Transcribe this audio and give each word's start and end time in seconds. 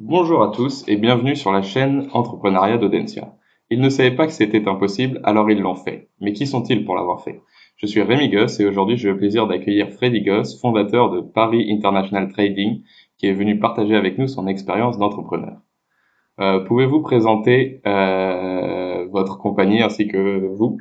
Bonjour 0.00 0.44
à 0.44 0.52
tous 0.52 0.84
et 0.86 0.94
bienvenue 0.94 1.34
sur 1.34 1.50
la 1.50 1.60
chaîne 1.60 2.08
Entrepreneuriat 2.12 2.78
d'Audencia. 2.78 3.32
Ils 3.68 3.80
ne 3.80 3.88
savaient 3.88 4.14
pas 4.14 4.26
que 4.26 4.32
c'était 4.32 4.68
impossible, 4.68 5.20
alors 5.24 5.50
ils 5.50 5.60
l'ont 5.60 5.74
fait. 5.74 6.08
Mais 6.20 6.32
qui 6.32 6.46
sont-ils 6.46 6.84
pour 6.84 6.94
l'avoir 6.94 7.20
fait? 7.22 7.42
Je 7.74 7.86
suis 7.86 8.00
Rémi 8.00 8.28
Goss 8.28 8.60
et 8.60 8.66
aujourd'hui 8.66 8.96
j'ai 8.96 9.10
le 9.10 9.16
plaisir 9.16 9.48
d'accueillir 9.48 9.90
Freddy 9.90 10.22
Goss, 10.22 10.60
fondateur 10.60 11.10
de 11.10 11.20
Paris 11.20 11.68
International 11.72 12.32
Trading, 12.32 12.84
qui 13.18 13.26
est 13.26 13.32
venu 13.32 13.58
partager 13.58 13.96
avec 13.96 14.18
nous 14.18 14.28
son 14.28 14.46
expérience 14.46 14.98
d'entrepreneur. 14.98 15.56
Euh, 16.38 16.60
Pouvez-vous 16.60 17.02
présenter 17.02 17.82
euh, 17.84 19.08
votre 19.10 19.36
compagnie 19.36 19.82
ainsi 19.82 20.06
que 20.06 20.46
vous? 20.46 20.78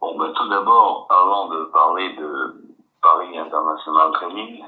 Bon, 0.00 0.18
ben, 0.18 0.32
tout 0.34 0.48
d'abord, 0.48 1.06
avant 1.08 1.48
de 1.50 1.70
parler 1.72 2.08
de 2.18 2.74
Paris 3.00 3.38
International 3.38 4.10
Trading, 4.14 4.64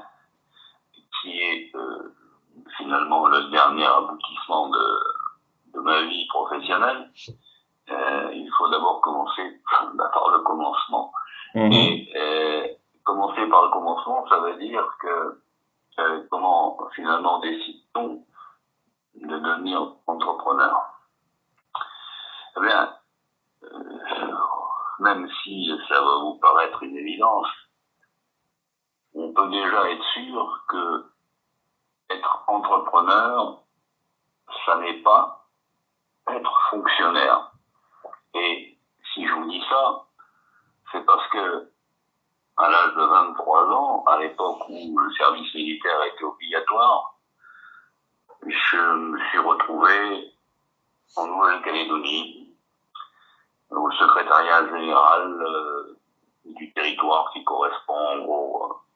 qui 1.21 1.39
est 1.39 1.75
euh, 1.75 2.15
finalement 2.77 3.27
le 3.27 3.49
dernier 3.51 3.85
aboutissement 3.85 4.69
de, 4.69 4.85
de 5.73 5.79
ma 5.79 6.01
vie 6.03 6.27
professionnelle, 6.27 7.11
euh, 7.89 8.31
il 8.33 8.49
faut 8.57 8.69
d'abord 8.69 9.01
commencer 9.01 9.61
par 9.97 10.29
le 10.31 10.39
commencement. 10.43 11.11
Mhm. 11.55 11.71
Et 11.71 12.09
euh, 12.15 12.67
commencer 13.03 13.45
par 13.47 13.63
le 13.63 13.69
commencement, 13.69 14.27
ça 14.27 14.39
veut 14.39 14.57
dire 14.57 14.85
que 15.01 15.41
euh, 15.99 16.27
comment 16.29 16.77
finalement 16.93 17.39
décide-t-on 17.39 18.23
de 19.15 19.39
devenir 19.39 19.93
entrepreneur 20.05 20.75
Eh 22.57 22.61
bien, 22.61 22.93
euh, 23.63 23.79
même 24.99 25.27
si 25.43 25.71
ça 25.87 26.01
va 26.01 26.17
vous 26.19 26.35
paraître 26.35 26.83
une 26.83 26.97
évidence, 26.97 27.47
on 29.19 29.33
peut 29.33 29.49
déjà 29.49 29.89
être 29.91 30.03
sûr 30.13 30.63
que 30.69 31.05
être 32.09 32.43
entrepreneur, 32.47 33.63
ça 34.65 34.77
n'est 34.77 35.01
pas 35.01 35.47
être 36.29 36.51
fonctionnaire. 36.69 37.51
Et 38.35 38.77
si 39.13 39.25
je 39.27 39.33
vous 39.33 39.49
dis 39.49 39.63
ça, 39.69 40.05
c'est 40.91 41.05
parce 41.05 41.27
que 41.29 41.71
à 42.57 42.69
l'âge 42.69 42.95
de 42.95 43.01
23 43.03 43.69
ans, 43.71 44.03
à 44.05 44.17
l'époque 44.19 44.61
où 44.69 44.97
le 44.99 45.13
service 45.13 45.53
militaire 45.53 46.01
était 46.03 46.23
obligatoire, 46.23 47.15
je 48.45 48.77
me 48.77 49.19
suis 49.29 49.39
retrouvé 49.39 50.33
en 51.17 51.27
Nouvelle-Calédonie, 51.27 52.55
au 53.71 53.91
secrétariat 53.91 54.65
général 54.69 55.41
euh, 55.41 55.97
du 56.45 56.71
territoire 56.73 57.29
qui 57.33 57.43
correspond 57.43 57.93
en 57.93 58.19
gros 58.19 58.63
à- 58.63 58.67
au 58.67 58.86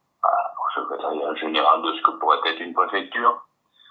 secrétariat 0.76 1.36
général 1.36 1.82
de 1.82 1.94
ce 1.94 2.02
que 2.02 2.12
pourrait 2.12 2.40
être 2.46 2.60
une 2.62 2.74
préfecture. 2.74 3.42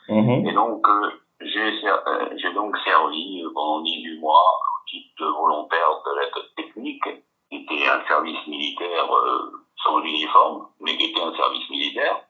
Mhm. 0.08 0.46
Et 0.46 0.52
donc, 0.52 0.86
euh, 0.88 1.10
j'ai 1.40 1.86
euh, 1.86 2.28
j'ai 2.36 2.52
donc 2.52 2.76
servi 2.78 3.42
euh, 3.42 3.50
pendant 3.54 3.80
18 3.80 4.18
mois 4.18 4.42
au 4.42 4.88
titre 4.88 5.24
de 5.24 5.26
volontaire 5.26 6.02
de 6.04 6.20
l'aide 6.20 6.54
technique, 6.56 7.04
qui 7.48 7.56
était 7.56 7.88
un 7.88 8.04
service 8.06 8.46
militaire 8.46 9.12
euh, 9.12 9.52
sans 9.82 10.00
uniforme, 10.00 10.68
mais 10.80 10.96
qui 10.96 11.10
était 11.10 11.22
un 11.22 11.34
service 11.34 11.68
militaire. 11.70 12.24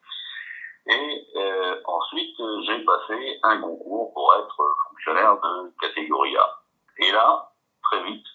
Et 0.86 1.26
euh, 1.36 1.80
ensuite, 1.84 2.36
j'ai 2.66 2.84
passé 2.84 3.38
un 3.42 3.60
concours 3.60 4.12
pour 4.14 4.34
être 4.34 4.76
fonctionnaire 4.88 5.36
de 5.40 5.72
catégorie 5.80 6.36
A. 6.36 6.60
Et 6.98 7.12
là, 7.12 7.52
très 7.82 8.02
vite, 8.04 8.26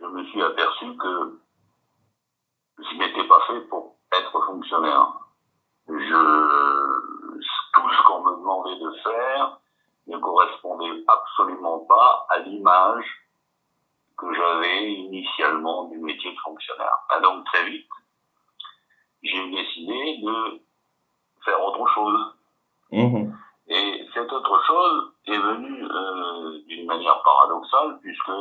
je 0.00 0.06
me 0.06 0.24
suis 0.24 0.42
aperçu 0.42 0.96
que 0.96 1.40
je 2.78 2.96
n'étais 2.96 3.24
pas 3.24 3.40
fait 3.46 3.60
pour 3.68 3.99
être 4.12 4.46
fonctionnaire. 4.46 5.12
Je, 5.88 7.40
tout 7.74 7.90
ce 7.90 8.02
qu'on 8.04 8.22
me 8.22 8.36
demandait 8.36 8.78
de 8.78 8.90
faire 9.02 9.58
ne 10.06 10.18
correspondait 10.18 11.04
absolument 11.08 11.80
pas 11.80 12.26
à 12.30 12.38
l'image 12.40 13.06
que 14.16 14.34
j'avais 14.34 14.92
initialement 14.92 15.84
du 15.84 15.98
métier 15.98 16.32
de 16.32 16.38
fonctionnaire. 16.40 16.96
Et 17.16 17.22
donc 17.22 17.44
très 17.46 17.64
vite, 17.70 17.88
j'ai 19.22 19.50
décidé 19.50 20.18
de 20.22 20.60
faire 21.44 21.62
autre 21.62 21.86
chose. 21.94 22.34
Mhm. 22.92 23.36
Et 23.68 24.06
cette 24.12 24.32
autre 24.32 24.66
chose 24.66 25.12
est 25.26 25.38
venue 25.38 25.84
euh, 25.84 26.58
d'une 26.66 26.86
manière 26.86 27.22
paradoxale, 27.22 27.98
puisque 28.02 28.32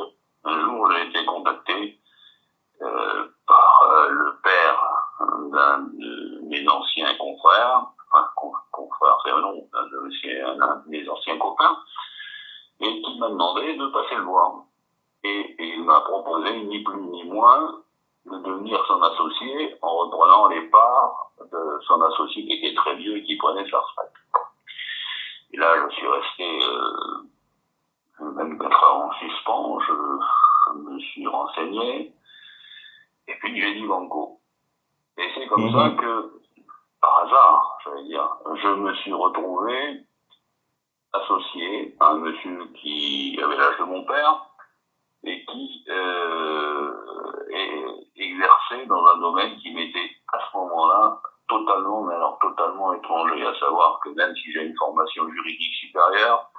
un 0.43 0.59
jour 0.61 0.91
j'ai 0.91 1.07
été 1.07 1.25
contacté 1.25 1.99
euh, 2.81 3.27
par 3.47 3.83
euh, 3.91 4.09
le 4.09 4.39
père 4.41 4.88
d'un 5.51 5.79
de 5.79 6.39
mes 6.43 6.67
anciens 6.67 7.13
confrères, 7.15 7.87
enfin 8.11 8.27
con- 8.35 8.53
confrères 8.71 9.17
c'est 9.23 9.31
un 9.31 9.39
nom, 9.41 9.67
un 9.73 9.85
de 9.87 10.89
mes- 10.89 11.09
anciens 11.09 11.37
copains, 11.37 11.77
et 12.81 13.01
qui 13.01 13.19
m'a 13.19 13.29
demandé 13.29 13.75
de 13.75 13.87
passer 13.87 14.15
le 14.15 14.23
voir. 14.23 14.63
Et, 15.23 15.55
et 15.59 15.73
il 15.75 15.83
m'a 15.83 15.99
proposé 16.01 16.63
ni 16.63 16.81
plus 16.83 17.01
ni 17.01 17.23
moins 17.25 17.81
de 18.25 18.37
devenir 18.37 18.83
son 18.87 19.01
associé 19.01 19.75
en 19.81 19.95
reprenant 19.97 20.47
les 20.47 20.61
parts 20.69 21.31
de 21.51 21.79
son 21.87 22.01
associé 22.01 22.45
qui 22.45 22.53
était 22.53 22.75
très 22.75 22.95
vieux 22.95 23.17
et 23.17 23.23
qui 23.23 23.35
prenait 23.37 23.69
sa 23.69 23.79
retraite. 23.79 24.13
Et 25.51 25.57
là, 25.57 25.73
je 25.89 25.95
suis 25.95 26.07
resté 26.07 26.59
euh, 26.63 27.17
24 28.19 28.83
heures 28.83 28.95
en 28.95 29.11
suspens, 29.13 29.79
je, 29.79 29.93
je 30.67 30.77
me 30.79 30.99
suis 30.99 31.27
renseigné, 31.27 32.13
et 33.27 33.33
puis 33.39 33.59
j'ai 33.59 33.73
dit 33.75 33.87
banco. 33.87 34.38
Et 35.19 35.29
c'est 35.35 35.47
comme 35.47 35.63
Mhm. 35.65 35.73
ça 35.73 35.89
que, 36.01 36.31
par 37.01 37.19
hasard, 37.25 37.77
j'allais 37.83 38.03
dire, 38.03 38.29
je 38.55 38.67
me 38.69 38.93
suis 38.95 39.11
retrouvé 39.13 39.99
associé 41.11 41.93
à 41.99 42.11
un 42.11 42.19
monsieur 42.19 42.65
qui 42.75 43.37
avait 43.43 43.57
l'âge 43.57 43.77
de 43.79 43.83
mon 43.83 44.03
père 44.05 44.45
et 45.23 45.43
qui 45.45 45.83
euh, 45.89 46.93
exerçait 48.15 48.85
dans 48.85 49.05
un 49.07 49.17
domaine 49.17 49.57
qui 49.57 49.73
m'était 49.73 50.09
à 50.31 50.39
ce 50.39 50.57
moment-là 50.57 51.19
totalement, 51.49 52.03
mais 52.03 52.13
alors 52.15 52.37
totalement 52.39 52.93
étranger, 52.93 53.45
à 53.45 53.55
savoir 53.59 53.99
que 54.03 54.09
même 54.11 54.33
si 54.35 54.53
j'ai 54.53 54.63
une 54.63 54.77
formation 54.77 55.27
juridique 55.29 55.73
supérieure, 55.81 56.49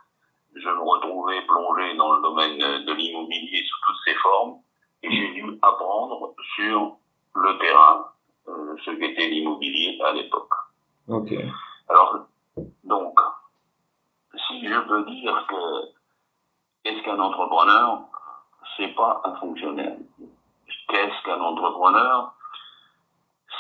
je 0.54 0.68
me 0.68 0.82
retrouvais 0.82 1.40
plongé 1.46 1.94
dans 1.94 2.12
le 2.12 2.22
domaine 2.22 2.58
de 2.84 2.92
l'immobilier 2.92 3.62
sous 3.64 3.78
toutes 3.86 4.02
ses 4.04 4.14
formes 4.16 4.56
et 5.02 5.10
j'ai 5.10 5.28
dû 5.32 5.58
apprendre 5.62 6.34
sur 6.56 6.96
le 7.36 7.58
terrain 7.58 8.04
ce 8.46 8.90
qu'était 8.92 9.28
l'immobilier 9.28 9.98
à 10.04 10.12
l'époque. 10.12 10.52
Ok. 11.08 11.32
Alors, 11.88 12.26
donc, 12.84 13.18
si 14.46 14.66
je 14.66 14.80
peux 14.80 15.04
dire 15.04 15.46
que 15.48 15.92
qu'est-ce 16.82 17.02
qu'un 17.02 17.18
entrepreneur, 17.18 18.02
c'est 18.76 18.94
pas 18.94 19.20
un 19.24 19.34
fonctionnaire? 19.36 19.96
Qu'est-ce 20.88 21.24
qu'un 21.24 21.40
entrepreneur? 21.40 22.34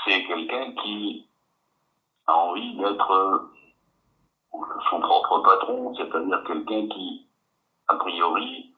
C'est 0.04 0.24
quelqu'un 0.24 0.72
qui 0.82 1.28
a 2.26 2.34
envie 2.34 2.76
d'être 2.76 3.10
euh, 3.10 3.38
son 4.88 5.00
propre 5.00 5.40
patron, 5.40 5.94
c'est-à-dire 5.94 6.42
quelqu'un 6.46 6.88
qui, 6.88 7.26
a 7.88 7.96
priori, 7.96 8.74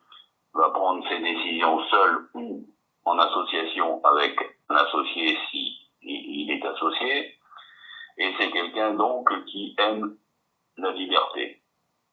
va 0.55 0.71
prendre 0.71 1.07
ses 1.09 1.19
décisions 1.21 1.83
seul 1.89 2.29
ou 2.35 2.67
en 3.05 3.19
association 3.19 4.03
avec 4.05 4.39
un 4.69 4.77
associé 4.77 5.39
si 5.51 5.79
il 6.03 6.43
il 6.43 6.51
est 6.51 6.65
associé, 6.65 7.39
et 8.19 8.35
c'est 8.39 8.51
quelqu'un 8.73 8.95
donc 8.95 9.29
qui 9.47 9.75
aime 9.79 10.17
la 10.77 10.93
liberté. 10.93 11.63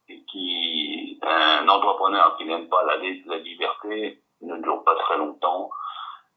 Et 0.08 0.24
qui, 0.26 1.20
un 1.22 1.68
entrepreneur 1.68 2.36
qui 2.38 2.46
n'aime 2.46 2.68
pas 2.68 2.84
la, 2.84 2.98
la 2.98 3.38
liberté 3.38 4.24
ne 4.42 4.58
dure 4.58 4.84
pas 4.84 4.96
très 4.96 5.18
longtemps. 5.18 5.70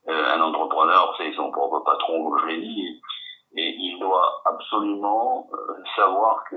Euh, 0.09 0.35
un 0.35 0.41
entrepreneur, 0.43 1.15
c'est 1.17 1.33
son 1.35 1.51
propre 1.51 1.81
patron, 1.81 2.37
je 2.39 2.47
l'ai 2.47 2.61
dit, 2.61 3.01
et, 3.55 3.69
il 3.79 3.99
doit 4.01 4.43
absolument 4.45 5.49
euh, 5.53 5.75
savoir 5.95 6.45
que 6.51 6.57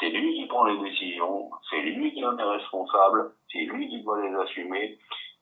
c'est 0.00 0.08
lui 0.08 0.34
qui 0.34 0.46
prend 0.46 0.64
les 0.64 0.78
décisions, 0.78 1.50
c'est 1.70 1.80
lui 1.80 2.12
qui 2.12 2.24
en 2.24 2.36
est 2.36 2.42
responsable, 2.42 3.32
c'est 3.52 3.60
lui 3.60 3.88
qui 3.88 4.02
doit 4.02 4.20
les 4.20 4.34
assumer, 4.34 4.98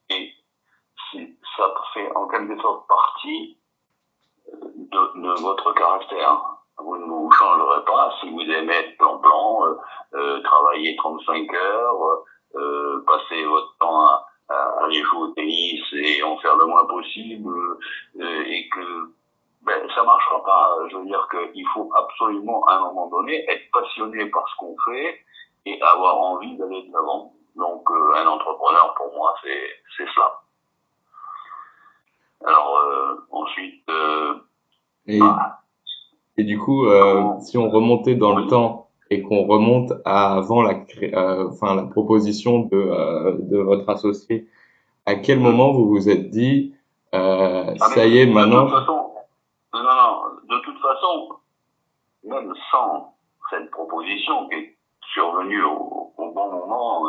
et 0.09 0.31
ça 1.57 1.73
fait 1.95 2.11
en 2.15 2.27
quelque 2.27 2.61
sorte 2.61 2.87
partie 2.87 3.57
euh, 4.53 5.11
de 5.15 5.41
votre 5.41 5.73
caractère. 5.73 6.53
Vous 6.77 6.97
ne 6.97 7.05
vous 7.05 7.31
changerez 7.31 7.72
pas 7.85 8.13
si 8.19 8.29
vous 8.29 8.41
aimez 8.41 8.73
être 8.73 8.97
plan-plan, 8.97 9.65
euh, 9.65 9.75
euh, 10.15 10.41
travailler 10.41 10.95
35 10.95 11.53
heures, 11.53 12.23
euh, 12.55 13.03
passer 13.05 13.43
votre 13.45 13.77
temps 13.77 14.05
à, 14.07 14.27
à 14.49 14.85
aller 14.85 15.01
jouer 15.03 15.21
au 15.21 15.27
tennis 15.29 15.81
et 15.93 16.23
en 16.23 16.37
faire 16.37 16.55
le 16.57 16.65
moins 16.65 16.85
possible, 16.85 17.49
et 18.19 18.69
que 18.69 19.13
ben, 19.61 19.87
ça 19.95 20.03
marchera 20.03 20.43
pas. 20.43 20.77
Je 20.89 20.97
veux 20.97 21.05
dire 21.05 21.27
qu'il 21.31 21.67
faut 21.73 21.89
absolument, 21.95 22.65
à 22.65 22.75
un 22.75 22.79
moment 22.81 23.07
donné, 23.07 23.45
être 23.49 23.71
passionné 23.71 24.25
par 24.27 24.47
ce 24.49 24.55
qu'on 24.57 24.75
fait 24.85 25.19
et 25.65 25.81
avoir 25.81 26.17
envie 26.17 26.57
d'aller 26.57 26.83
de 26.83 26.93
l'avant. 26.93 27.33
Donc, 27.55 27.89
euh, 27.89 28.15
un 28.15 28.27
entrepreneur, 28.27 28.93
pour 28.95 29.13
moi, 29.13 29.33
c'est 29.43 29.69
c'est 29.97 30.07
cela. 30.13 30.41
Alors, 32.45 32.77
euh, 32.77 33.15
ensuite, 33.31 33.87
euh, 33.89 34.35
Et 35.07 35.19
bah, 35.19 35.52
Et 36.43 36.45
du 36.45 36.59
coup, 36.59 36.87
euh, 36.87 37.39
si 37.39 37.57
on 37.57 37.69
remontait 37.69 38.15
dans 38.15 38.35
le 38.35 38.47
temps 38.47 38.89
et 39.09 39.21
qu'on 39.21 39.45
remonte 39.45 39.93
à 40.03 40.33
avant 40.33 40.61
la, 40.61 40.73
euh, 41.01 41.47
enfin 41.47 41.73
la 41.73 41.83
proposition 41.83 42.65
de, 42.65 42.75
euh, 42.75 43.37
de 43.39 43.59
votre 43.59 43.89
associé, 43.89 44.49
à 45.05 45.15
quel 45.15 45.39
moment 45.39 45.71
vous 45.71 45.87
vous 45.87 46.09
êtes 46.09 46.31
dit, 46.31 46.75
euh, 47.15 47.73
ah, 47.79 47.85
ça 47.95 48.05
y 48.05 48.17
est, 48.17 48.25
maintenant. 48.25 48.65
De 48.65 48.71
toute 48.71 48.79
façon, 48.79 49.13
non, 49.73 49.83
non, 49.83 50.21
de 50.49 50.59
toute 50.65 50.79
façon, 50.81 51.29
même 52.25 52.53
sans 52.69 53.15
cette 53.49 53.71
proposition 53.71 54.49
qui 54.49 54.55
est 54.55 54.77
survenue 55.13 55.63
au, 55.63 56.11
au 56.17 56.31
bon 56.33 56.51
moment, 56.51 57.05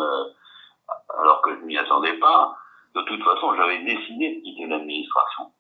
alors 1.18 1.42
que 1.42 1.58
je 1.58 1.64
m'y 1.66 1.76
attendais 1.76 2.16
pas, 2.20 2.54
de 2.94 3.02
toute 3.02 3.24
façon, 3.24 3.52
j'avais 3.56 3.82
décidé 3.82 4.36
de 4.36 4.42
quitter 4.44 4.68
l'administration. 4.68 5.50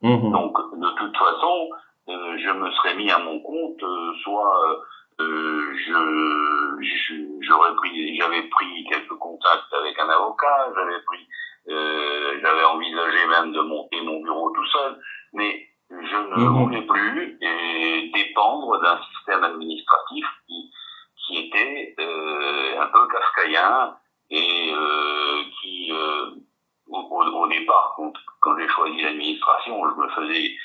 Mmh. 0.00 0.32
Donc, 0.32 0.56
de 0.78 0.90
toute 0.96 1.16
façon, 1.18 1.68
je 2.08 2.50
me 2.50 2.70
serais 2.72 2.94
mis 2.94 3.10
à 3.10 3.18
mon 3.18 3.40
compte, 3.40 3.82
euh, 3.82 4.12
soit 4.22 4.84
euh, 5.20 5.74
je 5.86 7.14
j'aurais 7.40 7.74
pris, 7.76 8.16
j'avais 8.16 8.42
pris 8.42 8.84
quelques 8.88 9.18
contacts 9.18 9.72
avec 9.72 9.98
un 9.98 10.08
avocat, 10.08 10.72
j'avais 10.74 11.00
pris, 11.02 11.28
j'avais 11.66 12.64
envisagé 12.64 13.26
même 13.28 13.52
de 13.52 13.60
monter 13.60 14.00
mon 14.02 14.20
bureau 14.20 14.50
tout 14.50 14.66
seul, 14.66 14.98
mais 15.32 15.68
je 15.90 16.16
ne 16.16 16.36
mmh. 16.36 16.64
voulais 16.64 16.82
plus 16.82 17.38
dépendre 18.12 18.80
d'un 18.80 18.98
système 19.12 19.44
administratif 19.44 20.26
qui, 20.46 20.72
qui 21.16 21.38
était 21.38 21.94
un 22.78 22.86
peu 22.86 23.06
kafkaïen 23.08 23.96
et 24.30 24.72
qui 25.60 25.92
au, 26.88 27.48
départ, 27.48 27.94
quand, 27.96 28.12
quand 28.40 28.58
j'ai 28.58 28.68
choisi 28.68 29.02
l'administration, 29.02 29.82
je 29.90 30.00
me 30.00 30.08
faisais 30.08 30.56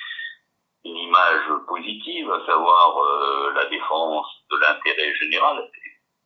une 0.87 0.97
image 0.97 1.47
positive, 1.67 2.31
à 2.31 2.45
savoir 2.45 2.97
euh, 2.97 3.51
la 3.53 3.65
défense 3.65 4.27
de 4.51 4.57
l'intérêt 4.57 5.13
général. 5.15 5.69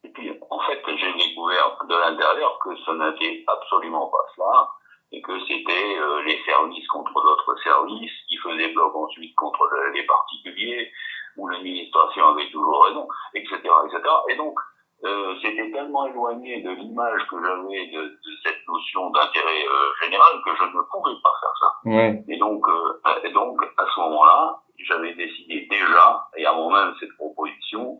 Et 0.03 0.09
puis, 0.09 0.31
en 0.49 0.59
fait, 0.59 0.81
j'ai 0.87 1.13
découvert 1.13 1.77
de 1.87 1.95
l'intérieur 1.95 2.59
que 2.59 2.75
ce 2.75 2.91
n'était 2.91 3.43
absolument 3.47 4.07
pas 4.07 4.25
cela, 4.35 4.69
et 5.11 5.21
que 5.21 5.39
c'était 5.45 5.97
euh, 5.97 6.21
les 6.23 6.41
services 6.45 6.87
contre 6.87 7.13
d'autres 7.13 7.55
services 7.63 8.11
qui 8.27 8.37
faisaient 8.37 8.73
bloc 8.73 8.95
ensuite 8.95 9.35
contre 9.35 9.69
les 9.93 10.03
particuliers, 10.03 10.91
où 11.37 11.47
l'administration 11.47 12.27
avait 12.29 12.49
toujours 12.51 12.85
raison, 12.85 13.07
etc., 13.33 13.57
etc. 13.57 14.01
Et 14.29 14.35
donc, 14.35 14.57
euh, 15.03 15.33
c'était 15.41 15.71
tellement 15.71 16.07
éloigné 16.07 16.61
de 16.61 16.69
l'image 16.71 17.21
que 17.29 17.35
j'avais 17.41 17.87
de, 17.87 18.01
de, 18.03 18.31
cette 18.43 18.67
notion 18.67 19.09
d'intérêt 19.09 19.65
euh, 19.65 20.05
général 20.05 20.33
que 20.45 20.51
je 20.55 20.63
ne 20.65 20.81
pouvais 20.91 21.15
pas 21.23 21.33
faire 21.41 21.53
ça. 21.59 21.89
Ouais. 21.89 22.23
Et 22.27 22.37
donc, 22.37 22.63
euh, 22.67 23.27
et 23.27 23.31
donc 23.31 23.57
à 23.77 23.85
ce 23.93 23.99
moment-là, 23.99 24.61
j'avais 24.77 25.13
décidé 25.15 25.67
déjà, 25.69 26.27
et 26.37 26.45
avant 26.45 26.69
même 26.71 26.93
cette 26.99 27.15
proposition, 27.17 27.97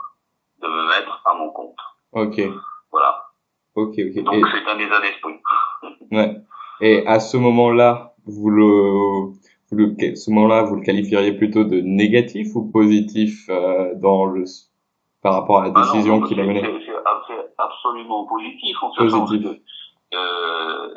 de 0.62 0.68
me 0.68 0.88
mettre 0.88 1.22
à 1.26 1.34
mon 1.34 1.50
compte. 1.50 1.78
Ok. 2.14 2.40
Voilà. 2.92 3.26
Ok, 3.76 3.96
ok. 3.98 4.24
Donc 4.24 4.46
c'est 4.52 4.70
un 4.70 4.80
état 4.80 5.02
d'esprit. 5.02 5.40
ouais. 6.12 6.36
Et 6.82 7.06
à 7.08 7.20
ce 7.20 7.38
moment-là, 7.38 8.14
vous 8.26 8.50
le, 8.50 8.66
vous 9.72 9.78
le, 9.78 10.16
ce 10.16 10.30
moment-là, 10.32 10.64
vous 10.64 10.76
le 10.76 10.82
qualifieriez 10.82 11.34
plutôt 11.34 11.64
de 11.64 11.82
négatif 11.82 12.56
ou 12.56 12.70
positif 12.70 13.48
euh, 13.50 13.96
dans 13.96 14.26
le 14.26 14.46
par 15.22 15.34
rapport 15.34 15.60
à 15.60 15.68
la 15.68 15.74
ah 15.76 15.82
décision 15.82 16.22
qu'il 16.22 16.40
a 16.40 16.44
menée? 16.44 16.64
Absolument 17.64 18.26
positif 18.26 18.78
en 18.82 18.92
ce 18.94 19.10
sens 19.10 19.32
que 19.32 19.60
euh, 20.14 20.94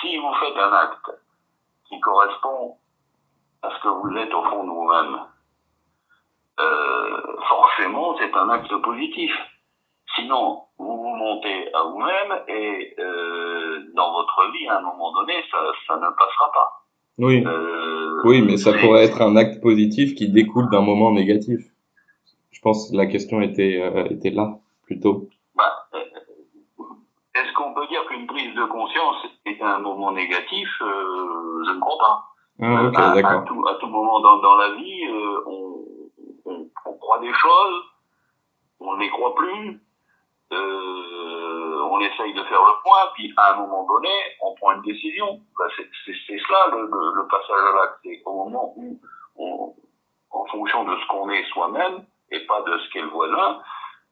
si 0.00 0.16
vous 0.16 0.34
faites 0.40 0.56
un 0.56 0.72
acte 0.72 1.10
qui 1.88 2.00
correspond 2.00 2.76
à 3.62 3.70
ce 3.70 3.82
que 3.82 3.88
vous 3.88 4.16
êtes 4.16 4.32
au 4.32 4.42
fond 4.44 4.64
de 4.64 4.70
vous-même, 4.70 5.20
euh, 6.60 7.36
forcément 7.48 8.16
c'est 8.18 8.34
un 8.34 8.48
acte 8.50 8.74
positif. 8.82 9.32
Sinon, 10.14 10.62
vous 10.78 10.96
vous 10.96 11.16
montez 11.16 11.74
à 11.74 11.82
vous-même 11.84 12.42
et 12.48 12.94
euh, 12.98 13.84
dans 13.94 14.12
votre 14.12 14.52
vie, 14.52 14.66
à 14.68 14.78
un 14.78 14.82
moment 14.82 15.12
donné, 15.12 15.34
ça, 15.50 15.58
ça 15.86 15.96
ne 15.96 16.08
passera 16.08 16.52
pas. 16.54 16.82
Oui. 17.18 17.42
Euh, 17.46 18.22
oui, 18.24 18.42
mais 18.42 18.56
ça 18.56 18.72
pourrait 18.72 19.04
être 19.04 19.20
un 19.22 19.36
acte 19.36 19.60
positif 19.62 20.14
qui 20.14 20.28
découle 20.30 20.68
d'un 20.70 20.82
moment 20.82 21.12
négatif. 21.12 21.60
Je 22.50 22.60
pense 22.60 22.90
que 22.90 22.96
la 22.96 23.06
question 23.06 23.40
était, 23.40 23.80
euh, 23.80 24.04
était 24.10 24.30
là, 24.30 24.58
plutôt. 24.84 25.28
Euh, 27.36 27.42
Est-ce 27.42 27.52
qu'on 27.54 27.74
peut 27.74 27.86
dire 27.86 28.04
qu'une 28.06 28.26
prise 28.26 28.54
de 28.54 28.64
conscience 28.64 29.16
est 29.44 29.60
un 29.62 29.78
moment 29.78 30.12
négatif? 30.12 30.68
Euh, 30.80 31.62
Je 31.66 31.70
ne 31.72 31.80
crois 31.80 31.98
pas. 31.98 32.24
Ah, 32.62 32.84
okay, 32.84 33.22
à, 33.24 33.28
à, 33.28 33.38
tout, 33.42 33.66
à, 33.68 33.74
tout, 33.74 33.86
moment 33.86 34.20
dans, 34.20 34.38
dans 34.38 34.56
la 34.56 34.70
vie, 34.74 35.04
euh, 35.06 35.40
on, 35.46 35.84
on, 36.46 36.68
on, 36.86 36.92
croit 36.94 37.18
des 37.18 37.32
choses, 37.34 37.82
on 38.80 38.94
ne 38.94 39.00
les 39.00 39.10
croit 39.10 39.34
plus, 39.34 39.78
on 40.50 42.00
essaye 42.00 42.32
de 42.32 42.42
faire 42.44 42.60
le 42.62 42.82
point, 42.82 43.10
puis 43.14 43.32
à 43.36 43.52
un 43.52 43.56
moment 43.56 43.86
donné, 43.86 44.08
on 44.40 44.54
prend 44.54 44.72
une 44.72 44.82
décision. 44.82 45.40
Bah, 45.58 45.66
C'est 45.76 46.38
cela 46.38 46.76
le, 46.76 46.86
le, 46.86 47.14
le, 47.16 47.26
passage 47.28 47.50
à 47.50 47.76
l'acte. 47.76 47.98
C'est 48.04 48.22
au 48.24 48.32
moment 48.44 48.72
où, 48.76 48.98
on, 49.36 49.74
en 50.30 50.44
fonction 50.46 50.84
de 50.84 50.96
ce 50.96 51.06
qu'on 51.08 51.28
est 51.30 51.44
soi-même, 51.52 52.06
et 52.30 52.40
pas 52.46 52.62
de 52.62 52.78
ce 52.78 52.90
qu'est 52.90 53.02
le 53.02 53.08
voisin, 53.08 53.60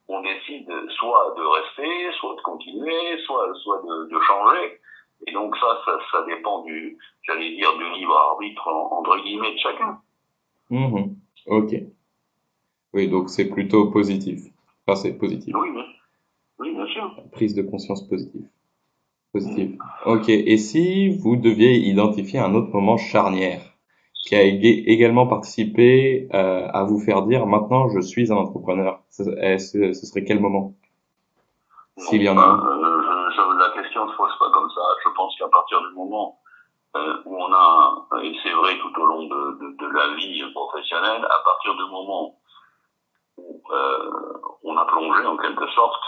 on 0.08 0.22
décide 0.22 0.68
soit 0.98 1.34
de 1.36 1.42
rester, 1.42 2.16
soit 2.18 2.36
de 2.36 2.40
continuer, 2.42 3.18
soit, 3.24 3.52
soit 3.62 3.82
de, 3.82 4.10
de 4.10 4.20
changer. 4.20 4.80
Et 5.26 5.32
donc 5.32 5.56
ça, 5.56 5.78
ça, 5.84 5.98
ça 6.12 6.24
dépend 6.26 6.62
du, 6.62 6.98
j'allais 7.22 7.56
dire, 7.56 7.76
du 7.78 7.84
libre 7.98 8.16
arbitre 8.16 8.68
entre 8.68 9.22
guillemets 9.22 9.52
de 9.52 9.58
chacun. 9.58 10.00
Mmh. 10.70 11.14
Ok. 11.46 11.74
Oui, 12.92 13.08
donc 13.08 13.30
c'est 13.30 13.48
plutôt 13.48 13.90
positif. 13.90 14.40
Enfin, 14.86 14.96
c'est 14.96 15.14
positif. 15.18 15.54
Oui, 16.58 16.72
bien 16.72 16.86
sûr. 16.86 17.16
Prise 17.32 17.54
de 17.54 17.62
conscience 17.62 18.06
positive. 18.06 18.46
Positive. 19.32 19.78
Ok. 20.06 20.28
Et 20.28 20.56
si 20.58 21.08
vous 21.08 21.36
deviez 21.36 21.76
identifier 21.76 22.38
un 22.38 22.54
autre 22.54 22.70
moment 22.72 22.96
charnière? 22.96 23.73
Qui 24.24 24.34
a 24.34 24.42
également 24.42 25.26
participé 25.26 26.28
euh, 26.32 26.66
à 26.72 26.84
vous 26.84 26.98
faire 26.98 27.22
dire 27.22 27.46
maintenant 27.46 27.88
je 27.88 28.00
suis 28.00 28.32
un 28.32 28.36
entrepreneur 28.36 29.00
ce, 29.10 29.22
ce 29.22 30.06
serait 30.06 30.24
quel 30.24 30.40
moment? 30.40 30.72
S'il 31.96 32.22
y 32.22 32.28
en 32.28 32.38
a 32.38 32.42
un. 32.42 32.58
Euh, 32.58 33.30
je, 33.30 33.58
la 33.58 33.70
question 33.80 34.06
ne 34.06 34.10
se 34.10 34.16
pose 34.16 34.32
pas 34.38 34.50
comme 34.50 34.68
ça. 34.70 34.80
Je 35.04 35.10
pense 35.14 35.36
qu'à 35.38 35.48
partir 35.48 35.80
du 35.80 35.94
moment 35.94 36.38
euh, 36.96 37.16
où 37.24 37.36
on 37.36 37.52
a, 37.52 38.06
et 38.22 38.34
c'est 38.42 38.52
vrai 38.52 38.78
tout 38.78 39.00
au 39.00 39.06
long 39.06 39.22
de, 39.24 39.58
de, 39.58 39.76
de, 39.76 39.86
la 39.92 40.14
vie 40.16 40.42
professionnelle, 40.52 41.24
à 41.24 41.44
partir 41.44 41.74
du 41.74 41.82
moment 41.90 42.36
où 43.36 43.62
euh, 43.70 44.10
on 44.62 44.76
a 44.76 44.84
plongé 44.86 45.26
en 45.26 45.36
quelque 45.36 45.68
sorte, 45.70 46.02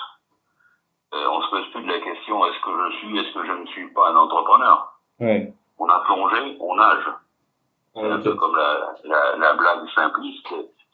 euh, 1.15 1.29
on 1.31 1.43
se 1.43 1.51
pose 1.51 1.71
plus 1.73 1.83
de 1.83 1.89
la 1.89 2.01
question 2.01 2.45
est-ce 2.47 2.61
que 2.65 2.71
je 2.71 2.97
suis, 2.99 3.19
est-ce 3.19 3.35
que 3.35 3.47
je 3.47 3.53
ne 3.53 3.67
suis 3.67 3.93
pas 3.93 4.11
un 4.11 4.17
entrepreneur? 4.17 5.01
Ouais. 5.21 5.53
On 5.79 5.89
a 5.89 6.01
plongé, 6.01 6.57
on 6.61 6.77
nage. 6.77 7.05
Un 7.97 8.21
peu 8.21 8.35
comme 8.35 8.55
la, 8.57 8.95
la, 9.05 9.37
la 9.37 9.55
blague 9.55 9.89
simpliste. 9.95 10.49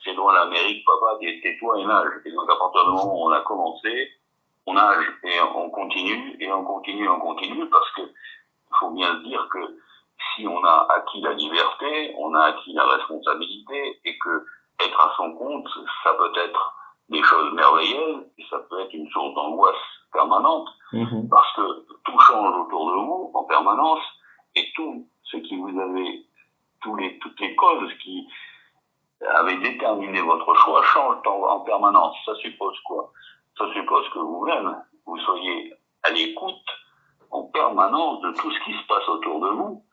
C'est 0.05 0.15
dans 0.15 0.31
l'Amérique, 0.31 0.85
papa, 0.85 1.19
tais-toi 1.21 1.79
et 1.79 1.85
nage. 1.85 2.13
Et 2.25 2.33
donc, 2.33 2.51
à 2.51 2.57
partir 2.57 2.85
du 2.85 2.91
moment 2.91 3.15
où 3.15 3.29
on 3.29 3.33
a 3.33 3.41
commencé, 3.41 4.11
on 4.67 4.75
nage 4.75 5.05
et 5.25 5.41
on 5.55 5.71
continue, 5.71 6.37
et 6.41 6.53
on 6.53 6.65
continue, 6.65 7.09
on 7.09 7.21
continue, 7.21 7.69
parce 7.71 7.91
que 7.93 8.03
faut 8.79 8.91
bien 8.91 9.13
se 9.15 9.23
dire 9.25 9.49
que 9.51 9.59
si 10.35 10.47
on 10.47 10.63
a 10.65 10.87
acquis 10.97 11.21
la 11.21 11.35
liberté, 11.35 12.15
on 12.19 12.35
a 12.35 12.45
acquis 12.45 12.73
la 12.73 12.87
responsabilité, 12.87 14.01
et 14.05 14.19
que 14.19 14.45
être 14.85 15.01
à 15.01 15.13
son 15.17 15.35
compte, 15.35 15.69
ça 16.03 16.15
peut 16.15 16.33
être 16.37 16.75
des 17.09 17.23
choses 17.23 17.53
merveilleuses, 17.53 18.25
et 18.39 18.45
ça 18.51 18.59
peut 18.71 18.81
être 18.81 18.93
une 18.95 19.09
source 19.11 19.35
d'angoisse 19.35 19.75
permanente, 20.13 20.69
mmh. 20.93 21.29
parce 21.29 21.53
que 21.55 21.87
tout 22.05 22.19
change 22.19 22.57
autour 22.67 22.91
de 22.91 22.97
vous 22.97 23.31
en 23.35 23.45
permanence, 23.45 24.03
et 24.55 24.67
tout 24.75 25.07
ce 25.25 25.37
qui 25.39 25.57
vous 25.57 25.79
avait 25.79 26.25
les, 26.97 27.19
toutes 27.19 27.41
les 27.41 27.55
causes 27.55 27.93
qui 28.03 28.29
avaient 29.35 29.59
déterminé 29.59 30.21
votre 30.21 30.55
choix 30.57 30.83
changent 30.85 31.27
en, 31.27 31.43
en 31.43 31.61
permanence. 31.61 32.17
Ça 32.25 32.35
suppose 32.37 32.79
quoi? 32.85 33.13
Ça 33.57 33.65
suppose 33.75 34.09
que 34.11 34.19
vous-même, 34.19 34.83
vous 35.07 35.19
soyez 35.19 35.73
à 36.03 36.11
l'écoute 36.11 36.67
en 37.31 37.45
permanence 37.45 38.21
de 38.23 38.33
tout 38.33 38.51
ce 38.51 38.61
qui 38.65 38.73
se 38.73 38.87
passe 38.87 39.09
autour 39.09 39.41
de 39.41 39.49
vous 39.51 39.85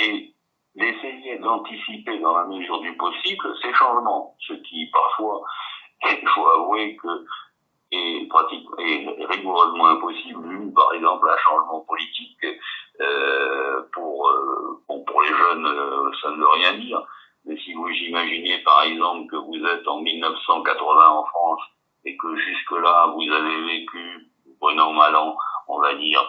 et 0.00 0.34
d'essayer 0.74 1.38
d'anticiper 1.38 2.18
dans 2.18 2.36
la 2.36 2.44
mesure 2.44 2.80
du 2.80 2.96
possible 2.96 3.54
ces 3.62 3.72
changements, 3.72 4.36
ce 4.46 4.52
qui 4.54 4.86
parfois, 4.92 5.42
il 6.04 6.28
faut 6.28 6.46
avouer 6.48 6.96
que 6.96 7.24
est, 7.92 8.28
pratique, 8.28 8.66
est 8.78 9.24
rigoureusement 9.26 9.86
impossible. 9.86 10.72
Par 10.74 10.92
exemple, 10.92 11.28
un 11.30 11.36
changement 11.38 11.80
politique 11.80 12.46
euh, 13.00 13.82
pour 13.92 14.28
euh, 14.28 14.82
pour 15.06 15.22
les 15.22 15.28
jeunes, 15.28 15.66
euh, 15.66 16.10
ça 16.20 16.30
ne 16.30 16.36
veut 16.36 16.48
rien 16.48 16.74
dire. 16.74 17.02
Mais 17.44 17.56
si 17.58 17.74
vous 17.74 17.88
imaginez 17.88 18.58
par 18.58 18.82
exemple 18.82 19.30
que 19.30 19.36
vous 19.36 19.64
êtes 19.64 19.86
en 19.86 20.00
1980 20.00 21.08
en 21.08 21.24
France 21.26 21.60
et 22.04 22.16
que 22.16 22.36
jusque-là 22.36 23.12
vous 23.14 23.30
avez 23.32 23.62
vécu, 23.62 24.28
prenant 24.60 24.92
mal 24.92 25.14
an, 25.14 25.36
on 25.68 25.80
va 25.80 25.94
dire, 25.94 26.26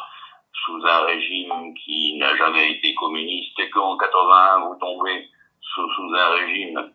sous 0.65 0.79
un 0.85 0.99
régime 1.05 1.73
qui 1.75 2.17
n'a 2.17 2.35
jamais 2.35 2.71
été 2.71 2.93
communiste 2.95 3.59
et 3.59 3.69
qu'en 3.69 3.97
81 3.97 4.67
vous 4.67 4.75
tombez 4.79 5.27
sous, 5.61 5.89
sous 5.91 6.13
un 6.13 6.29
régime 6.29 6.91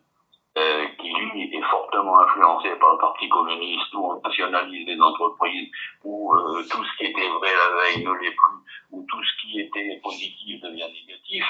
euh, 0.55 0.85
qui 0.99 1.09
lui 1.11 1.49
est 1.51 1.61
fortement 1.63 2.19
influencé 2.19 2.69
par 2.79 2.91
le 2.93 2.99
Parti 2.99 3.27
communiste, 3.27 3.91
où 3.95 4.11
on 4.11 4.21
nationalise 4.21 4.85
les 4.85 5.01
entreprises, 5.01 5.67
où 6.03 6.31
euh, 6.31 6.63
tout 6.69 6.83
ce 6.83 6.97
qui 6.97 7.05
était 7.05 7.27
vrai 7.27 7.49
la 7.55 7.75
veille 7.81 8.05
ne 8.05 8.11
l'est 8.11 8.35
plus, 8.35 8.59
où 8.91 9.03
tout 9.09 9.23
ce 9.23 9.41
qui 9.41 9.59
était 9.61 9.99
positif 10.03 10.61
devient 10.61 10.91
négatif, 10.93 11.43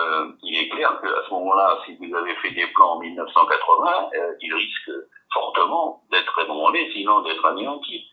euh, 0.00 0.32
il 0.42 0.56
est 0.58 0.68
clair 0.68 1.00
qu'à 1.00 1.08
ce 1.28 1.30
moment-là, 1.34 1.78
si 1.84 1.96
vous 1.96 2.14
avez 2.14 2.34
fait 2.36 2.50
des 2.50 2.66
plans 2.68 2.92
en 2.92 3.00
1980, 3.00 4.10
euh, 4.14 4.32
il 4.40 4.54
risque 4.54 4.90
fortement 5.32 6.02
d'être 6.10 6.38
ébranlé, 6.40 6.90
sinon 6.92 7.22
d'être 7.22 7.44
anéanti. 7.44 8.06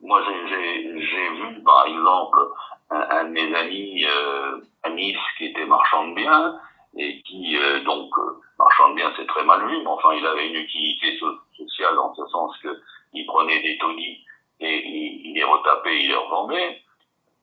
Moi, 0.00 0.20
j'ai 0.24 1.28
vu, 1.30 1.62
par 1.62 1.86
exemple, 1.86 2.38
un, 2.90 3.06
un, 3.10 3.24
de 3.24 3.30
mes 3.30 3.54
amis 3.54 4.04
euh, 4.04 4.60
à 4.82 4.90
Nice 4.90 5.16
qui 5.38 5.46
était 5.46 5.64
marchand 5.64 6.08
de 6.08 6.14
biens 6.14 6.58
et 6.96 7.22
qui, 7.22 7.56
euh, 7.56 7.82
donc, 7.84 8.10
euh, 8.18 8.40
marchand 8.58 8.90
de 8.90 8.96
biens, 8.96 9.12
c'est 9.16 9.26
très 9.26 9.44
mal 9.44 9.66
vu, 9.66 9.78
mais 9.78 9.86
enfin, 9.86 10.12
il 10.14 10.26
avait 10.26 10.48
une 10.48 10.56
utilité 10.56 11.18
sociale 11.56 11.98
en 11.98 12.14
ce 12.14 12.26
sens 12.26 12.54
qu'il 12.58 13.26
prenait 13.26 13.62
des 13.62 13.78
taudis 13.78 14.24
et 14.60 14.84
il, 14.84 15.26
il 15.26 15.34
les 15.34 15.44
retapait, 15.44 16.02
il 16.02 16.08
les 16.08 16.16
revendait, 16.16 16.82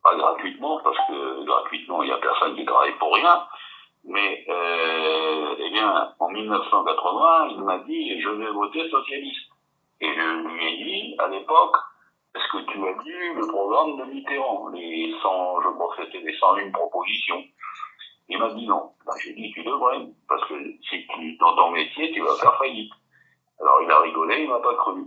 pas 0.03 0.15
gratuitement, 0.15 0.79
parce 0.83 0.97
que 1.07 1.43
gratuitement, 1.45 2.03
il 2.03 2.07
n'y 2.07 2.13
a 2.13 2.17
personne 2.17 2.55
qui 2.55 2.65
travaille 2.65 2.97
pour 2.97 3.13
rien, 3.13 3.45
mais, 4.03 4.45
euh, 4.49 5.55
eh 5.59 5.69
bien, 5.71 6.13
en 6.19 6.29
1980, 6.29 7.47
il 7.51 7.63
m'a 7.63 7.79
dit, 7.79 8.21
je 8.21 8.29
vais 8.29 8.51
voter 8.51 8.89
socialiste. 8.89 9.49
Et 10.01 10.07
je 10.07 10.47
lui 10.47 10.65
ai 10.65 10.83
dit, 10.83 11.15
à 11.19 11.27
l'époque, 11.27 11.75
est-ce 12.35 12.47
que 12.51 12.71
tu 12.71 12.77
as 12.87 13.03
lu 13.03 13.33
le 13.35 13.47
programme 13.47 13.97
de 13.97 14.03
Mitterrand, 14.13 14.69
les 14.69 15.13
100, 15.21 15.61
je 15.61 15.69
crois 15.69 15.95
que 15.95 16.05
c'était 16.05 16.19
les 16.25 16.37
101 16.37 16.71
propositions 16.71 17.43
Il 18.29 18.39
m'a 18.39 18.53
dit 18.53 18.65
non. 18.67 18.93
Ben, 19.05 19.13
j'ai 19.23 19.33
dit, 19.33 19.51
tu 19.51 19.63
devrais, 19.63 19.97
parce 20.27 20.47
que 20.47 20.55
si 20.89 21.07
tu, 21.07 21.37
dans 21.37 21.55
ton 21.55 21.71
métier, 21.71 22.11
tu 22.11 22.21
vas 22.21 22.35
faire 22.35 22.57
faillite. 22.57 22.93
Alors 23.59 23.81
il 23.81 23.91
a 23.91 23.99
rigolé, 23.99 24.43
il 24.43 24.49
m'a 24.49 24.59
pas 24.59 24.75
cru. 24.75 25.03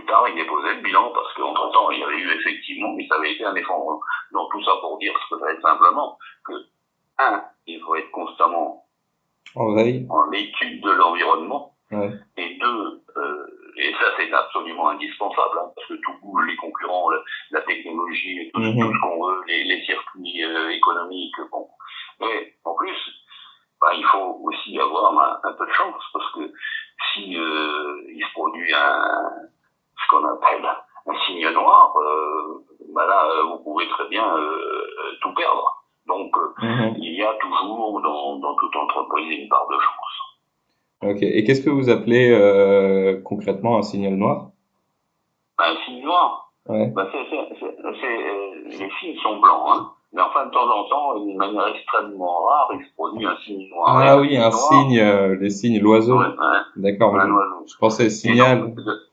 Plus 0.00 0.06
tard, 0.06 0.24
il 0.30 0.34
déposait 0.34 0.76
le 0.76 0.80
bilan, 0.80 1.10
parce 1.12 1.32
qu'entre-temps, 1.34 1.90
il 1.90 2.00
y 2.00 2.02
avait 2.02 2.16
eu 2.16 2.30
effectivement, 2.40 2.94
mais 2.94 3.06
ça 3.06 3.16
avait 3.16 3.32
été 3.34 3.44
un 3.44 3.54
effondrement. 3.54 4.00
Donc 4.32 4.50
tout 4.50 4.64
ça 4.64 4.72
pour 4.80 4.96
dire 4.98 5.12
très 5.30 5.60
simplement 5.60 6.16
que, 6.44 6.52
un, 7.18 7.44
il 7.66 7.80
faut 7.82 7.96
être 7.96 8.10
constamment 8.10 8.86
en 9.56 9.74
veille, 9.74 10.06
en 10.08 10.32
étude 10.32 10.82
de 10.82 10.90
l'environnement, 10.90 11.74
ouais. 11.90 12.12
et 12.38 12.56
deux, 12.56 13.02
euh, 13.18 13.46
et 13.76 13.92
ça 13.92 14.06
c'est 14.16 14.32
absolument 14.32 14.88
indispensable, 14.88 15.58
hein, 15.58 15.70
parce 15.76 15.86
que 15.88 15.94
tout 15.94 16.14
bouge, 16.22 16.46
les 16.46 16.56
concurrents, 16.56 17.10
la, 17.10 17.18
la 17.50 17.60
technologie, 17.62 18.50
tout, 18.54 18.60
Mhm. 18.60 18.80
tout 18.80 18.94
ce 18.94 19.00
qu'on 19.02 19.26
veut, 19.26 19.42
les, 19.48 19.64
les 19.64 19.84
circuits 19.84 20.44
euh, 20.44 20.70
économiques, 20.70 21.34
bon. 21.52 21.68
Mais 22.20 22.54
en 22.64 22.74
plus, 22.74 22.96
bah, 23.82 23.90
il 23.94 24.04
faut 24.06 24.40
aussi 24.44 24.78
avoir 24.80 25.12
un, 25.12 25.40
un 25.50 25.52
peu 25.52 25.66
de 25.66 25.72
chance, 25.72 26.02
parce 26.14 26.32
que 26.32 26.52
si 27.12 27.36
euh, 27.36 28.02
il 28.08 28.24
se 28.24 28.32
produit 28.32 28.72
un, 28.72 29.30
ce 30.02 30.08
qu'on 30.10 30.24
appelle 30.24 30.66
un 31.06 31.14
signe 31.26 31.48
noir, 31.52 31.92
euh, 31.96 32.64
bah 32.94 33.06
là, 33.06 33.24
euh, 33.26 33.42
vous 33.50 33.62
pouvez 33.64 33.88
très 33.88 34.08
bien 34.08 34.24
euh, 34.36 34.82
tout 35.22 35.32
perdre. 35.34 35.76
Donc, 36.06 36.32
Mhm. 36.62 36.94
il 36.98 37.14
y 37.14 37.22
a 37.22 37.32
toujours 37.40 38.00
dans, 38.02 38.36
dans 38.38 38.54
toute 38.56 38.74
entreprise 38.76 39.38
une 39.38 39.48
part 39.48 39.66
de 39.68 39.74
chance. 39.74 41.12
Ok. 41.14 41.22
Et 41.22 41.44
qu'est-ce 41.44 41.62
que 41.62 41.70
vous 41.70 41.88
appelez 41.88 42.30
euh, 42.30 43.20
concrètement 43.24 43.78
un 43.78 43.82
signal 43.82 44.14
noir? 44.14 44.48
Un 45.58 45.74
signe 45.86 46.02
noir, 46.04 46.52
Ouais. 46.68 46.86
bah, 46.88 47.06
les 48.66 48.90
signes 49.00 49.16
sont 49.22 49.38
blancs, 49.40 49.62
hein. 49.68 49.90
Mais 50.12 50.22
enfin, 50.22 50.46
de 50.46 50.50
temps 50.50 50.68
en 50.68 50.88
temps, 50.88 51.20
d'une 51.20 51.36
manière 51.36 51.68
extrêmement 51.68 52.42
rare, 52.44 52.68
il 52.74 52.84
se 52.84 52.92
produit 52.94 53.24
un 53.24 53.36
signe 53.44 53.68
noir. 53.70 53.96
Ah 53.96 54.18
oui, 54.18 54.36
un 54.36 54.40
noir, 54.50 54.52
signe, 54.52 55.00
les 55.40 55.50
signes, 55.50 55.80
l'oiseau. 55.80 56.18
Ouais, 56.18 56.26
ouais, 56.26 56.58
D'accord. 56.76 57.14
je, 57.20 57.72
je 57.72 57.78
pensais 57.78 58.10
signal. 58.10 58.60
donc, 58.60 58.74
de- 58.74 59.09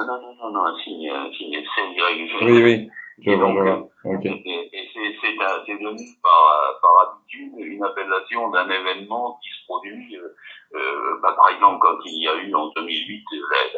Non, 0.00 0.06
non, 0.06 0.34
non, 0.42 0.50
non, 0.50 0.66
un 0.66 0.76
signe, 0.82 1.08
un 1.08 1.30
signe 1.32 1.62
CYG. 1.62 2.30
Oui, 2.42 2.62
oui. 2.62 2.88
Je 3.22 3.30
Et 3.30 3.36
vois, 3.36 3.46
donc, 3.46 3.58
vois. 3.58 3.88
Ok. 4.04 4.24
Et, 4.24 4.28
et- 4.28 4.70
et 4.72 4.88
c'est, 4.92 5.72
devenu 5.78 6.04
par, 6.22 6.80
par 6.82 7.12
habitude 7.14 7.52
une 7.58 7.84
appellation 7.84 8.50
d'un 8.50 8.68
événement 8.68 9.38
qui 9.42 9.50
se 9.50 9.64
produit, 9.66 10.16
euh, 10.16 10.34
euh, 10.74 11.20
bah, 11.22 11.32
par 11.36 11.48
exemple, 11.50 11.78
quand 11.80 11.96
il 12.04 12.22
y 12.22 12.28
a 12.28 12.34
eu 12.34 12.52
en 12.54 12.68
2008 12.74 13.24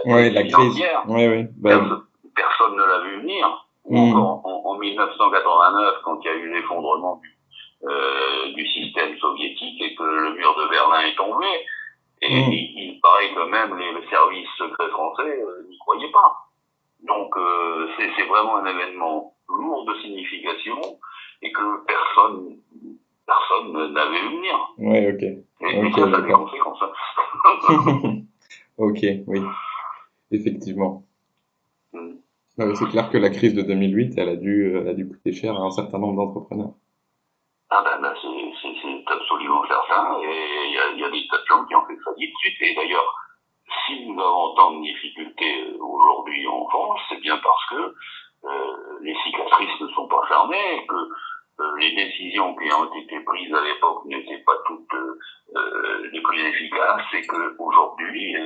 la, 0.07 0.15
Oui, 0.15 0.31
la 0.31 0.43
crise. 0.43 0.83
Oui, 1.07 1.27
oui. 1.29 1.45
Bah, 1.59 1.71
personne, 1.79 2.03
personne 2.35 2.77
ne 2.77 2.83
l'a 2.83 3.01
vu 3.01 3.21
venir. 3.21 3.63
Mm. 3.89 4.15
en, 4.17 4.43
en 4.45 4.79
1989, 4.79 5.95
quand 6.03 6.19
il 6.23 6.27
y 6.27 6.31
a 6.31 6.35
eu 6.35 6.53
l'effondrement 6.55 7.21
du, 7.23 7.31
euh, 7.89 8.53
du 8.55 8.67
système 8.67 9.17
soviétique 9.19 9.81
et 9.81 9.95
que 9.95 10.03
le 10.03 10.35
mur 10.35 10.57
de 10.57 10.69
Berlin 10.69 11.01
est 11.03 11.15
tombé, 11.15 11.47
et 12.23 12.29
Mm. 12.35 12.53
il, 12.53 13.01
paraît 13.03 13.35
que 13.35 13.51
même 13.51 13.77
les, 13.79 13.93
les 14.01 14.07
services 14.09 14.49
secrets 14.59 14.89
français 14.91 15.43
euh, 15.43 15.67
n'y 15.69 15.79
croyaient 15.79 16.11
pas. 16.13 16.49
Donc 17.07 17.37
euh, 17.37 17.89
c'est 17.97 18.27
vraiment 18.27 18.57
un 18.57 18.67
événement 18.67 19.35
lourd 19.49 19.85
de 19.87 19.95
signification 20.01 20.79
et 21.43 21.53
que 21.53 21.85
personne 21.87 22.57
personne 23.27 23.93
n'avait 23.93 24.21
vu 24.23 24.37
venir. 24.37 24.75
ouais, 24.79 25.13
ok. 25.13 25.23
Et, 25.23 25.45
Ok, 25.61 25.87
et 25.89 25.93
ça, 25.93 26.11
ça 26.11 26.17
a 26.19 26.21
des 26.21 26.33
conséquences. 26.33 26.85
ok, 28.79 28.99
oui. 29.27 29.41
Effectivement. 30.31 31.03
Mm. 31.93 32.15
Oui, 32.59 32.77
c'est 32.77 32.89
clair 32.89 33.11
que 33.11 33.19
la 33.19 33.31
crise 33.31 33.55
de 33.55 33.63
2008, 33.63 34.15
elle 34.17 34.29
a 34.31 34.37
dû, 34.37 34.77
elle 34.77 34.89
a 34.89 34.95
dû 34.95 35.07
coûter 35.09 35.33
cher 35.33 35.55
à 35.55 35.61
un 35.61 35.71
certain 35.71 35.99
nombre 35.99 36.17
d'entrepreneurs. 36.17 36.73
Ah 37.69 37.83
ben, 37.85 38.01
ben 38.01 38.15
c'est 38.23 39.13
absolument 39.13 39.63
certain, 39.67 40.19
et 40.23 40.36
qui 41.69 41.75
ont 41.75 41.87
fait 41.87 41.97
faillite 42.05 42.35
suite. 42.39 42.63
Et 42.63 42.75
d'ailleurs, 42.75 43.15
si 43.87 44.07
nous 44.07 44.21
avons 44.21 44.55
tant 44.55 44.73
de 44.73 44.83
difficultés 44.83 45.63
euh, 45.63 45.79
aujourd'hui 45.81 46.47
en 46.47 46.69
France, 46.69 47.01
c'est 47.09 47.21
bien 47.21 47.39
parce 47.39 47.67
que 47.71 47.95
euh, 48.45 48.99
les 49.01 49.15
cicatrices 49.25 49.81
ne 49.81 49.89
sont 49.89 50.09
pas 50.09 50.23
fermées, 50.29 50.87
que 50.89 50.95
euh, 51.63 51.77
les 51.79 51.95
décisions 51.95 52.55
qui 52.57 52.73
ont 52.73 52.93
été 52.95 53.21
prises 53.21 53.55
à 53.55 53.63
l'époque 53.63 54.05
n'étaient 54.07 54.43
pas 54.45 54.57
toutes 54.67 54.93
les 56.13 56.21
plus 56.21 56.41
efficaces, 56.41 57.15
et 57.15 57.27
que 57.27 57.57
aujourd'hui, 57.59 58.37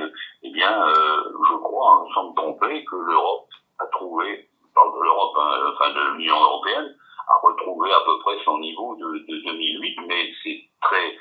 eh 0.43 0.49
bien, 0.51 0.85
je 0.87 1.55
crois, 1.57 2.05
sans 2.13 2.29
me 2.29 2.35
tromper, 2.35 2.85
que 2.85 2.95
l'Europe 2.95 3.49
a 3.79 3.85
trouvé, 3.87 4.49
je 4.61 4.73
parle 4.73 4.93
de 4.97 5.03
l'Europe, 5.03 5.35
hein, 5.37 5.73
enfin 5.73 5.93
de 5.93 6.17
l'Union 6.17 6.41
européenne, 6.41 6.95
a 7.27 7.33
retrouvé 7.43 7.91
à 7.91 7.99
peu 8.05 8.17
près 8.19 8.37
son 8.45 8.59
niveau 8.59 8.95
de, 8.95 9.25
de 9.27 9.43
2008, 9.43 9.99
mais 10.07 10.31
c'est 10.43 10.61
très, 10.81 11.17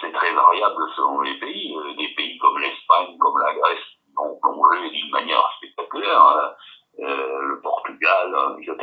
c'est 0.00 0.12
très 0.12 0.32
variable 0.32 0.82
selon 0.96 1.20
les 1.22 1.38
pays. 1.38 1.74
Euh, 1.76 1.94
Des 1.96 2.08
pays 2.14 2.38
comme 2.38 2.58
l'Espagne, 2.58 3.16
comme 3.18 3.38
la 3.38 3.54
Grèce, 3.54 3.84
ont 4.16 4.38
plongé 4.42 4.90
d'une 4.90 5.10
manière 5.10 5.48
spectaculaire, 5.58 6.20
hein. 6.22 6.52
Euh, 7.00 7.42
le 7.50 7.60
Portugal, 7.60 8.34
hein, 8.36 8.56
etc. 8.60 8.76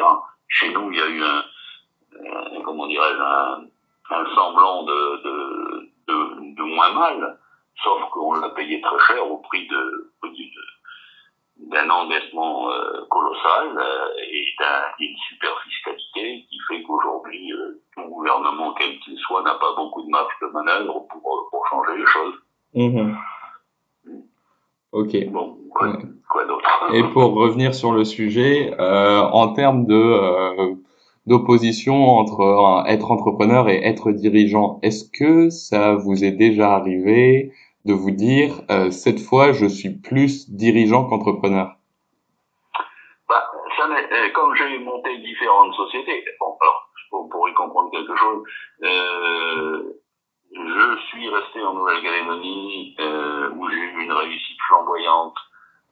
Chez 0.48 0.70
nous, 0.70 0.90
il 0.90 0.98
y 0.98 1.02
a 1.02 1.08
eu 1.08 1.22
un, 1.22 1.44
comment 2.64 2.88
dirais-je, 2.88 3.20
un, 3.22 4.36
semblant 4.36 4.84
de, 4.84 5.22
de, 6.08 6.64
moins 6.64 6.92
mal, 6.94 7.40
sauf 7.84 8.10
qu'on 8.12 8.34
l'a 8.36 8.50
payé 8.52 8.80
très 8.80 9.00
cher 9.08 9.30
au 9.30 9.40
prix 9.40 9.68
de, 9.68 10.14
d'un 11.58 11.90
endettement 11.90 12.70
euh, 12.72 13.06
colossal 13.10 13.84
et 14.32 14.46
d'un- 14.60 14.86
d'une 15.00 15.18
superfiscalité 15.30 16.46
qui 16.50 16.58
fait 16.70 16.84
qu'aujourd'hui, 16.84 17.52
tout 17.96 18.04
gouvernement, 18.04 18.74
quel 18.76 18.98
qu'il 19.00 19.15
n'a 19.44 19.56
pas 19.56 19.74
beaucoup 19.76 20.04
de 20.04 20.10
marge 20.10 20.34
de 20.42 20.48
manœuvre 20.48 21.06
pour, 21.10 21.48
pour 21.52 21.68
changer 21.68 21.98
les 21.98 22.06
choses. 22.06 22.36
Mhm. 22.74 23.18
Ok. 24.92 25.30
Bon, 25.32 25.58
quoi, 25.72 25.88
Ouais. 25.90 25.98
quoi 26.30 26.46
d'autre? 26.46 26.70
Et 26.94 27.04
pour 27.04 27.34
revenir 27.34 27.74
sur 27.76 27.92
le 27.92 28.06
sujet, 28.06 28.74
euh, 28.80 29.22
en 29.22 29.54
termes 29.54 29.86
de 29.86 29.96
euh, 29.96 30.76
d'opposition 31.26 31.96
entre 32.18 32.42
euh, 32.42 32.84
être 32.86 33.12
entrepreneur 33.12 33.68
et 33.70 33.84
être 33.84 34.12
dirigeant, 34.12 34.80
est-ce 34.84 35.10
que 35.10 35.50
ça 35.50 35.96
vous 35.96 36.24
est 36.24 36.32
déjà 36.32 36.74
arrivé 36.76 37.52
de 37.86 37.94
vous 37.94 38.12
dire 38.12 38.62
euh, 38.70 38.92
cette 38.92 39.20
fois 39.20 39.52
je 39.52 39.66
suis 39.66 39.90
plus 39.90 40.50
dirigeant 40.50 41.06
qu'entrepreneur? 41.06 41.76
Bah, 43.28 43.44
ça 43.78 43.84
euh, 43.90 44.30
comme 44.34 44.56
j'ai 44.56 44.80
monté 44.80 45.18
différentes 45.18 45.74
sociétés, 45.74 46.24
bon, 46.40 46.56
alors, 46.62 46.85
vous 47.24 47.30
pourrez 47.30 47.54
comprendre 47.54 47.92
quelque 47.92 48.16
chose, 48.16 48.44
euh, 48.84 49.84
je 50.54 50.98
suis 51.08 51.28
resté 51.30 51.62
en 51.64 51.74
Nouvelle-Calédonie, 51.74 52.96
euh, 53.00 53.50
où 53.56 53.68
j'ai 53.70 53.76
eu 53.78 54.04
une 54.04 54.12
réussite 54.14 54.60
flamboyante 54.68 55.36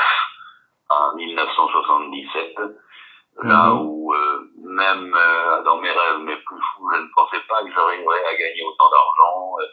à 0.89 1.13
1977, 1.15 2.57
là 3.43 3.69
Mhm. 3.73 3.81
où 3.87 4.13
euh, 4.13 4.51
même 4.57 5.13
euh, 5.15 5.63
dans 5.63 5.77
mes 5.77 5.89
rêves 5.91 6.19
mes 6.19 6.35
plus 6.37 6.59
fous, 6.75 6.89
je 6.93 6.97
ne 7.01 7.07
pensais 7.15 7.39
pas 7.47 7.63
que 7.63 7.71
j'arriverais 7.73 8.25
à 8.25 8.35
gagner 8.35 8.63
autant 8.65 8.89
d'argent 8.89 9.53
euh, 9.59 9.65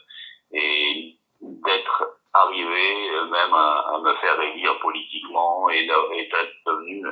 et 0.52 1.18
d'être 1.40 2.17
arrivé 2.32 3.11
même 3.30 3.54
à, 3.54 3.94
à 3.94 3.99
me 3.99 4.14
faire 4.16 4.40
élire 4.40 4.78
politiquement 4.80 5.68
et 5.70 5.87
d'être 5.87 6.54
devenu 6.66 7.04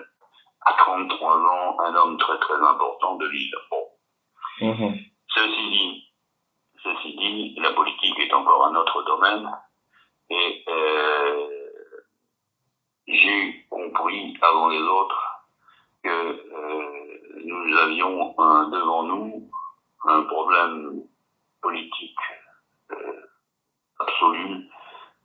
à 0.67 0.73
33 0.73 1.37
ans, 1.37 1.81
un 1.81 1.95
homme 1.95 2.19
très 2.19 2.39
très 2.39 2.61
important 2.61 3.15
de 3.17 3.27
l'île. 3.29 3.55
Bon. 3.71 3.85
Mhm. 4.61 4.95
Ceci 5.29 5.71
dit, 5.71 6.13
ceci 6.83 7.17
dit, 7.17 7.55
la 7.61 7.73
politique 7.73 8.19
est 8.19 8.33
encore 8.33 8.67
un 8.67 8.75
autre 8.75 9.03
domaine 9.05 9.51
et 10.31 10.65
euh, 10.69 11.49
j'ai 13.07 13.67
compris 13.71 14.37
avant 14.43 14.69
les 14.69 14.81
autres 14.81 15.23
que 16.03 16.09
euh, 16.09 17.41
nous 17.45 17.77
avions 17.77 18.35
un, 18.39 18.69
devant 18.69 19.03
nous 19.05 19.51
un 20.05 20.23
problème 20.23 21.03
politique 21.63 22.19
euh, 22.91 23.27
absolu 24.01 24.69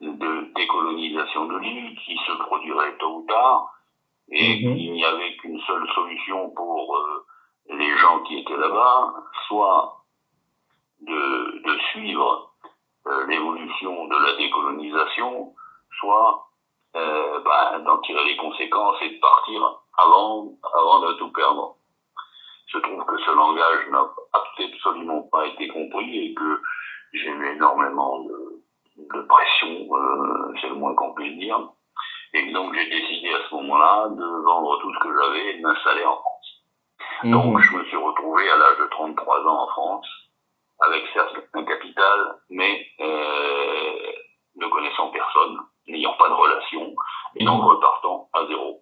de 0.02 0.54
décolonisation 0.56 1.46
de 1.46 1.58
l'île 1.60 1.98
qui 2.00 2.18
se 2.26 2.32
produirait 2.34 2.98
tôt 2.98 3.18
ou 3.18 3.26
tard 3.28 3.72
et 4.32 4.66
Mhm. 4.66 4.78
il 4.78 4.92
n'y 4.94 5.06
avait 5.06 5.36
qu'une 5.38 5.60
seule 5.62 5.88
solution 5.94 6.50
pour 6.52 6.96
euh, 6.96 7.26
les 7.70 7.98
gens 7.98 8.20
qui 8.22 8.40
étaient 8.40 8.58
là-bas, 8.58 9.14
soit 9.48 10.06
de, 11.02 11.62
de 11.64 11.80
suivre 11.92 12.54
euh, 13.08 13.28
l'évolution 13.28 14.08
de 14.08 14.16
la 14.16 14.36
décolonisation, 14.38 15.54
soit 16.00 16.48
euh, 16.96 17.40
ben, 17.42 17.80
d'en 17.80 17.98
tirer 18.00 18.24
les 18.26 18.38
conséquences 18.38 18.98
et 19.02 19.10
de 19.10 19.20
partir 19.20 19.62
avant, 19.98 20.48
avant 20.74 21.00
de 21.02 21.14
tout 21.14 21.32
perdre. 21.32 21.76
Je 22.68 22.78
trouve 22.80 23.06
que 23.06 23.18
ce 23.18 23.32
langage 23.32 23.88
n'a 23.90 24.06
absolument 24.34 25.24
pas 25.24 25.46
été 25.48 25.68
compris 25.68 26.26
et 26.28 26.34
que 26.34 26.62
j'ai 27.14 27.30
eu 27.30 27.56
énormément 27.56 28.24
de 28.24 28.41
pression, 29.28 29.88
euh, 29.96 30.54
c'est 30.62 30.70
le 30.70 30.76
moins 30.76 30.94
qu'on 30.96 31.14
puisse 31.14 31.38
dire. 31.38 31.60
Et 32.34 32.52
donc 32.54 32.74
j'ai 32.74 32.90
décidé 32.90 33.30
à 33.34 33.48
ce 33.50 33.56
moment-là 33.56 34.08
de 34.10 34.44
vendre 34.46 34.80
tout 34.82 34.94
ce 34.94 35.00
que 35.00 35.10
j'avais 35.14 35.48
et 35.54 35.58
de 35.58 35.62
m'installer 35.62 36.06
en 36.06 36.16
France. 36.18 36.64
Donc 37.26 37.46
Mhm. 37.56 37.62
je 37.62 37.78
me 37.78 37.84
suis 37.86 37.98
retrouvé 37.98 38.50
à 38.50 38.56
l'âge 38.58 38.78
de 38.80 38.86
33 38.90 39.40
ans 39.48 39.64
en 39.64 39.68
France, 39.68 40.08
avec 40.80 41.04
certes 41.14 41.36
un 41.54 41.64
capital, 41.66 42.36
mais 42.50 42.86
euh, 43.02 44.12
ne 44.56 44.68
connaissant 44.68 45.10
personne, 45.12 45.58
n'ayant 45.88 46.14
pas 46.18 46.30
de 46.30 46.34
relation, 46.34 46.96
et 47.36 47.44
donc 47.46 47.64
repartant 47.64 48.30
à 48.34 48.46
zéro. 48.48 48.82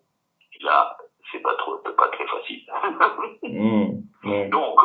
Et 0.53 0.63
là, 0.63 0.95
c'est 1.31 1.41
pas 1.41 1.55
trop, 1.55 1.77
pas 1.77 2.07
très 2.09 2.27
facile. 2.27 2.63
Ouais. 4.23 4.49
donc, 4.49 4.75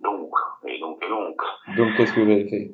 donc, 0.00 0.30
et 0.66 0.78
donc, 0.80 1.02
et 1.04 1.08
donc, 1.08 1.36
Donc, 1.76 1.96
qu'est-ce 1.96 2.12
que 2.12 2.20
vous 2.20 2.30
avez 2.30 2.48
fait? 2.48 2.70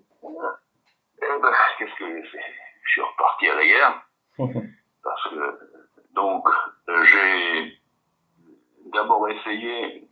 Eh 1.22 1.40
ben, 1.40 1.52
qu'est-ce 1.78 1.94
que 1.94 2.22
Je 2.22 2.90
suis 2.90 3.02
reparti 3.02 3.48
à 3.48 3.54
la 3.54 3.66
guerre, 3.66 4.02
parce 5.02 5.28
que, 5.28 5.58
donc, 6.14 6.48
euh, 6.88 7.04
j'ai 7.04 7.80
d'abord 8.92 9.28
essayé, 9.28 10.08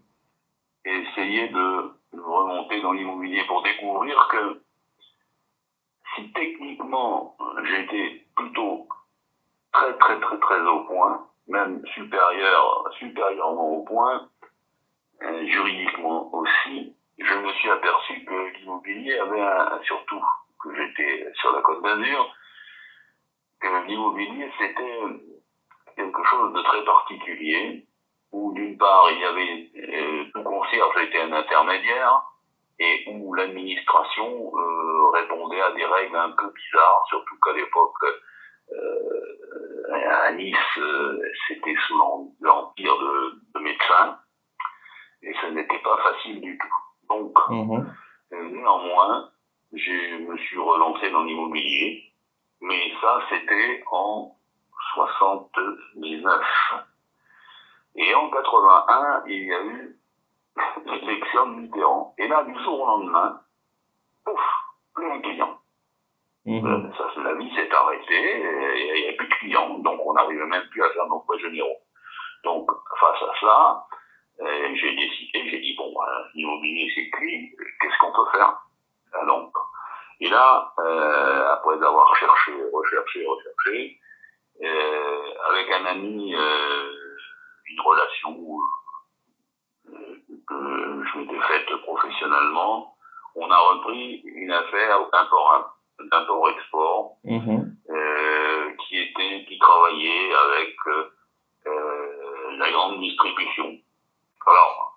essayé 0.85 1.49
de 1.49 1.93
remonter 2.13 2.81
dans 2.81 2.93
l'immobilier 2.93 3.45
pour 3.47 3.63
découvrir 3.63 4.29
que 4.31 4.63
si 6.15 6.33
techniquement 6.33 7.37
j'étais 7.65 8.25
plutôt 8.37 8.89
très 9.73 9.97
très 9.99 10.21
très 10.21 10.39
très 10.39 10.61
au 10.61 10.85
point, 10.85 11.27
même 11.49 11.85
supérieur, 11.95 12.91
supérieurement 12.99 13.71
au 13.71 13.83
point, 13.83 14.29
euh, 15.23 15.47
juridiquement 15.47 16.33
aussi, 16.35 16.95
je 17.19 17.35
me 17.35 17.53
suis 17.55 17.71
aperçu 17.71 18.25
que 18.25 18.59
l'immobilier 18.59 19.19
avait 19.19 19.41
un, 19.41 19.81
surtout 19.85 20.23
que 20.69 20.77
j'étais 20.77 21.27
sur 21.35 21.53
la 21.53 21.63
côte 21.63 21.83
d'Azur, 21.83 22.35
que 23.61 23.87
l'immobilier 23.87 24.51
c'était 24.59 25.01
quelque 25.97 26.25
chose 26.25 26.53
de 26.53 26.63
très 26.63 26.85
particulier, 26.85 27.87
où 28.33 28.53
d'une 28.55 28.77
part 28.79 29.11
il 29.11 29.19
y 29.19 29.25
avait 29.25 29.71
euh, 29.77 30.25
tout 30.33 30.43
concierge 30.43 30.97
était 31.03 31.23
un 31.23 31.33
intermédiaire, 31.33 32.23
et 32.79 33.05
où 33.09 33.35
l'administration 33.35 34.53
euh, 34.57 35.11
répondait 35.11 35.61
à 35.61 35.73
des 35.73 35.85
règles 35.85 36.17
un 36.17 36.31
peu 36.31 36.49
bizarres, 36.53 37.05
surtout 37.09 37.37
qu'à 37.43 37.53
l'époque, 37.53 38.05
euh, 38.71 40.05
à 40.27 40.31
Nice, 40.33 40.57
euh, 40.79 41.21
c'était 41.49 41.75
sous 41.87 41.99
l'em- 41.99 42.31
l'empire 42.41 42.97
de, 42.99 43.41
de 43.55 43.61
médecins, 43.61 44.19
et 45.23 45.35
ce 45.41 45.47
n'était 45.47 45.81
pas 45.81 45.97
facile 46.03 46.41
du 46.41 46.57
tout. 46.57 46.75
Donc, 47.09 47.37
Mhm. 47.49 47.93
néanmoins, 48.31 49.31
je 49.73 50.17
me 50.19 50.37
suis 50.39 50.59
relancé 50.59 51.11
dans 51.11 51.25
l'immobilier, 51.25 52.13
mais 52.61 52.93
ça, 53.01 53.21
c'était 53.29 53.83
en 53.91 54.35
79. 54.95 56.43
Et 57.97 58.15
en 58.15 58.31
81, 58.31 59.25
il 59.27 59.45
y 59.45 59.53
a 59.53 59.63
eu 59.65 59.97
l'élection 60.87 61.47
de 61.51 61.55
Mitterrand. 61.61 62.15
Et 62.19 62.29
là, 62.29 62.45
du 62.45 62.55
jour 62.63 62.81
au 62.81 62.87
lendemain, 62.87 63.41
pouf, 64.25 64.41
plus 64.95 65.11
un 65.11 65.21
client. 65.21 65.59
Mhm. 66.47 66.67
Euh, 66.67 66.93
Ça, 66.97 67.21
la 67.23 67.35
vie 67.35 67.55
s'est 67.55 67.71
arrêtée, 67.71 68.41
il 68.97 69.03
n'y 69.03 69.09
a 69.09 69.13
plus 69.13 69.29
de 69.29 69.35
clients, 69.35 69.79
donc 69.81 70.01
on 70.05 70.15
n'arrivait 70.15 70.47
même 70.47 70.67
plus 70.71 70.83
à 70.83 70.91
faire 70.91 71.07
nos 71.07 71.21
poids 71.21 71.39
généraux. 71.39 71.77
Donc, 72.45 72.71
face 73.01 73.23
à 73.23 73.33
cela, 73.41 73.87
euh, 74.41 74.75
j'ai 74.75 74.95
décidé, 74.95 75.51
j'ai 75.51 75.61
dit, 75.61 75.75
bon, 75.77 75.93
ben, 75.93 76.07
l'immobilier 76.35 76.91
c'est 76.95 77.11
cuit, 77.11 77.55
qu'est-ce 77.81 77.99
qu'on 77.99 78.13
peut 78.13 78.31
faire? 78.33 78.57
Donc, 79.27 79.53
Et 80.21 80.29
là, 80.29 80.73
euh, 80.81 81.53
après 81.53 81.75
avoir 81.75 82.15
cherché, 82.17 82.53
recherché, 82.73 83.25
recherché, 83.25 84.01
euh, 84.63 85.23
avec 85.51 85.71
un 85.71 85.87
ami, 85.87 86.35
euh, 86.35 86.93
une 87.71 87.81
relation 87.81 88.37
euh, 89.91 90.17
que 90.49 91.05
je 91.07 91.19
m'étais 91.19 91.41
faite 91.47 91.71
professionnellement, 91.83 92.97
on 93.37 93.49
a 93.49 93.57
repris 93.59 94.23
une 94.25 94.51
affaire 94.51 94.99
d'import 95.13 95.77
d'import-export 96.11 97.17
Mhm. 97.25 97.77
euh, 97.91 98.71
qui 98.81 98.99
était 98.99 99.45
qui 99.47 99.59
travaillait 99.59 100.35
avec 100.35 100.77
euh, 101.67 102.57
la 102.59 102.71
grande 102.73 103.01
distribution. 103.01 103.79
Alors 104.47 104.97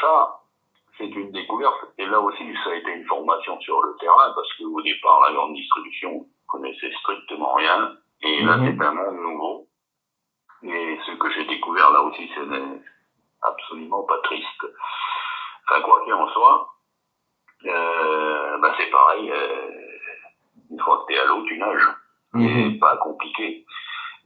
ça 0.00 0.39
c'est 1.00 1.06
une 1.06 1.32
découverte 1.32 1.80
et 1.98 2.06
là 2.06 2.20
aussi 2.20 2.44
ça 2.62 2.70
a 2.70 2.74
été 2.74 2.90
une 2.92 3.06
formation 3.06 3.58
sur 3.60 3.82
le 3.82 3.96
terrain 3.98 4.32
parce 4.34 4.52
que 4.54 4.64
au 4.64 4.80
départ 4.82 5.20
la 5.26 5.32
grande 5.34 5.54
distribution 5.54 6.26
connaissait 6.46 6.92
strictement 7.00 7.54
rien 7.54 7.96
et 8.22 8.42
là 8.42 8.56
Mhm. 8.58 8.76
c'est 8.78 8.84
un 8.84 8.92
monde 8.92 9.16
nouveau 9.20 9.66
et 10.62 10.98
ce 11.06 11.12
que 11.12 11.30
j'ai 11.32 11.46
découvert 11.46 11.90
là 11.90 12.02
aussi 12.02 12.30
ce 12.34 12.40
n'est 12.40 12.82
absolument 13.42 14.02
pas 14.04 14.18
triste. 14.24 14.66
Enfin 15.66 15.80
quoi 15.82 16.04
qu'il 16.04 16.12
en 16.12 16.28
soit, 16.28 16.68
euh, 17.64 18.58
ben 18.58 18.72
c'est 18.76 18.90
pareil. 18.90 19.30
euh, 19.30 19.70
une 20.70 20.78
fois 20.80 20.98
que 20.98 21.12
t'es 21.12 21.18
à 21.18 21.24
l'eau, 21.24 21.42
tu 21.46 21.56
nages. 21.58 21.88
C'est 22.34 22.78
pas 22.78 22.96
compliqué. 22.98 23.64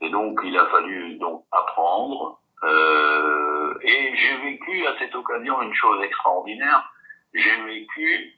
Et 0.01 0.09
donc, 0.09 0.39
il 0.43 0.55
a 0.57 0.65
fallu 0.67 1.15
donc 1.15 1.43
apprendre. 1.51 2.39
euh, 2.63 3.64
et 3.85 4.15
j'ai 4.15 4.37
vécu 4.37 4.85
à 4.87 4.97
cette 4.99 5.13
occasion 5.15 5.61
une 5.61 5.73
chose 5.73 6.03
extraordinaire. 6.03 6.91
J'ai 7.33 7.61
vécu 7.63 8.33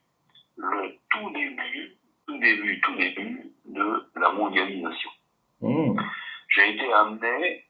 le 0.57 0.95
tout 1.11 1.29
début, 1.31 1.91
tout 2.27 2.37
début, 2.39 2.81
tout 2.81 2.95
début 2.95 3.51
de 3.65 4.03
la 4.15 4.31
mondialisation. 4.31 5.09
Mhm. 5.61 5.95
J'ai 6.49 6.73
été 6.75 6.91
amené 6.93 7.65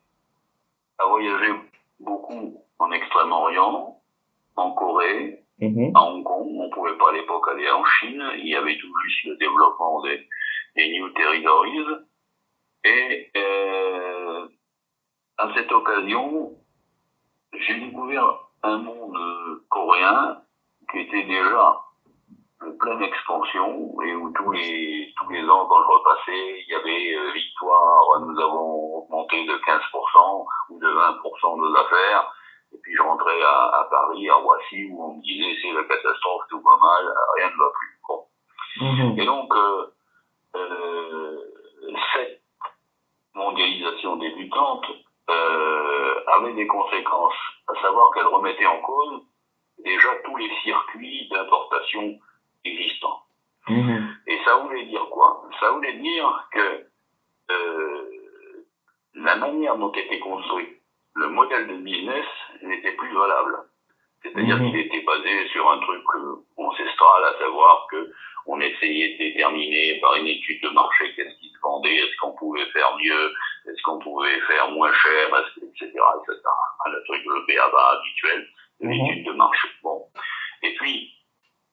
à 0.99 1.05
voyager 1.05 1.53
beaucoup 1.99 2.63
en 2.79 2.91
Extrême-Orient, 2.91 3.99
en 4.55 4.71
Corée, 4.71 5.43
Mhm. 5.59 5.91
à 5.95 6.01
Hong 6.03 6.23
Kong. 6.23 6.47
On 6.59 6.69
pouvait 6.69 6.97
pas 6.97 7.09
à 7.09 7.13
l'époque 7.13 7.47
aller 7.49 7.69
en 7.71 7.83
Chine. 7.83 8.23
Il 8.37 8.47
y 8.47 8.55
avait 8.55 8.77
tout 8.77 8.93
juste 9.05 9.25
le 9.25 9.37
développement 9.37 10.01
des, 10.03 10.27
des 10.75 10.89
New 10.91 11.09
Territories. 11.09 12.03
Et 12.83 13.31
euh, 13.35 14.47
à 15.37 15.53
cette 15.55 15.71
occasion, 15.71 16.51
j'ai 17.59 17.79
découvert 17.79 18.39
un 18.63 18.77
monde 18.77 19.17
euh, 19.17 19.63
coréen 19.69 20.41
qui 20.91 20.99
était 20.99 21.23
déjà 21.23 21.81
en 22.61 22.71
pleine 22.79 23.03
expansion 23.03 24.01
et 24.01 24.15
où 24.15 24.31
tous 24.31 24.51
les 24.51 25.13
tous 25.17 25.29
les 25.29 25.43
ans 25.49 25.65
quand 25.67 25.83
je 25.83 25.87
repassais, 25.87 26.59
il 26.61 26.69
y 26.69 26.75
avait 26.75 27.15
euh, 27.15 27.31
victoire, 27.33 28.19
nous 28.21 28.39
avons 28.39 28.97
augmenté 28.97 29.45
de 29.45 29.53
15% 29.53 30.45
ou 30.69 30.79
de 30.79 30.87
20% 30.87 31.57
nos 31.57 31.75
affaires. 31.75 32.33
Et 32.73 32.77
puis 32.79 32.93
je 32.95 33.01
rentrais 33.01 33.41
à, 33.41 33.79
à 33.79 33.87
Paris, 33.89 34.29
à 34.29 34.35
Roissy, 34.35 34.89
où 34.91 35.03
on 35.03 35.15
me 35.15 35.21
disait 35.21 35.55
c'est 35.61 35.71
la 35.71 35.83
catastrophe, 35.83 36.43
tout 36.49 36.61
va 36.61 36.77
mal, 36.81 37.13
rien 37.37 37.49
ne 37.49 37.57
va 37.57 37.71
plus. 37.73 37.99
Bon. 38.07 38.25
Mhm. 38.81 39.19
Et 39.19 39.25
donc, 39.25 39.53
euh, 39.55 39.93
euh, 40.55 41.37
cette 42.13 42.41
mondialisation 43.33 44.17
débutante 44.17 44.85
avait 45.29 46.53
des 46.53 46.67
conséquences, 46.67 47.33
à 47.67 47.81
savoir 47.81 48.11
qu'elle 48.13 48.27
remettait 48.27 48.65
en 48.65 48.79
cause 48.81 49.21
déjà 49.83 50.09
tous 50.25 50.35
les 50.37 50.49
circuits 50.63 51.27
d'importation 51.29 52.19
existants. 52.65 53.21
Mhm. 53.67 54.15
Et 54.27 54.39
ça 54.45 54.55
voulait 54.57 54.85
dire 54.85 55.05
quoi? 55.09 55.43
Ça 55.59 55.71
voulait 55.71 55.93
dire 55.97 56.47
que 56.51 56.85
euh, 57.51 58.09
la 59.15 59.35
manière 59.35 59.77
dont 59.77 59.91
était 59.91 60.19
construit 60.19 60.67
le 61.15 61.29
modèle 61.29 61.67
de 61.67 61.77
business 61.77 62.25
n'était 62.61 62.91
plus 62.93 63.13
valable. 63.13 63.57
C'est-à-dire 64.21 64.57
Mhm. 64.57 64.71
qu'il 64.71 64.79
était 64.79 65.01
basé 65.01 65.47
sur 65.49 65.69
un 65.69 65.79
truc 65.79 66.03
euh, 66.15 66.35
ancestral, 66.57 67.23
à 67.23 67.39
savoir 67.39 67.87
que 67.89 68.11
on 68.47 68.59
essayait 68.61 69.13
de 69.13 69.17
déterminer 69.17 69.99
par 69.99 70.15
une 70.15 70.27
étude 70.27 70.61
de 70.63 70.69
marché 70.69 71.13
qu'est-ce 71.15 71.37
qui 71.39 71.49
se 71.49 71.59
vendait, 71.61 71.95
est-ce 71.95 72.15
qu'on 72.21 72.31
pouvait 72.33 72.65
faire 72.67 72.95
mieux, 72.97 73.33
est-ce 73.67 73.81
qu'on 73.83 73.99
pouvait 73.99 74.39
faire 74.41 74.71
moins 74.71 74.93
cher, 74.93 75.27
etc., 75.57 75.85
etc. 75.85 75.93
Hein, 76.85 76.91
Le 76.91 77.03
truc, 77.03 77.21
le 77.25 77.45
BABA 77.47 77.89
habituel 77.99 78.47
de 78.81 78.87
Mhm. 78.87 78.91
l'étude 78.93 79.25
de 79.25 79.31
marché. 79.33 79.67
Bon. 79.83 80.05
Et 80.63 80.73
puis, 80.75 81.11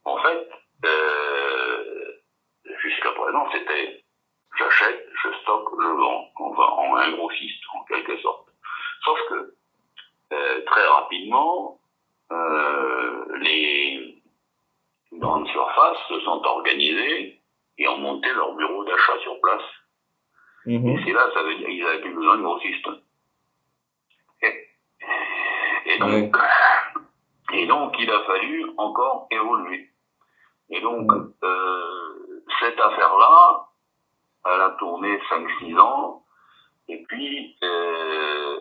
en 0.05 0.19
fait, 0.23 0.49
euh, 0.85 2.13
jusqu'à 2.83 3.13
présent, 3.13 3.49
c'était 3.53 4.03
j'achète, 4.59 5.09
je 5.23 5.29
stocke, 5.43 5.69
je 5.81 5.89
vends. 5.89 6.29
Enfin, 6.39 6.63
en 6.65 6.97
un 6.97 7.13
grossiste, 7.13 7.63
en 7.75 7.85
quelque 7.85 8.17
sorte. 8.19 8.49
Sauf 9.05 9.19
que, 9.29 9.55
euh, 10.33 10.65
très 10.67 10.87
rapidement, 10.87 11.79
euh, 12.33 13.25
les 13.39 14.04
grandes 15.19 15.47
surfaces 15.49 15.99
se 16.09 16.21
sont 16.21 16.43
organisées 16.45 17.41
et 17.79 17.89
ont 17.89 17.99
monté 17.99 18.33
leur 18.33 18.55
bureau 18.55 18.85
d'achat 18.85 19.19
sur 19.23 19.41
place. 19.41 19.63
Mhm. 20.67 20.89
Et 20.89 21.03
c'est 21.05 21.13
là, 21.13 21.29
ça 21.35 21.43
veut 21.43 21.57
dire 21.57 21.67
qu'ils 21.67 21.85
n'avaient 21.85 22.01
plus 22.01 22.15
besoin 22.15 22.37
de 22.37 22.43
grossistes. 22.43 22.89
Et, 24.43 24.69
et 25.87 25.99
donc, 25.99 26.37
et 27.53 27.67
donc, 27.67 27.95
il 27.99 28.11
a 28.11 28.21
fallu 28.25 28.71
encore 28.79 29.29
évoluer. 29.31 29.91
Et 30.71 30.81
donc, 30.81 31.11
Ouais. 31.13 31.19
euh, 31.43 32.43
cette 32.61 32.81
affaire-là, 32.81 33.67
elle 34.47 34.61
a 34.61 34.71
tourné 34.79 35.19
5-6 35.29 35.79
ans. 35.79 36.25
Et 36.89 37.03
puis, 37.05 37.57
euh, 37.63 38.61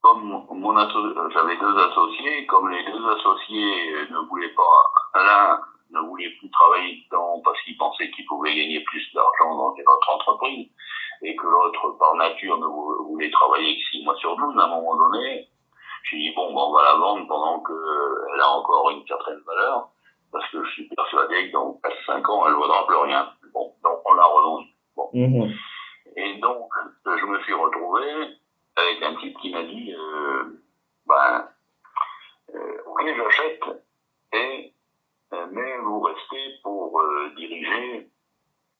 comme 0.00 0.44
mon 0.50 0.74
j'avais 1.30 1.56
deux 1.56 1.78
associés, 1.78 2.46
comme 2.46 2.68
les 2.70 2.84
deux 2.84 3.08
associés 3.10 4.06
ne 4.10 4.28
voulaient 4.28 4.54
pas, 4.54 4.84
l'un 5.22 5.60
ne 5.90 6.00
voulait 6.00 6.30
plus 6.38 6.50
travailler 6.50 7.04
dedans 7.04 7.40
parce 7.44 7.60
qu'il 7.62 7.76
pensait 7.76 8.10
qu'il 8.10 8.26
pouvait 8.26 8.54
gagner 8.54 8.80
plus 8.80 9.12
d'argent 9.14 9.54
dans 9.54 9.74
une 9.76 9.88
autre 9.88 10.10
entreprise, 10.14 10.68
et 11.22 11.36
que 11.36 11.46
l'autre, 11.46 11.90
par 11.98 12.14
nature, 12.16 12.58
ne 12.58 12.66
vou- 12.66 13.04
voulait 13.10 13.30
travailler 13.30 13.76
que 13.78 13.84
6 13.90 14.04
mois 14.04 14.16
sur 14.16 14.36
12, 14.36 14.58
à 14.58 14.64
un 14.64 14.68
moment 14.68 14.96
donné, 14.96 15.48
j'ai 16.04 16.16
dit, 16.16 16.32
bon, 16.34 16.52
ben, 16.52 16.60
on 16.60 16.72
va 16.72 16.82
la 16.82 16.94
vendre 16.96 17.26
pendant 17.28 17.62
qu'elle 17.62 18.40
a 18.40 18.50
encore 18.50 18.90
une 18.90 19.06
certaine 19.06 19.40
valeur, 19.46 19.88
parce 20.32 20.50
que 20.50 20.62
je 20.64 20.70
suis 20.72 20.88
persuadé 20.88 21.48
que 21.48 21.52
dans 21.52 21.80
4-5 21.82 22.28
ans, 22.28 22.46
elle 22.46 22.52
ne 22.52 22.58
vaudra 22.58 22.86
plus 22.86 22.96
rien. 22.96 23.32
Bon, 23.52 23.72
donc 23.82 24.00
on 24.04 24.14
l'a 24.14 24.24
revendue. 24.24 24.68
Mhm. 25.14 25.54
Et 26.16 26.34
donc, 26.38 26.68
je 27.06 27.24
me 27.24 27.40
suis 27.42 27.54
retrouvé 27.54 28.02
avec 28.76 29.02
un 29.02 29.14
type 29.16 29.38
qui 29.38 29.50
m'a 29.52 29.62
dit, 29.62 29.94
euh, 29.94 30.60
ben, 31.06 31.48
euh, 32.54 32.82
ok, 32.86 33.06
j'achète, 33.16 33.62
et, 34.32 34.72
mais 35.52 35.78
vous 35.82 36.00
restez 36.00 36.54
pour 36.62 37.00
euh, 37.00 37.30
diriger 37.36 38.08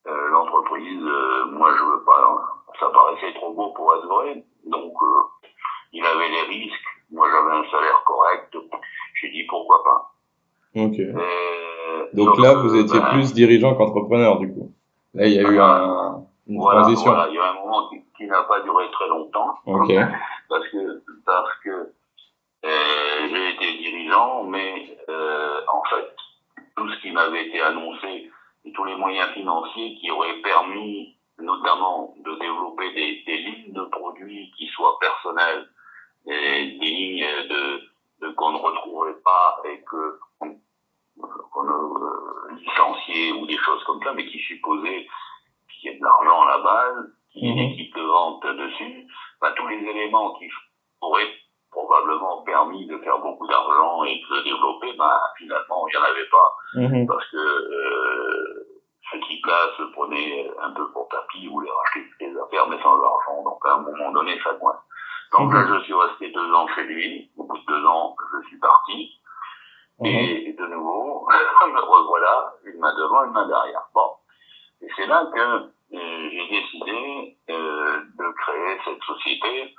euh, 0.07 0.29
l'entreprise. 0.31 1.03
Euh, 1.03 1.47
moi, 1.47 1.71
je 1.77 1.83
veux 1.83 2.05
pas, 2.05 2.37
ça 2.79 2.91
paraissait 2.91 3.35
trop 3.35 3.53
beau 3.53 3.71
pour 3.71 3.95
être 3.95 4.07
vrai. 4.07 4.45
Donc, 4.67 4.93
euh, 5.03 5.47
il 5.93 6.05
avait 6.05 6.29
les 6.29 6.43
risques. 6.43 6.89
Moi, 7.11 7.29
j'avais 7.31 7.57
un 7.57 7.71
salaire 7.71 8.03
correct. 8.05 8.57
J'ai 9.21 9.31
dit 9.31 9.45
pourquoi 9.49 9.83
pas. 9.85 10.15
Ok. 10.77 10.99
Euh, 10.99 12.07
Donc 12.13 12.39
là, 12.39 12.55
vous 12.55 12.75
étiez 12.75 12.99
ben, 12.99 13.11
plus 13.11 13.33
dirigeant 13.33 13.75
qu'entrepreneur, 13.77 14.39
du 14.39 14.53
coup. 14.53 14.73
Là, 15.15 15.27
il 15.27 15.35
y 15.35 15.39
a 15.39 15.43
eu 15.49 15.61
un, 15.61 16.25
une 16.49 16.61
voilà, 16.61 16.81
transition. 16.83 17.13
voilà, 17.13 17.29
il 17.29 17.37
y 17.37 17.39
a 17.39 17.51
un 17.51 17.55
moment 17.55 17.89
qui, 17.89 18.03
qui 18.17 18.27
n'a 18.27 18.43
pas 18.43 18.61
duré 18.61 18.91
très 18.91 19.09
longtemps. 19.09 19.55
Ok. 19.67 19.93
parce 20.49 20.69
que 20.69 21.03
parce 21.25 21.55
que 21.65 21.71
euh, 22.65 23.29
j'ai 23.31 23.51
été 23.55 23.79
dirigeant, 23.79 24.45
mais 24.45 24.97
euh, 25.09 25.61
en 25.73 25.83
fait 25.85 26.15
tout 26.77 26.89
ce 26.91 27.01
qui 27.01 27.11
m'avait 27.13 27.47
été 27.49 27.61
annoncé 27.61 28.31
et 28.65 28.73
tous 28.73 28.85
les 28.85 28.97
moyens 28.97 29.31
financiers 29.33 29.97
qui 30.01 30.11
auraient 30.11 30.41
permis 30.43 31.17
notamment 31.39 32.15
de 32.19 32.35
développer 32.39 32.93
des, 32.95 33.23
des 33.27 33.37
lignes 33.39 33.73
de 33.73 33.85
produits 33.87 34.53
qui 34.57 34.67
soient 34.69 34.99
personnelles, 35.01 35.69
et 36.27 36.79
des 36.79 36.87
lignes 36.87 37.27
de, 37.49 37.83
de 38.27 38.33
qu'on 38.33 38.53
ne 38.53 38.59
retrouverait 38.59 39.21
pas 39.25 39.61
et 39.65 39.83
que 39.83 40.19
qu'on 40.39 41.69
euh, 41.69 42.55
licenciait 42.57 43.33
ou 43.33 43.47
des 43.47 43.59
choses 43.59 43.83
comme 43.85 44.03
ça, 44.03 44.13
mais 44.15 44.27
qui 44.27 44.39
supposaient 44.39 45.07
qu'il 45.69 45.91
y 45.91 45.95
ait 45.95 45.99
de 45.99 46.05
l'argent 46.05 46.43
à 46.43 46.57
la 46.57 46.59
base, 46.59 47.13
qu'il 47.31 47.45
y 47.45 47.49
ait 47.49 47.53
Mhm. 47.53 47.59
une 47.59 47.71
équipe 47.73 47.95
de 47.95 48.03
vente 48.03 48.47
dessus, 48.47 49.07
enfin, 49.41 49.53
tous 49.57 49.67
les 49.69 49.79
éléments 49.79 50.35
qui 50.39 50.49
auraient 51.01 51.33
probablement 51.99 52.43
permis 52.43 52.87
de 52.87 52.99
faire 52.99 53.19
beaucoup 53.19 53.47
d'argent 53.47 54.05
et 54.05 54.19
de 54.19 54.37
se 54.37 54.43
développer, 54.45 54.93
ben, 54.99 55.21
finalement, 55.39 55.87
il 55.89 55.93
n'y 55.93 56.03
en 56.05 56.09
avait 56.11 56.29
pas, 56.29 56.55
Mhm. 56.75 57.07
parce 57.07 57.27
que 57.31 57.37
euh, 57.37 58.67
ce 59.13 59.19
type-là 59.19 59.69
se 59.77 59.83
prenait 59.93 60.51
un 60.61 60.71
peu 60.71 60.91
pour 60.93 61.09
tapis, 61.09 61.47
voulait 61.47 61.71
racheter 61.71 62.11
les 62.21 62.37
affaires, 62.37 62.67
mais 62.69 62.81
sans 62.83 63.01
argent, 63.03 63.43
donc 63.45 63.59
à 63.65 63.75
un 63.75 63.79
moment 63.81 64.11
donné, 64.13 64.39
ça 64.43 64.55
coince. 64.55 64.77
Donc 65.39 65.53
là, 65.53 65.65
je 65.69 65.85
suis 65.85 65.95
resté 65.95 66.31
deux 66.31 66.53
ans 66.53 66.67
chez 66.75 66.85
lui, 66.85 67.31
au 67.37 67.45
bout 67.45 67.59
de 67.59 67.65
deux 67.67 67.87
ans, 67.87 68.17
je 68.33 68.49
suis 68.49 68.59
parti, 68.59 69.11
Mhm. 70.01 70.07
et 70.07 70.53
de 70.59 70.67
nouveau, 70.67 71.29
me 71.69 71.81
revoilà, 71.81 72.55
une 72.65 72.81
main 72.81 72.95
devant, 72.97 73.25
une 73.25 73.33
main 73.33 73.47
derrière. 73.47 73.85
Bon. 73.95 74.11
Et 74.83 74.89
c'est 74.97 75.07
là 75.07 75.25
que 75.33 75.41
euh, 75.41 76.29
j'ai 76.31 76.49
décidé 76.49 77.37
euh, 77.51 78.01
de 78.19 78.33
créer 78.33 78.79
cette 78.85 79.03
société 79.03 79.75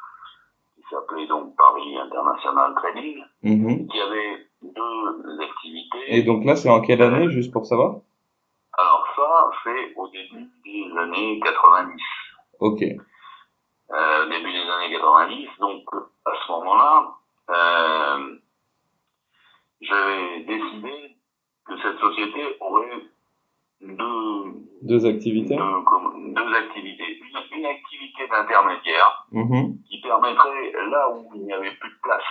s'appelait 0.90 1.28
donc 1.28 1.56
Paris 1.56 1.98
International 1.98 2.74
Trading, 2.76 3.24
Mhm. 3.44 3.88
qui 3.88 4.00
avait 4.02 4.48
deux 4.62 5.40
activités. 5.42 6.16
Et 6.18 6.24
donc 6.24 6.46
là, 6.46 6.56
c'est 6.56 6.70
en 6.70 6.82
quelle 6.82 7.02
année, 7.02 7.30
juste 7.32 7.52
pour 7.52 7.66
savoir? 7.66 7.96
Alors 8.78 9.08
ça, 9.16 9.50
c'est 9.64 9.94
au 9.96 10.08
début 10.10 10.50
des 10.66 10.98
années 11.00 11.40
90. 11.44 12.02
Ok. 12.60 12.82
Euh, 13.92 14.30
début 14.30 14.52
des 14.52 14.70
années 14.70 14.92
90. 14.92 15.48
Donc 15.60 15.84
à 16.26 16.32
ce 16.46 16.52
moment-là, 16.52 17.08
euh, 17.52 18.36
j'ai 19.82 20.44
décidé 20.46 21.16
que 21.66 21.78
cette 21.82 22.00
société 22.00 22.58
aurait 22.60 23.02
deux, 23.82 24.44
Deux 24.82 25.06
activités 25.06 25.56
deux, 25.56 26.34
deux 26.34 26.54
activités. 26.56 27.20
Une, 27.20 27.58
une 27.60 27.66
activité 27.66 28.28
d'intermédiaire 28.28 29.26
Mhm. 29.32 29.78
qui 29.90 30.02
permettrait, 30.02 30.72
là 30.90 31.10
où 31.12 31.32
il 31.36 31.42
n'y 31.46 31.54
avait 31.54 31.72
plus 31.76 31.90
de 31.90 32.00
place, 32.04 32.24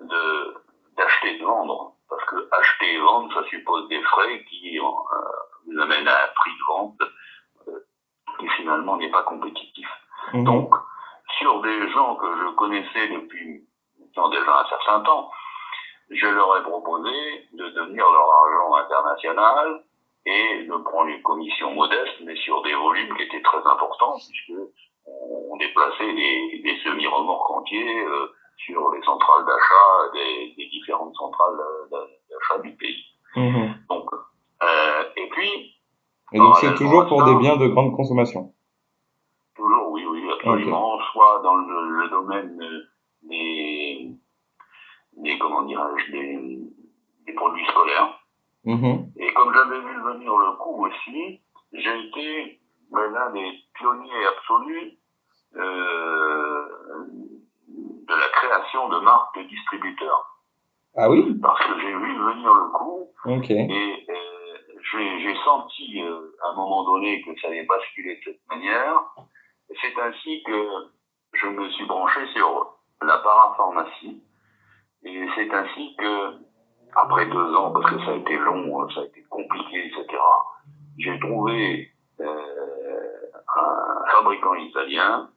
de 0.00 0.54
d'acheter 0.96 1.36
et 1.36 1.38
de 1.38 1.44
vendre. 1.44 1.94
Parce 2.08 2.24
que 2.26 2.36
acheter 2.52 2.94
et 2.94 3.00
vendre, 3.00 3.32
ça 3.32 3.42
suppose 3.48 3.88
des 3.88 4.02
frais 4.02 4.44
qui 4.50 4.78
euh, 4.78 4.82
vous 5.66 5.80
amènent 5.80 6.06
à 6.08 6.24
un 6.24 6.28
prix 6.34 6.50
de 6.50 6.64
vente 6.68 7.00
euh, 7.68 7.86
qui 8.38 8.46
finalement 8.50 8.96
n'est 8.98 9.10
pas 9.10 9.22
compétitif. 9.22 9.88
Mhm. 10.34 10.44
Donc, 10.44 10.74
sur 11.38 11.62
des 11.62 11.88
gens 11.90 12.16
que 12.16 12.26
je 12.38 12.54
connaissais 12.56 13.08
depuis 13.08 13.64
maintenant 14.00 14.28
déjà 14.28 14.60
un 14.60 14.68
certain 14.68 15.00
temps, 15.00 15.30
je 16.10 16.26
leur 16.26 16.58
ai 16.58 16.62
proposé 16.62 17.48
de 17.54 17.68
devenir 17.70 18.04
leur 18.10 18.30
argent 18.30 18.74
international 18.74 19.82
et 20.24 20.64
de 20.64 20.76
prendre 20.84 21.08
une 21.08 21.22
commission 21.22 21.74
modeste, 21.74 22.20
mais 22.24 22.36
sur 22.36 22.62
des 22.62 22.74
volumes 22.74 23.14
qui 23.16 23.22
étaient 23.22 23.42
très 23.42 23.58
importants, 23.58 24.14
puisque 24.16 24.58
on 25.06 25.56
déplaçait 25.56 26.12
des, 26.14 26.60
des 26.62 26.76
semi-remorques 26.84 27.50
entiers 27.50 28.04
euh, 28.04 28.28
sur 28.56 28.92
les 28.92 29.02
centrales 29.02 29.44
d'achat 29.44 30.12
des, 30.14 30.54
des 30.56 30.68
différentes 30.68 31.14
centrales 31.16 31.58
euh, 31.60 32.06
d'achat 32.30 32.62
du 32.62 32.76
pays. 32.76 33.04
Mhm. 33.34 33.74
Donc, 33.88 34.08
euh, 34.62 35.02
et 35.16 35.28
puis, 35.30 35.74
Et 36.32 36.38
donc, 36.38 36.56
c'est 36.58 36.74
toujours 36.74 37.06
pour 37.08 37.24
des 37.24 37.34
biens 37.34 37.56
de 37.56 37.66
grande 37.66 37.96
consommation. 37.96 38.54
Toujours, 39.56 39.90
oui, 39.90 40.06
oui, 40.06 40.22
absolument. 40.30 41.00
Soit 41.12 41.40
dans 41.42 41.56
le, 41.56 42.02
le 42.02 42.08
domaine 42.10 42.58
euh, 42.62 42.88
des, 43.24 44.08
des 45.16 45.38
comment 45.38 45.62
dirais-je, 45.62 46.12
des, 46.12 46.58
des 47.26 47.32
produits 47.34 47.66
scolaires. 47.66 48.21
Mhm. 48.64 49.12
Et 49.16 49.32
comme 49.34 49.52
j'avais 49.54 49.80
vu 49.80 50.02
venir 50.02 50.36
le 50.36 50.56
coup 50.56 50.86
aussi, 50.86 51.40
j'ai 51.72 52.08
été 52.08 52.60
ben, 52.90 53.10
l'un 53.12 53.30
des 53.30 53.52
pionniers 53.74 54.26
absolus 54.26 54.98
euh, 55.56 56.68
de 57.68 58.14
la 58.14 58.28
création 58.28 58.88
de 58.88 58.98
marques 59.00 59.36
de 59.38 59.44
distributeurs. 59.44 60.40
Ah 60.96 61.10
oui? 61.10 61.34
Parce 61.40 61.58
que 61.66 61.80
j'ai 61.80 61.94
vu 61.94 62.18
venir 62.18 62.54
le 62.54 62.68
coup 62.72 63.08
Ok. 63.24 63.50
et 63.50 64.06
euh, 64.08 64.58
j'ai 64.92 65.20
j'ai 65.20 65.34
senti 65.44 66.02
euh, 66.02 66.36
à 66.44 66.50
un 66.50 66.54
moment 66.54 66.84
donné 66.84 67.22
que 67.22 67.38
ça 67.40 67.48
allait 67.48 67.64
basculer 67.64 68.16
de 68.16 68.20
cette 68.24 68.40
manière. 68.48 69.02
C'est 69.80 69.98
ainsi 69.98 70.42
que 70.44 70.68
je 71.32 71.46
me 71.46 71.68
suis 71.70 71.86
branché 71.86 72.26
sur 72.34 72.76
la 73.00 73.18
parapharmacie. 73.18 74.22
Et 75.04 75.26
c'est 75.34 75.52
ainsi 75.52 75.96
que, 75.96 76.34
après 76.94 77.26
deux 77.26 77.54
ans, 77.54 77.72
parce 77.72 77.90
que 77.90 78.04
ça 78.04 78.12
a 78.12 78.14
été 78.14 78.36
long, 78.36 78.82
hein, 78.82 78.88
ça 78.94 79.00
a 79.00 79.04
été 79.04 79.22
compliqué, 79.24 79.86
etc., 79.86 80.06
j'ai 80.98 81.18
trouvé 81.20 81.90
euh, 82.20 83.12
un 83.56 84.04
fabricant 84.10 84.54
italien 84.54 85.30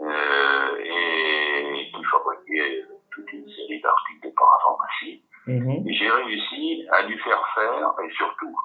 euh, 0.00 0.76
et 0.82 1.90
qui 1.94 2.04
fabriquait 2.04 2.84
toute 3.12 3.32
une 3.32 3.48
série 3.48 3.80
d'articles 3.80 4.28
de 4.28 4.34
parapharmacie. 4.34 5.22
Mmh. 5.46 5.88
J'ai 5.92 6.10
réussi 6.10 6.86
à 6.90 7.02
lui 7.02 7.18
faire 7.18 7.44
faire, 7.54 7.94
et 8.04 8.10
surtout 8.14 8.56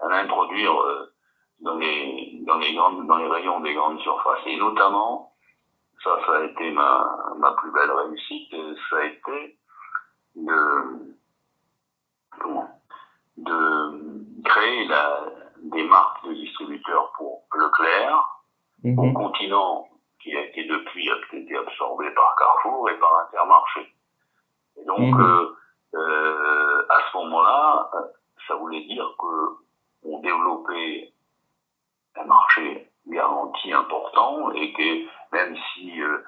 à 0.00 0.08
l'introduire 0.08 0.80
euh, 0.80 1.12
dans, 1.60 1.76
les, 1.76 2.38
dans, 2.46 2.58
les 2.58 2.74
dans 2.74 3.16
les 3.16 3.28
rayons 3.28 3.60
des 3.60 3.74
grandes 3.74 3.98
surfaces. 4.00 4.46
Et 4.46 4.56
notamment, 4.56 5.32
ça, 6.04 6.18
ça 6.26 6.32
a 6.38 6.44
été 6.44 6.70
ma, 6.70 7.34
ma 7.38 7.52
plus 7.52 7.72
belle 7.72 7.90
réussite, 7.90 8.54
euh, 8.54 8.74
ça 8.90 8.96
a 8.98 9.04
été 9.04 9.58
de 10.36 11.07
de 13.44 14.42
créer 14.44 14.86
la, 14.86 15.24
des 15.62 15.84
marques 15.84 16.26
de 16.26 16.34
distributeurs 16.34 17.12
pour 17.16 17.44
Leclerc, 17.54 18.42
mhm. 18.84 18.98
au 18.98 19.12
continent 19.12 19.88
qui 20.22 20.36
a 20.36 20.44
été 20.44 20.64
depuis 20.64 21.10
a 21.10 21.36
été 21.36 21.56
absorbé 21.56 22.10
par 22.10 22.34
Carrefour 22.36 22.90
et 22.90 22.98
par 22.98 23.26
Intermarché. 23.26 23.92
Et 24.80 24.84
donc, 24.84 25.14
mhm. 25.14 25.20
euh, 25.20 25.56
euh, 25.94 26.86
à 26.88 26.98
ce 27.10 27.16
moment-là, 27.18 27.90
ça 28.46 28.54
voulait 28.56 28.84
dire 28.84 29.08
que 29.18 29.58
on 30.04 30.20
développait 30.20 31.12
un 32.16 32.24
marché 32.24 32.88
garanti 33.06 33.72
important 33.72 34.50
et 34.52 34.72
que 34.72 35.06
même 35.32 35.56
si 35.56 36.00
euh, 36.00 36.06
euh, 36.06 36.22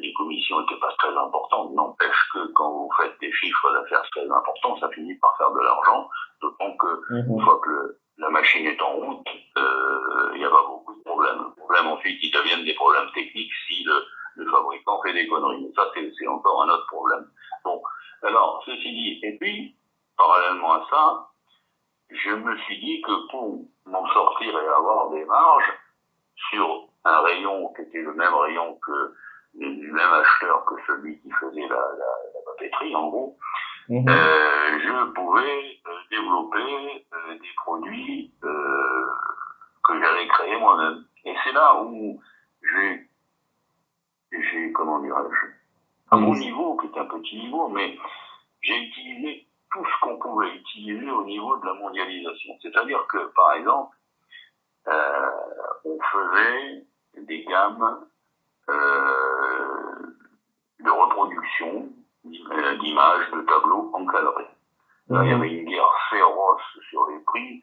les 0.00 0.12
commissions 0.12 0.60
n'étaient 0.60 0.80
pas 0.80 0.92
très 0.98 1.16
importantes, 1.16 1.72
n'empêche 1.72 2.28
que 2.32 2.46
quand 2.52 2.70
vous 2.70 2.90
faites 3.00 3.18
des 3.20 3.32
chiffres 3.32 3.72
d'affaires 3.72 4.08
très 4.10 4.30
importants, 4.30 4.78
ça 4.78 4.88
finit 4.90 5.14
par 5.16 5.36
faire 5.36 5.50
de 5.50 5.60
l'argent, 5.60 6.08
d'autant 6.40 6.76
que 6.76 7.14
mhm. 7.14 7.32
une 7.32 7.40
fois 7.42 7.60
que 7.64 7.98
la 8.18 8.30
machine 8.30 8.66
est 8.66 8.80
en 8.82 8.92
route, 8.94 9.26
euh, 9.56 10.30
il 10.34 10.38
n'y 10.38 10.44
a 10.44 10.50
pas 10.50 10.66
beaucoup 10.66 10.94
de 10.94 11.02
problèmes. 11.02 11.38
Le 11.38 11.54
problème 11.56 11.86
ensuite, 11.86 12.18
ils 12.22 12.30
deviennent 12.30 12.64
des 12.64 12.74
problèmes 12.74 13.10
techniques 13.14 13.52
si 13.66 13.84
le, 13.84 14.04
le 14.36 14.50
fabricant 14.50 15.00
fait 15.02 15.12
des 15.12 15.28
conneries. 15.28 15.72
Ça, 15.76 15.90
c'est 15.94 16.26
encore 16.26 16.62
un 16.62 16.68
autre 16.68 16.86
problème. 16.86 17.26
Bon, 17.64 17.80
alors, 18.22 18.62
ceci 18.66 18.92
dit, 18.92 19.20
et 19.22 19.36
puis, 19.38 19.76
parallèlement 20.16 20.72
à 20.74 20.86
ça, 20.90 21.28
je 22.10 22.30
me 22.30 22.56
suis 22.58 22.78
dit 22.80 23.02
que 23.02 23.30
pour 23.30 23.64
m'en 23.86 24.06
sortir 24.12 24.58
et 24.58 24.68
avoir 24.68 25.10
des 25.10 25.24
marges 25.24 25.72
sur 26.50 26.88
un 27.04 27.20
rayon 27.20 27.72
qui 27.74 27.82
était 27.82 28.02
le 28.02 28.14
même 28.14 28.34
rayon 28.34 28.78
que 28.84 29.14
du 29.58 29.92
même 29.92 30.12
acheteur 30.12 30.64
que 30.64 30.74
celui 30.86 31.20
qui 31.20 31.30
faisait 31.32 31.68
la, 31.68 31.76
la, 31.76 32.10
la 32.34 32.40
papeterie, 32.46 32.94
en 32.94 33.08
gros, 33.08 33.38
mhm. 33.88 34.08
euh, 34.08 34.78
je 34.80 35.10
pouvais 35.12 35.80
euh, 35.86 35.90
développer 36.10 37.06
euh, 37.12 37.34
des 37.34 37.54
produits 37.56 38.34
euh, 38.44 39.06
que 39.84 40.00
j'allais 40.00 40.28
créer 40.28 40.56
moi-même. 40.58 41.04
Et 41.24 41.34
c'est 41.44 41.52
là 41.52 41.82
où 41.82 42.20
j'ai, 42.62 43.08
j'ai 44.32 44.72
comment 44.72 45.00
dirais-je, 45.00 45.46
à 46.10 46.16
mon 46.16 46.34
niveau, 46.34 46.76
qui 46.76 46.86
est 46.86 46.98
un 46.98 47.04
petit 47.04 47.36
niveau, 47.36 47.68
mais 47.68 47.98
j'ai 48.62 48.78
utilisé 48.78 49.46
tout 49.70 49.84
ce 49.84 50.00
qu'on 50.00 50.18
pouvait 50.18 50.54
utiliser 50.54 51.10
au 51.10 51.24
niveau 51.24 51.56
de 51.58 51.66
la 51.66 51.74
mondialisation. 51.74 52.54
C'est-à-dire 52.62 53.06
que, 53.08 53.18
par 53.34 53.52
exemple, 53.52 53.96
euh, 54.88 55.30
on 55.84 55.98
faisait 56.00 56.86
des 57.18 57.44
gammes 57.44 58.06
euh, 58.70 60.16
de 60.80 60.90
reproduction 60.90 61.90
euh, 62.26 62.77
d'images, 62.88 63.30
de 63.30 63.40
tableaux 63.42 63.90
encadrés. 63.92 64.48
Là, 65.08 65.22
il 65.24 65.30
y 65.30 65.34
mhm. 65.34 65.40
avait 65.40 65.52
une 65.52 65.68
guerre 65.68 65.94
féroce 66.10 66.62
sur 66.90 67.06
les 67.06 67.18
prix. 67.20 67.62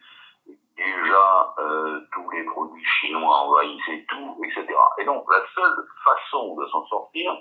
Déjà, 0.78 1.54
euh, 1.60 2.02
tous 2.12 2.30
les 2.32 2.44
produits 2.46 2.86
chinois 3.00 3.36
envahissaient 3.38 4.06
tout, 4.10 4.42
etc. 4.44 4.68
Et 5.00 5.06
donc, 5.06 5.26
la 5.32 5.42
seule 5.54 5.86
façon 6.04 6.56
de 6.56 6.66
s'en 6.68 6.86
sortir, 6.88 7.32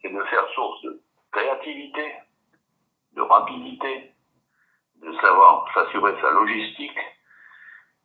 c'est 0.00 0.08
de 0.08 0.22
faire 0.24 0.48
source 0.54 0.82
de 0.82 1.00
créativité, 1.30 2.14
de 3.12 3.22
rapidité, 3.22 4.12
de 5.02 5.12
savoir 5.16 5.66
s'assurer 5.74 6.14
sa 6.20 6.30
logistique 6.30 6.98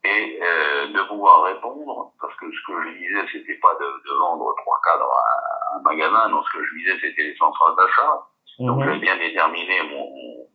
et 0.04 0.40
euh, 0.42 0.86
de 0.88 1.08
pouvoir 1.08 1.44
répondre, 1.44 2.12
parce 2.20 2.34
que 2.36 2.50
ce 2.50 2.66
que 2.66 2.82
je 2.84 2.98
disais, 2.98 3.26
c'était 3.32 3.58
pas 3.60 3.74
de, 3.74 4.10
de, 4.10 4.18
vendre 4.18 4.54
trois 4.62 4.80
cadres 4.84 5.10
à 5.10 5.76
un 5.76 5.82
magasin, 5.82 6.28
non, 6.28 6.42
ce 6.42 6.58
que 6.58 6.64
je 6.64 6.74
disais, 6.76 6.98
c'était 7.00 7.22
les 7.22 7.36
centrales 7.36 7.76
d'achat. 7.76 8.26
Donc 8.60 8.84
mhm. 8.84 8.92
j'ai 8.92 9.00
bien 9.00 9.16
déterminé 9.16 9.82
mon, 9.90 10.12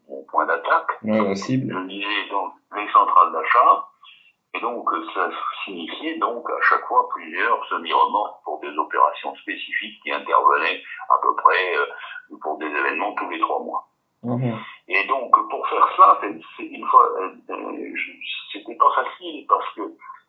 mon, 0.09 0.23
point 0.25 0.45
d'attaque. 0.45 0.91
Ouais, 1.03 1.21
la 1.21 1.35
cible. 1.35 1.73
Je 1.73 1.87
disais 1.87 2.29
donc 2.29 2.53
les 2.75 2.87
centrales 2.91 3.31
d'achat, 3.31 3.87
et 4.53 4.59
donc 4.61 4.87
ça 5.13 5.29
signifiait 5.65 6.17
donc 6.19 6.47
à 6.49 6.61
chaque 6.69 6.85
fois 6.85 7.09
plusieurs 7.09 7.65
semi-remorques 7.65 8.43
pour 8.43 8.59
des 8.59 8.77
opérations 8.77 9.35
spécifiques 9.35 10.01
qui 10.03 10.11
intervenaient 10.11 10.81
à 11.09 11.21
peu 11.21 11.35
près 11.35 11.77
euh, 11.77 12.37
pour 12.41 12.57
des 12.59 12.67
événements 12.67 13.13
tous 13.15 13.29
les 13.29 13.39
trois 13.39 13.63
mois. 13.63 13.87
Mhm. 14.23 14.57
Et 14.87 15.03
donc, 15.07 15.31
pour 15.49 15.67
faire 15.67 15.87
ça, 15.97 16.19
une 16.59 16.85
fois, 16.85 17.09
euh, 17.19 17.31
euh, 17.49 17.93
c'était 18.51 18.75
pas 18.75 18.91
facile 18.95 19.45
parce 19.47 19.73
que 19.73 19.81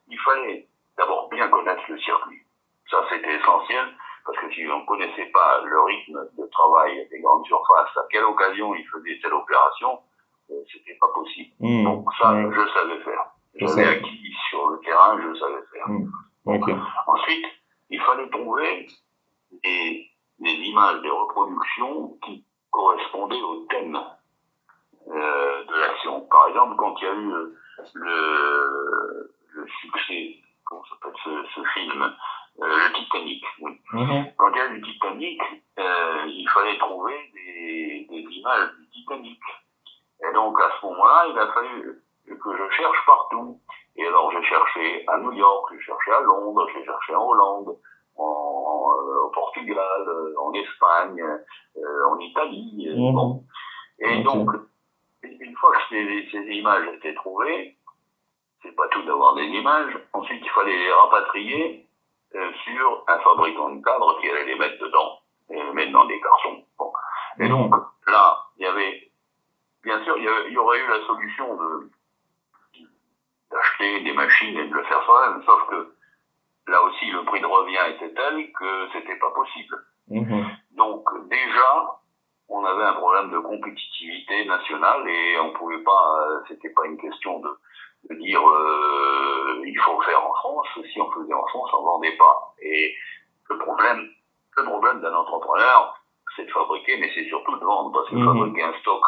il 0.08 0.18
fallait 0.20 0.66
d'abord 0.96 1.28
bien 1.30 1.48
connaître 1.48 1.82
le 1.88 1.98
circuit. 1.98 2.40
Ça, 2.90 3.04
c'était 3.10 3.36
essentiel 3.36 3.86
parce 4.26 4.38
que 4.38 4.52
si 4.52 4.66
on 4.68 4.80
ne 4.80 4.86
connaissait 4.86 5.30
pas 5.32 5.62
le 5.64 5.80
rythme 5.82 6.28
de 6.36 6.46
travail 6.46 7.06
des 7.10 7.20
grandes 7.20 7.44
surfaces, 7.46 7.96
à 7.96 8.06
quelle 8.10 8.24
occasion 8.24 8.74
ils 8.74 8.86
faisaient 8.88 9.18
telle 9.22 9.34
opération, 9.34 10.00
euh, 10.50 10.54
c'était 10.72 10.96
pas 11.00 11.08
possible. 11.14 11.54
Mhm. 11.60 11.84
Donc 11.84 12.08
ça, 12.20 12.34
je 12.34 12.68
savais 12.74 13.00
faire. 13.00 13.26
J'avais 13.54 13.86
acquis 13.86 14.34
sur 14.50 14.68
le 14.70 14.80
terrain, 14.80 15.18
je 15.22 15.38
savais 15.38 15.62
faire. 15.72 15.88
Mhm. 15.88 16.82
Ensuite, 17.06 17.46
il 17.90 18.00
fallait 18.02 18.28
trouver 18.30 18.86
des, 19.62 20.10
des 20.40 20.50
images, 20.50 21.00
des 21.02 21.10
reproductions 21.10 22.18
qui 22.24 22.44
correspondait 22.70 23.42
au 23.42 23.64
thème 23.70 23.98
euh, 25.08 25.64
de 25.64 25.74
l'action. 25.74 26.20
Par 26.22 26.48
exemple, 26.48 26.76
quand 26.76 26.94
il 27.00 27.04
y 27.04 27.08
a 27.08 27.14
eu 27.14 27.32
le, 27.94 29.34
le 29.54 29.66
succès, 29.80 30.36
comment 30.64 30.82
s'appelle 30.84 31.14
ce, 31.24 31.30
ce, 31.54 31.60
film, 31.74 32.02
euh, 32.02 32.66
le 32.66 32.92
Titanic. 32.92 33.44
Oui. 33.60 33.80
Mhm. 33.92 34.32
Quand 34.36 34.50
il 34.50 34.56
y 34.56 34.60
a 34.60 34.66
eu 34.66 34.76
le 34.76 34.82
Titanic, 34.82 35.42
euh, 35.78 36.24
il 36.26 36.48
fallait 36.48 36.78
trouver 36.78 37.14
des, 37.34 38.06
des, 38.10 38.22
images 38.34 38.70
du 38.78 38.90
Titanic. 38.90 39.40
Et 40.22 40.32
donc 40.34 40.58
à 40.60 40.70
ce 40.80 40.86
moment-là, 40.86 41.26
il 41.30 41.38
a 41.38 41.52
fallu 41.52 42.02
que 42.26 42.56
je 42.56 42.76
cherche 42.76 43.06
partout. 43.06 43.60
Et 43.96 44.06
alors 44.06 44.32
j'ai 44.32 44.42
cherché 44.42 45.04
à 45.08 45.18
New 45.18 45.32
York, 45.32 45.72
j'ai 45.78 45.92
Londres, 46.56 46.70
j'ai 46.74 46.84
cherché 46.84 47.14
en 47.14 47.26
Hollande, 47.26 47.76
en, 48.16 48.22
euh, 48.22 49.24
au 49.24 49.30
Portugal, 49.30 50.04
euh, 50.08 50.34
en 50.40 50.52
Espagne, 50.52 51.22
euh, 51.76 52.06
en 52.08 52.18
Italie. 52.18 52.88
Mhm. 52.96 53.14
Bon. 53.14 53.44
Et 53.98 54.22
donc, 54.22 54.50
une 55.22 55.56
fois 55.56 55.72
que 55.72 55.82
ces, 55.88 56.28
ces, 56.30 56.44
images 56.54 56.86
étaient 56.94 57.14
trouvées, 57.14 57.76
c'est 58.62 58.74
pas 58.74 58.88
tout 58.88 59.02
d'avoir 59.02 59.34
des 59.34 59.46
images. 59.46 59.98
Ensuite, 60.12 60.42
il 60.42 60.50
fallait 60.50 60.76
les 60.76 60.92
rapatrier 60.92 61.86
euh, 62.34 62.50
sur 62.64 63.04
un 63.08 63.18
fabricant 63.20 63.70
de 63.70 63.82
cadres 63.82 64.18
qui 64.20 64.28
allait 64.28 64.46
les 64.46 64.58
mettre 64.58 64.82
dedans 64.82 65.20
et 65.50 65.54
les 65.54 65.72
mettre 65.72 65.92
dans 65.92 66.06
des 66.06 66.20
cartons. 66.20 66.64
Bon. 66.78 66.92
Et 67.38 67.48
donc, 67.48 67.74
là, 68.06 68.44
il 68.58 68.64
y 68.64 68.66
avait, 68.66 69.10
bien 69.84 70.02
sûr, 70.04 70.16
il 70.18 70.24
y, 70.24 70.52
y 70.52 70.58
aurait 70.58 70.80
eu 70.80 70.88
la 70.88 71.06
solution 71.06 71.54
de 71.54 71.90
d'acheter 73.50 74.00
des 74.00 74.12
machines 74.12 74.58
et 74.58 74.68
de 74.68 74.74
le 74.74 74.84
faire 74.84 75.02
soi-même, 75.04 75.42
sauf 75.44 75.68
que 75.68 75.94
là 76.68 76.82
aussi 76.82 77.10
le 77.10 77.24
prix 77.24 77.40
de 77.40 77.46
revient 77.46 77.94
était 77.94 78.12
tel 78.12 78.52
que 78.52 78.88
c'était 78.92 79.16
pas 79.16 79.30
Mhm. 80.08 80.46
Donc 80.76 81.08
déjà, 81.28 81.98
on 82.48 82.64
avait 82.64 82.84
un 82.84 82.94
problème 82.94 83.30
de 83.30 83.38
compétitivité 83.38 84.44
nationale 84.44 85.08
et 85.08 85.38
on 85.40 85.52
pouvait 85.52 85.82
pas, 85.82 86.26
euh, 86.28 86.40
c'était 86.48 86.70
pas 86.70 86.86
une 86.86 86.98
question 86.98 87.40
de, 87.40 87.48
de 88.10 88.14
dire 88.16 88.40
euh, 88.40 89.62
il 89.64 89.78
faut 89.78 90.00
faire 90.02 90.24
en 90.24 90.34
France. 90.34 90.66
Si 90.92 91.00
on 91.00 91.10
faisait 91.10 91.34
en 91.34 91.46
France, 91.46 91.70
on 91.78 91.82
vendait 91.82 92.16
pas. 92.16 92.54
Et 92.62 92.94
le 93.50 93.58
problème, 93.58 94.08
le 94.56 94.64
problème 94.64 95.00
d'un 95.00 95.14
entrepreneur, 95.14 95.94
c'est 96.36 96.44
de 96.44 96.50
fabriquer, 96.50 96.98
mais 96.98 97.10
c'est 97.14 97.26
surtout 97.26 97.56
de 97.56 97.64
vendre 97.64 97.92
parce 97.92 98.08
que 98.10 98.16
mhm. 98.16 98.26
fabriquer 98.26 98.62
un 98.62 98.74
stock 98.80 99.02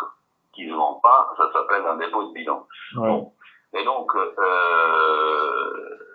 qui 0.53 0.67
ne 0.67 0.75
vend 0.75 0.95
pas, 1.03 1.33
ça 1.37 1.53
s'appelle 1.53 1.87
un 1.87 1.97
dépôt 1.97 2.25
de 2.25 2.33
bilan. 2.33 2.67
Bon. 2.95 3.33
Et 3.75 3.85
donc, 3.85 4.11
euh, 4.17 4.39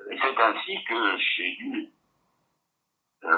c'est 0.10 0.40
ainsi 0.42 0.84
que 0.86 1.18
j'ai 1.18 1.56
dû, 1.58 1.93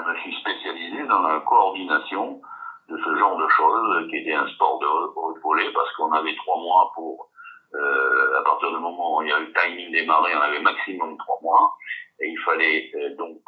je 0.04 0.10
me 0.10 0.16
suis 0.18 0.34
spécialisé 0.40 1.06
dans 1.06 1.22
la 1.22 1.40
coordination 1.40 2.40
de 2.88 2.96
ce 2.98 3.16
genre 3.16 3.36
de 3.36 3.48
choses, 3.48 4.08
qui 4.08 4.16
était 4.16 4.34
un 4.34 4.46
sport 4.48 4.78
de 4.78 4.86
haute 4.86 5.42
volée, 5.42 5.70
parce 5.74 5.92
qu'on 5.94 6.12
avait 6.12 6.36
trois 6.36 6.58
mois 6.60 6.92
pour, 6.94 7.28
euh, 7.74 8.38
à 8.38 8.42
partir 8.44 8.70
du 8.70 8.78
moment 8.78 9.16
où 9.18 9.22
il 9.22 9.28
y 9.28 9.32
a 9.32 9.40
eu 9.40 9.46
le 9.46 9.52
timing 9.52 9.90
démarré, 9.92 10.32
on 10.36 10.40
avait 10.40 10.60
maximum 10.60 11.16
trois 11.18 11.38
mois, 11.42 11.74
et 12.20 12.28
il 12.28 12.38
fallait 12.38 12.90
euh, 12.94 13.16
donc 13.16 13.40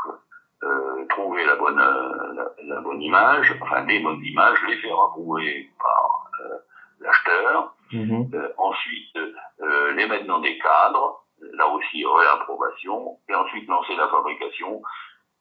euh, 0.64 1.06
trouver 1.10 1.44
la 1.44 1.54
bonne, 1.54 1.78
la, 1.78 2.50
la, 2.64 2.80
bonne 2.80 3.00
image, 3.00 3.56
enfin 3.62 3.84
les 3.86 4.00
bonnes 4.00 4.24
images, 4.24 4.58
les 4.66 4.76
faire 4.78 5.00
approuver 5.00 5.70
par 5.80 6.30
euh, 6.40 6.56
l'acheteur, 7.00 7.74
euh, 7.94 8.48
ensuite 8.58 9.16
euh, 9.60 9.92
les 9.92 10.06
mettre 10.06 10.26
dans 10.26 10.40
des 10.40 10.58
cadres, 10.58 11.22
là 11.52 11.68
aussi 11.68 12.04
réapprobation, 12.04 13.18
et 13.28 13.34
ensuite 13.34 13.68
lancer 13.68 13.94
la 13.94 14.08
fabrication, 14.08 14.82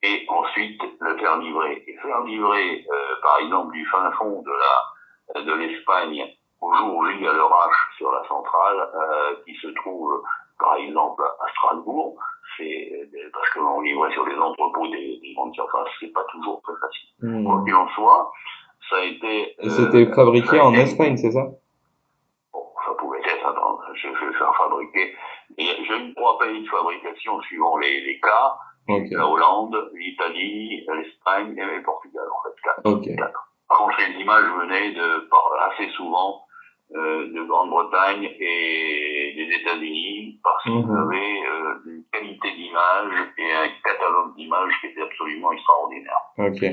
et 0.03 0.25
ensuite 0.29 0.81
le 0.99 1.17
faire 1.17 1.37
livrer. 1.37 1.83
Et 1.87 1.97
faire 1.97 2.21
livrer, 2.23 2.85
euh, 2.91 3.21
par 3.21 3.39
exemple, 3.39 3.73
du 3.73 3.85
fin 3.87 4.11
fond 4.11 4.41
de 4.41 4.51
la 4.51 5.41
de 5.41 5.53
l'Espagne 5.53 6.25
au 6.61 6.73
jour 6.73 6.95
où 6.97 7.07
il 7.07 7.21
y 7.21 7.27
a 7.27 7.33
le 7.33 7.39
H 7.39 7.97
sur 7.97 8.11
la 8.11 8.23
centrale 8.27 8.89
euh, 8.95 9.35
qui 9.45 9.53
se 9.55 9.67
trouve 9.67 10.23
par 10.59 10.75
exemple 10.77 11.21
à 11.23 11.49
Strasbourg, 11.51 12.17
c'est 12.57 13.09
parce 13.33 13.49
qu'on 13.51 13.81
livrait 13.81 14.11
sur 14.13 14.25
les 14.25 14.35
entrepôts 14.35 14.87
des, 14.87 15.19
des 15.21 15.33
grandes 15.35 15.53
surfaces, 15.53 15.89
c'est 15.99 16.13
pas 16.13 16.23
toujours 16.31 16.61
très 16.63 16.73
facile. 16.81 17.09
Hmm. 17.21 17.45
Quoi 17.45 17.63
qu'il 17.63 17.75
en 17.75 17.87
soit, 17.89 18.31
ça 18.89 18.95
a 18.97 19.03
été. 19.03 19.55
Et 19.61 19.69
c'était 19.69 20.07
euh, 20.07 20.15
fabriqué 20.15 20.59
en 20.59 20.73
Espagne, 20.73 21.17
c'est 21.17 21.31
ça? 21.31 21.45
Bon, 22.53 22.65
ça 22.85 22.93
pouvait 22.93 23.19
être, 23.19 23.45
attends, 23.45 23.79
je 23.93 24.07
je 24.07 24.25
vais 24.25 24.33
faire 24.33 24.55
fabriquer. 24.55 25.13
Et 25.57 25.65
J'ai 25.65 25.97
eu 25.97 26.13
trois 26.15 26.39
pays 26.39 26.63
de 26.63 26.69
fabrication 26.69 27.41
suivant 27.41 27.77
les, 27.77 28.01
les 28.01 28.19
cas. 28.19 28.57
Ok. 28.87 29.07
La 29.11 29.27
Hollande, 29.27 29.91
l'Italie, 29.93 30.85
l'Espagne 30.87 31.57
et 31.57 31.65
le 31.75 31.83
Portugal, 31.83 32.23
en 32.31 32.43
fait. 32.43 32.55
Quatre. 32.63 32.85
Ok. 32.85 33.07
Par 33.69 33.77
contre, 33.79 33.97
les 33.99 34.21
images 34.21 34.45
venaient 34.61 34.91
de, 34.93 35.27
par, 35.29 35.51
assez 35.69 35.89
souvent 35.91 36.41
euh, 36.95 37.27
de 37.33 37.43
Grande-Bretagne 37.43 38.23
et 38.39 39.33
des 39.35 39.55
États-Unis 39.61 40.39
parce 40.41 40.63
qu'ils 40.63 40.73
Mhm. 40.85 40.95
avaient 40.97 41.41
euh, 41.51 41.73
une 41.85 42.03
qualité 42.13 42.51
d'image 42.55 43.13
et 43.37 43.51
un 43.51 43.67
catalogue 43.83 44.35
d'images 44.37 44.73
qui 44.79 44.87
était 44.87 45.01
absolument 45.01 45.51
extraordinaire. 45.51 46.21
Ok. 46.37 46.63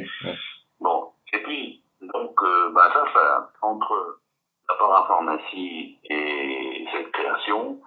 Bon, 0.80 1.10
et 1.32 1.38
puis, 1.38 1.82
donc, 2.00 2.30
euh, 2.44 2.70
bah, 2.70 2.90
ça, 2.94 3.04
ça, 3.12 3.50
entre 3.62 4.20
la 4.68 4.74
parapharmacie 4.76 5.98
et 6.08 6.86
cette 6.92 7.10
création, 7.10 7.80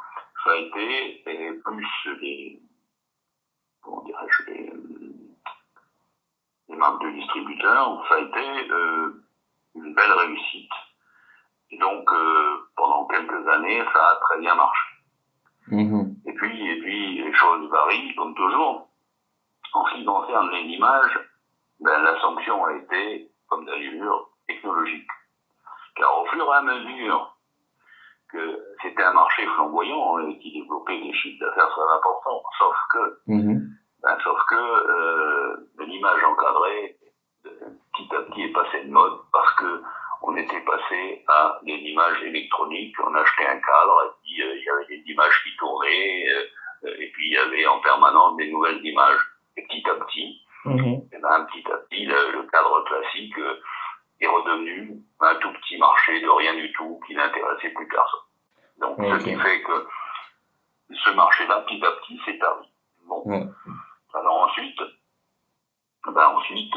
ça 0.44 0.52
a 0.52 0.56
été 0.58 1.22
et 1.30 1.52
plus 1.64 1.88
les, 2.22 2.60
comment 3.88 4.04
dirais-je, 4.04 4.52
les, 4.52 4.74
les 6.70 6.76
marques 6.76 7.02
de 7.02 7.10
distributeurs, 7.12 8.06
ça 8.10 8.16
a 8.16 8.20
été 8.20 8.72
euh, 8.72 9.24
une 9.76 9.94
belle 9.94 10.12
réussite. 10.12 10.72
Et 11.72 11.78
donc, 11.78 12.12
euh, 12.12 12.58
pendant 12.76 13.06
quelques 13.08 13.48
années, 13.48 13.84
ça 13.94 14.00
a 14.08 14.16
très 14.22 14.40
bien 14.40 14.56
marché. 14.56 14.88
Mhm. 15.68 16.16
Et 16.26 16.34
puis, 16.34 16.68
et 16.70 16.80
puis, 16.82 17.24
les 17.24 17.34
choses 17.34 17.70
varient, 17.70 18.16
comme 18.16 18.36
toujours. 18.36 18.90
En 19.74 19.86
ce 19.86 19.96
qui 19.96 20.06
concerne 20.06 20.50
les 20.52 20.62
images, 20.62 21.20
ben, 21.80 22.02
la 22.04 22.20
sanction 22.22 22.66
a 22.66 22.74
été, 22.74 23.30
comme 23.48 23.66
d'allure, 23.66 24.30
technologique. 24.48 25.08
Car 25.96 26.22
au 26.22 26.26
fur 26.28 26.46
et 26.46 26.56
à 26.56 26.62
mesure 26.62 27.38
que 28.30 28.60
c'était 28.82 29.04
un 29.04 29.14
marché 29.14 29.46
flamboyant 29.56 30.20
et 30.20 30.38
qui 30.40 30.54
développait 30.54 31.02
des 31.02 31.14
chiffres 31.14 31.46
d'affaires 31.46 31.70
très 31.70 31.96
importants, 31.96 32.44
sauf 32.58 32.76
que, 32.92 33.20
Mhm. 33.28 33.77
Ben, 34.08 34.18
sauf 34.24 34.40
que 34.50 34.56
euh, 34.56 35.58
l'image 35.80 36.24
encadrée, 36.24 36.98
euh, 37.46 37.50
petit 37.94 38.16
à 38.16 38.22
petit, 38.22 38.44
est 38.44 38.54
passée 38.54 38.84
de 38.86 38.92
mode 38.92 39.20
parce 39.34 39.54
que 39.56 39.82
on 40.22 40.36
était 40.36 40.62
passé 40.62 41.24
à 41.28 41.60
des 41.64 41.74
images 41.74 42.22
électroniques. 42.24 42.96
On 43.06 43.14
achetait 43.16 43.48
un 43.48 43.60
cadre 43.60 44.04
et 44.06 44.12
puis 44.24 44.42
euh, 44.42 44.56
il 44.56 44.64
y 44.64 44.70
avait 44.70 44.98
des 44.98 45.12
images 45.12 45.44
qui 45.44 45.56
tournaient 45.58 46.26
euh, 46.30 46.96
et 47.00 47.12
puis 47.12 47.28
il 47.28 47.34
y 47.34 47.38
avait 47.38 47.68
en 47.68 47.80
permanence 47.80 48.36
des 48.38 48.50
nouvelles 48.52 48.84
images. 48.86 49.20
Et 49.58 49.64
petit 49.64 49.84
à 49.90 49.96
petit, 49.96 50.42
Mhm. 50.66 51.02
eh 51.14 51.18
ben, 51.20 51.46
petit 51.52 51.72
à 51.72 51.78
petit, 51.78 52.06
le, 52.06 52.32
le 52.32 52.44
cadre 52.44 52.84
classique 52.86 53.38
euh, 53.40 53.60
est 54.20 54.28
redevenu 54.28 54.98
un 55.22 55.36
tout 55.36 55.52
petit 55.54 55.78
marché 55.78 56.20
de 56.22 56.30
rien 56.30 56.54
du 56.56 56.72
tout 56.74 57.00
qui 57.08 57.16
n'intéressait 57.16 57.70
plus 57.70 57.88
personne. 57.88 58.20
Donc, 58.80 59.00
Ok. 59.00 59.06
ce 59.20 59.24
qui 59.24 59.36
fait 59.36 59.62
que 59.64 59.88
ce 60.94 61.10
marché-là, 61.12 61.62
petit 61.62 61.84
à 61.86 61.92
petit, 61.92 62.20
s'est 62.26 62.38
tari. 62.40 62.68
Bon. 63.08 63.22
Ouais. 63.26 63.44
Alors 64.14 64.42
ensuite, 64.44 64.80
ben 66.08 66.28
ensuite, 66.28 66.76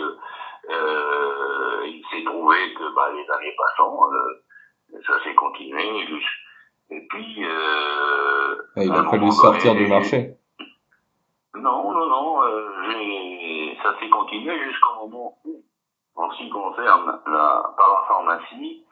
euh, 0.70 1.82
il 1.86 2.04
s'est 2.10 2.24
trouvé 2.24 2.74
que 2.74 2.94
ben, 2.94 3.12
les 3.14 3.30
années 3.30 3.56
passant, 3.56 3.98
euh, 4.12 5.00
ça 5.06 5.22
s'est 5.24 5.34
continué. 5.34 6.06
jus- 6.06 6.46
Et 6.92 7.06
puis, 7.08 7.44
euh, 7.44 8.56
Ah, 8.76 8.82
il 8.84 8.90
à 8.92 8.94
un 8.96 9.00
a 9.06 9.10
fallu 9.10 9.20
moment 9.20 9.29
sortir 9.40 9.74
du 9.74 9.86
marché. 9.86 10.34
non, 11.54 11.92
non, 11.92 12.06
non, 12.08 12.42
euh, 12.44 12.70
j'ai- 12.90 13.78
ça 13.82 13.98
s'est 13.98 14.08
continué 14.10 14.58
jusqu'au 14.64 14.94
moment 15.06 15.38
où, 15.44 15.62
en 16.14 16.30
ce 16.30 16.36
qui 16.38 16.50
concerne 16.50 17.20
la 17.26 17.74
parapharmacie, 17.76 18.84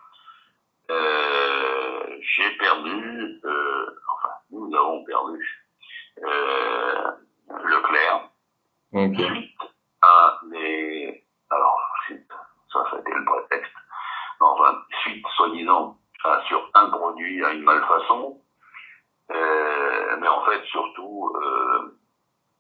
euh, 0.91 2.17
j'ai 2.21 2.51
perdu, 2.59 3.41
euh, 3.45 3.87
enfin, 4.15 4.35
nous 4.51 4.75
avons 4.75 5.05
perdu 5.05 5.65
euh, 6.25 7.11
Leclerc 7.65 8.31
Ok. 8.93 9.15
suite 9.21 9.59
à 10.03 10.41
des... 10.51 11.25
Alors, 11.51 11.79
suite, 12.07 12.29
ça, 12.73 12.85
c'était 12.91 13.15
le 13.15 13.25
prétexte. 13.25 13.73
Enfin, 14.41 14.79
suite, 15.03 15.25
soi-disant, 15.37 15.97
à- 16.25 16.43
sur 16.49 16.69
un 16.75 16.91
produit 16.91 17.45
à 17.45 17.53
une 17.53 17.63
malfaçon, 17.63 18.41
euh, 19.31 20.17
mais 20.21 20.29
en 20.29 20.45
fait, 20.47 20.63
surtout, 20.65 21.33
euh, 21.37 21.99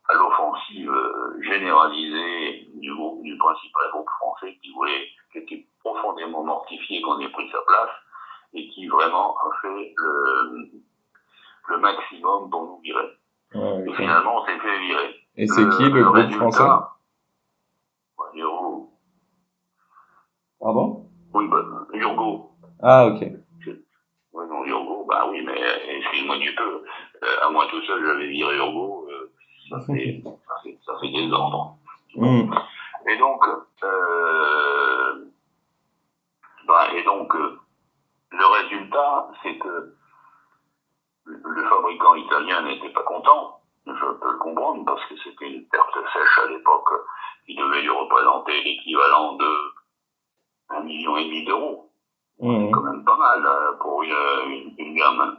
à 0.08 0.14
l'offensive 0.14 0.90
euh, 0.90 1.42
généralisée 1.42 2.68
du, 2.74 2.94
groupe, 2.94 3.22
du 3.22 3.36
principal 3.38 3.90
groupe 3.92 4.08
français 4.20 4.56
qui 4.62 4.72
voulait, 4.72 5.06
qui 5.32 5.38
était 5.38 5.66
profondément 5.80 6.44
mortifié 6.44 7.00
qu'on 7.02 7.18
ait 7.20 7.28
pris 7.30 7.50
sa 7.50 7.60
place 7.66 7.90
et 8.54 8.68
qui 8.70 8.86
vraiment 8.88 9.36
a 9.38 9.50
fait 9.60 9.94
le, 9.96 10.70
le 11.68 11.78
maximum 11.78 12.48
pour 12.50 12.62
nous 12.64 12.78
virer. 12.80 13.08
Ouais, 13.54 13.84
Et 13.86 13.88
ok. 13.90 13.96
finalement, 13.96 14.42
on 14.42 14.46
s'est 14.46 14.58
fait 14.58 14.78
virer. 14.78 15.14
Le 15.94 16.08
résultat- 16.08 16.36
français 16.38 16.64
Urgo. 18.34 18.90
Pardon? 20.60 21.06
Oui, 21.34 21.48
bah, 21.48 21.62
Urgo. 21.92 22.50
Ah, 22.82 23.06
ok. 23.06 23.20
Oui, 24.32 24.44
non, 24.48 24.64
Urgo, 24.64 25.04
bah 25.08 25.26
oui, 25.30 25.42
mais 25.44 25.60
euh, 25.60 25.78
excuse-moi 25.98 26.38
du 26.38 26.54
peu. 26.54 26.84
Euh, 27.22 27.46
à 27.46 27.50
moi 27.50 27.66
tout 27.70 27.80
seul, 27.82 28.04
j'avais 28.04 28.28
viré 28.28 28.56
Urgo. 28.56 29.08
euh, 29.10 29.32
ça, 29.70 29.80
fait, 29.80 30.22
ça, 30.24 30.54
fait, 30.62 30.78
ça 30.86 30.92
fait 31.00 31.10
des 31.10 31.30
ordres. 31.32 31.76
Mhm. 32.16 32.54
Et 33.08 33.16
donc, 33.18 33.42
euh, 33.82 35.24
bah, 36.66 36.88
et 36.94 37.02
donc, 37.04 37.34
euh, 37.34 37.58
le 38.32 38.46
résultat, 38.62 39.28
c'est 39.42 39.58
que 39.58 39.94
le 41.24 41.64
fabricant 41.68 42.14
italien 42.14 42.62
n'était 42.62 42.90
pas 42.90 43.02
content. 43.02 43.57
Je 43.88 44.06
peux 44.20 44.32
le 44.32 44.38
comprendre 44.38 44.84
parce 44.84 45.04
que 45.06 45.14
c'était 45.24 45.50
une 45.50 45.66
perte 45.68 45.94
sèche 46.12 46.38
à 46.44 46.48
l'époque 46.48 46.90
qui 47.46 47.56
devait 47.56 47.82
lui 47.82 47.90
représenter 47.90 48.62
l'équivalent 48.62 49.34
de 49.34 49.50
un 50.70 50.80
million 50.82 51.16
et 51.16 51.24
demi 51.24 51.44
d'euros. 51.44 51.90
C'est 52.40 52.70
quand 52.70 52.82
même 52.82 53.04
pas 53.04 53.16
mal 53.16 53.44
euh, 53.44 53.72
pour 53.80 54.02
une, 54.02 54.14
une, 54.46 54.74
une 54.78 54.94
gamme. 54.94 55.38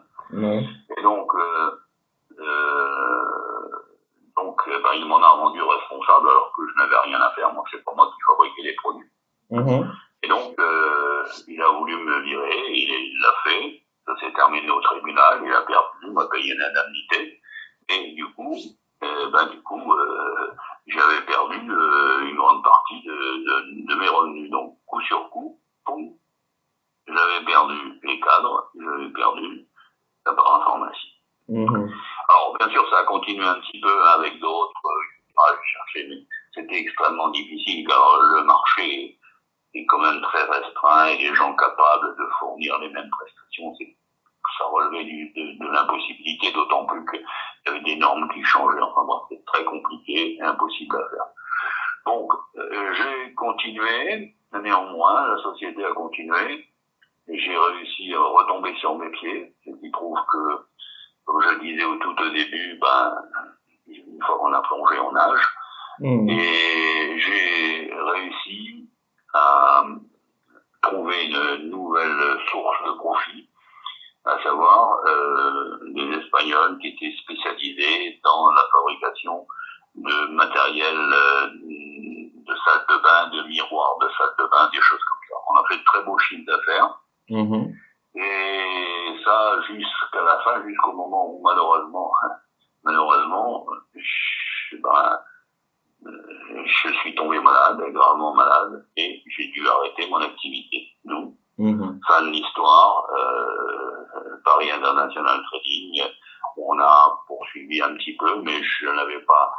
Et 0.97 1.01
donc, 1.01 1.31
euh, 1.33 1.71
euh, 2.39 3.69
donc 4.35 4.61
bah, 4.83 4.89
il 4.95 5.05
m'en 5.05 5.21
a 5.21 5.29
rendu 5.29 5.61
responsable 5.61 6.29
alors 6.29 6.51
que 6.57 6.63
je 6.67 6.75
n'avais 6.77 6.97
rien 7.05 7.21
à 7.21 7.31
faire. 7.31 7.53
Moi, 7.53 7.63
c'est 7.71 7.83
pas 7.85 7.93
moi 7.95 8.07
qui 8.07 8.21
fabriquais 8.27 8.63
les 8.63 8.75
produits. 8.75 9.09
Mhm. 9.51 9.91
Et 10.23 10.27
donc, 10.27 10.59
euh, 10.59 11.23
il 11.47 11.61
a 11.61 11.69
voulu 11.69 11.95
me 11.95 12.19
virer, 12.21 12.65
il 12.69 12.89
il 12.89 13.19
l'a 13.21 13.33
fait. 13.43 13.81
Ça 14.05 14.15
s'est 14.19 14.33
terminé 14.33 14.69
au 14.69 14.81
tribunal, 14.81 15.41
il 15.45 15.53
a 15.53 15.61
perdu, 15.61 15.97
il 16.03 16.13
m'a 16.13 16.25
payé 16.27 16.53
une 16.53 16.61
indemnité. 16.61 17.39
Et 17.89 18.11
du 18.13 18.25
coup, 18.33 18.55
euh, 19.03 19.29
ben, 19.31 19.47
du 19.47 19.61
coup, 19.61 19.93
euh, 19.93 20.51
j'avais 20.87 21.21
perdu 21.25 21.57
euh, 21.71 22.27
une 22.27 22.35
grande 22.35 22.63
partie 22.63 23.01
de, 23.03 23.13
de, 23.13 23.87
de 23.87 23.95
mes 23.95 24.07
revenus. 24.07 24.49
Donc, 24.51 24.77
coup 24.85 25.01
sur 25.01 25.29
coup, 25.29 25.59
boum, 25.85 26.13
j'avais 27.07 27.45
perdu 27.45 27.99
les 28.03 28.19
cadres, 28.19 28.71
j'avais 28.79 29.09
perdu 29.09 29.67
la 30.25 30.33
parapharmacie. 30.33 31.13
Mhm. 31.47 31.91
Alors, 32.29 32.57
bien 32.59 32.69
sûr, 32.69 32.87
ça 32.91 32.99
a 32.99 33.03
continué 33.05 33.45
un 33.45 33.59
petit 33.61 33.81
peu 33.81 34.03
avec 34.09 34.39
d'autres. 34.39 34.85
euh, 34.85 35.33
ah, 35.37 35.53
je 35.55 35.71
cherchais, 35.71 36.07
mais 36.09 36.25
c'était 36.53 36.79
extrêmement 36.79 37.29
difficile 37.29 37.87
car 37.87 38.19
le 38.21 38.43
marché 38.43 39.17
est 39.73 39.85
quand 39.85 39.99
même 39.99 40.21
très 40.21 40.43
restreint 40.43 41.07
et 41.07 41.17
les 41.17 41.33
gens 41.33 41.55
capables 41.55 42.15
de 42.17 42.25
fournir 42.39 42.77
les 42.79 42.89
mêmes 42.89 43.09
prestations, 43.09 43.73
c'est 43.77 43.95
ça 44.57 44.65
relevait 44.65 45.05
du, 45.05 45.31
de, 45.33 45.63
de 45.63 45.71
l'impossibilité, 45.71 46.51
d'autant 46.51 46.85
plus 46.85 47.05
des 47.05 47.23
normes 47.99 48.29
qui 48.33 48.43
changeaient. 48.43 48.81
Enfin 48.81 49.03
bon, 49.05 49.21
c'était 49.29 49.43
très 49.45 49.63
compliqué 49.65 50.35
et 50.35 50.41
impossible 50.41 50.95
à 50.95 51.09
faire. 51.09 51.25
Donc, 52.05 52.31
euh, 52.57 52.93
j'ai 52.93 53.33
continué, 53.35 54.35
néanmoins, 54.53 55.27
la 55.27 55.37
société 55.43 55.85
a 55.85 55.93
continué, 55.93 56.65
et 57.27 57.37
j'ai 57.39 57.57
réussi 57.57 58.13
à 58.15 58.19
retomber 58.19 58.73
sur 58.77 58.97
mes 58.97 59.09
pieds, 59.11 59.53
ce 59.65 59.71
qui 59.79 59.89
prouve 59.91 60.17
que, 60.31 60.57
comme 61.25 61.41
je 61.43 61.49
le 61.49 61.59
disais 61.59 61.83
au 61.83 61.95
tout 61.97 62.15
au 62.19 62.29
début, 62.29 62.79
ben, 62.81 63.15
une 63.87 64.21
fois 64.25 64.37
qu'on 64.39 64.53
a 64.53 64.61
plongé 64.61 64.97
en 64.97 65.15
âge, 65.15 65.41
Mhm. 65.99 66.29
et 66.29 67.19
j'ai 67.19 67.93
réussi 67.93 68.89
à 69.33 69.83
trouver 70.81 71.25
une 71.25 71.69
nouvelle 71.69 72.39
source 72.49 72.83
de 72.85 72.91
profit, 72.93 73.49
à 74.25 74.41
savoir 74.41 74.97
euh, 75.05 75.79
des 75.93 76.17
Espagnols 76.19 76.77
qui 76.79 76.87
étaient 76.89 77.15
spécialisés 77.23 78.19
dans 78.23 78.49
la 78.51 78.63
fabrication 78.71 79.45
de 79.95 80.27
matériel 80.33 80.95
euh, 80.97 81.47
de 81.47 82.55
salle 82.65 82.85
de 82.89 83.03
bain, 83.03 83.27
de 83.35 83.47
miroirs 83.47 83.97
de 84.01 84.07
salle 84.17 84.33
de 84.39 84.45
bain, 84.49 84.69
des 84.71 84.81
choses 84.81 85.03
comme 85.03 85.17
ça. 85.29 85.35
On 85.49 85.55
a 85.55 85.67
fait 85.67 85.77
de 85.77 85.83
très 85.83 86.03
beaux 86.03 86.17
chiffres 86.19 86.45
d'affaires 86.47 86.99
Mhm. 87.29 87.75
et 104.61 104.71
International 104.71 105.41
Trading, 105.43 106.03
on 106.57 106.79
a 106.79 107.23
poursuivi 107.27 107.81
un 107.81 107.95
petit 107.95 108.15
peu, 108.17 108.41
mais 108.41 108.61
je 108.63 108.87
n'avais 108.87 109.19
pas 109.21 109.53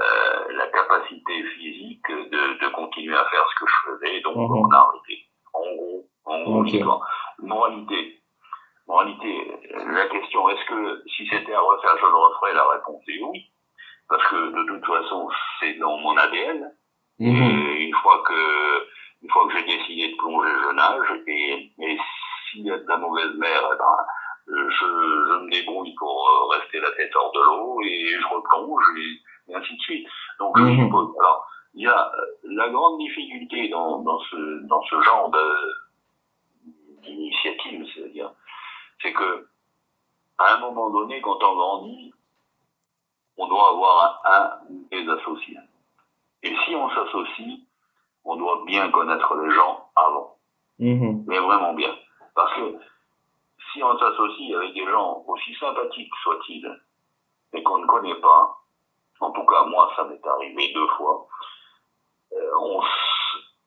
euh, 0.00 0.52
la 0.56 0.66
capacité 0.68 1.44
physique 1.56 2.08
de, 2.08 2.64
de, 2.64 2.68
continuer 2.72 3.14
à 3.16 3.24
faire 3.26 3.44
ce 3.50 3.64
que 3.64 3.70
je 3.70 3.90
faisais, 3.90 4.20
donc 4.22 4.36
mhm. 4.36 4.56
on 4.56 4.70
a 4.70 4.76
arrêté. 4.76 5.26
En 5.52 5.74
gros, 5.76 6.08
en 6.24 6.42
gros 6.42 6.60
okay. 6.62 6.82
Moralité. 7.92 8.18
Moralité, 8.86 9.52
la 9.86 10.06
question, 10.08 10.48
est-ce 10.48 10.64
que 10.66 11.02
si 11.16 11.26
c'était 11.28 11.54
à 11.54 11.60
refaire, 11.60 11.96
je 11.98 12.06
le 12.06 12.16
referais? 12.16 12.54
La 12.54 12.68
réponse 12.68 13.02
est 13.08 13.22
oui. 13.22 13.50
Parce 14.08 14.26
que 14.28 14.36
de 14.36 14.66
toute 14.66 14.84
façon, 14.84 15.28
c'est 15.60 15.74
dans 15.74 15.96
mon 15.98 16.16
ADN. 16.16 16.72
Mhm. 17.18 17.42
Et 17.42 17.84
une 17.84 17.94
fois 17.96 18.22
que, 18.26 18.86
une 19.22 19.30
fois 19.30 19.46
que 19.46 19.56
j'ai 19.56 19.64
décidé 19.64 20.08
de 20.12 20.16
plonger, 20.16 20.50
je 20.50 20.74
nage. 20.74 21.22
Et, 21.26 21.72
et 21.78 21.98
s'il 22.50 22.66
y 22.66 22.70
a 22.70 22.78
de 22.78 22.88
la 22.88 22.96
mauvaise 22.96 23.34
mer, 23.36 23.62
eh 23.72 23.78
ben, 23.78 23.96
je, 24.48 24.62
je, 24.64 25.44
me 25.44 25.50
débrouille 25.50 25.94
pour 25.94 26.28
euh, 26.28 26.58
rester 26.58 26.80
la 26.80 26.90
tête 26.92 27.14
hors 27.14 27.32
de 27.32 27.40
l'eau 27.40 27.80
et 27.82 28.08
je 28.20 28.26
replonge 28.26 28.84
et, 28.98 29.54
ainsi 29.54 29.76
de 29.76 29.80
suite. 29.80 30.08
Donc 30.38 30.58
je 30.58 30.64
mmh. 30.64 31.14
Alors, 31.20 31.46
il 31.74 31.82
y 31.82 31.86
a 31.86 32.12
euh, 32.12 32.26
la 32.44 32.68
grande 32.68 32.98
difficulté 32.98 33.68
dans, 33.68 34.00
dans 34.00 34.18
ce 34.18 34.66
dans 34.66 34.82
ce 34.82 35.00
genre 35.02 35.30
d'initiative, 37.02 37.81
c'est 39.02 39.12
que 39.12 39.48
à 40.38 40.54
un 40.54 40.60
moment 40.60 40.90
donné, 40.90 41.20
quand 41.20 41.42
on 41.42 41.54
grandit, 41.54 42.14
on 43.36 43.46
doit 43.46 43.70
avoir 43.70 44.20
un, 44.24 44.30
un 44.32 44.60
des 44.90 45.08
associés. 45.08 45.58
Et 46.42 46.54
si 46.64 46.74
on 46.74 46.88
s'associe, 46.90 47.60
on 48.24 48.36
doit 48.36 48.62
bien 48.66 48.90
connaître 48.90 49.34
les 49.36 49.54
gens 49.54 49.88
avant. 49.96 50.36
Mmh. 50.78 51.24
Mais 51.26 51.38
vraiment 51.38 51.74
bien. 51.74 51.94
Parce 52.34 52.52
que 52.54 52.78
si 53.72 53.82
on 53.82 53.98
s'associe 53.98 54.54
avec 54.54 54.74
des 54.74 54.86
gens 54.86 55.22
aussi 55.26 55.54
sympathiques 55.54 56.12
soient-ils, 56.22 56.80
mais 57.52 57.62
qu'on 57.62 57.78
ne 57.78 57.86
connaît 57.86 58.20
pas, 58.20 58.58
en 59.20 59.30
tout 59.30 59.44
cas 59.46 59.64
moi 59.64 59.92
ça 59.96 60.04
m'est 60.04 60.26
arrivé 60.26 60.72
deux 60.72 60.88
fois, 60.88 61.26
euh, 62.32 62.50
on 62.58 62.82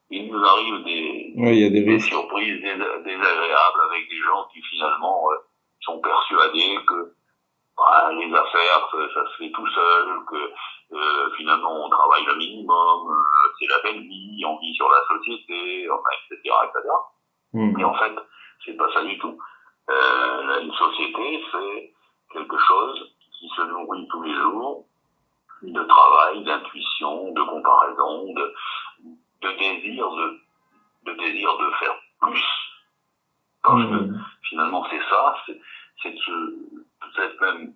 il 0.10 0.32
nous 0.32 0.44
arrive 0.44 0.84
des, 0.84 1.34
oui, 1.36 1.70
des, 1.72 1.82
des 1.82 2.00
surprises 2.00 2.62
désagréables 2.62 3.82
avec 3.90 4.10
des 4.10 4.20
gens 4.20 4.48
qui 4.54 4.62
finalement 4.62 5.32
euh, 5.32 5.36
sont 5.82 6.00
persuadés 6.00 6.78
que 6.88 7.14
bah, 7.78 8.10
les 8.14 8.34
affaires, 8.34 8.90
ça, 8.92 9.26
se 9.32 9.38
fait 9.38 9.52
tout 9.52 9.68
seul, 9.68 10.06
que 10.30 10.96
euh, 10.96 11.30
finalement 11.36 11.86
on 11.86 11.90
travaille 11.90 12.26
le 12.26 12.36
minimum, 12.36 13.12
euh, 13.12 13.52
c'est 13.60 13.68
la 13.68 13.82
belle 13.84 14.02
vie, 14.02 14.44
on 14.46 14.58
vit 14.60 14.74
sur 14.76 14.90
la 14.90 15.16
société, 15.16 15.90
enfin, 15.90 16.10
etc. 16.32 16.56
etc. 16.64 16.90
Mmh. 17.54 17.80
Et 17.80 17.84
en 17.84 17.94
fait, 17.96 18.14
c'est 18.66 18.78
pas 18.78 18.92
ça 18.94 19.04
du 19.04 19.18
tout. 19.18 19.38
Euh, 19.90 20.62
une 20.62 20.74
société, 20.74 21.44
c'est 21.52 21.94
quelque 22.34 22.58
chose 22.58 23.16
qui 23.38 23.50
se 23.56 23.62
nourrit 23.64 24.08
tous 24.10 24.24
les 24.24 24.34
jours 24.34 24.86
de 25.62 25.84
travail, 25.84 26.44
d'intuition, 26.44 27.32
de 27.32 27.42
comparaison, 27.44 28.34
de, 28.34 28.54
de 29.46 29.58
désir 29.58 30.10
de, 30.12 30.40
de 31.06 31.14
désir 31.18 31.58
de 31.58 31.72
faire 31.80 31.96
plus. 32.22 32.46
Parce 33.64 33.84
que 33.84 33.96
mmh. 33.96 34.26
finalement, 34.50 34.86
c'est 34.90 35.02
ça, 35.10 35.36
c'est 35.46 35.60
peut-être 36.04 37.42
même 37.42 37.74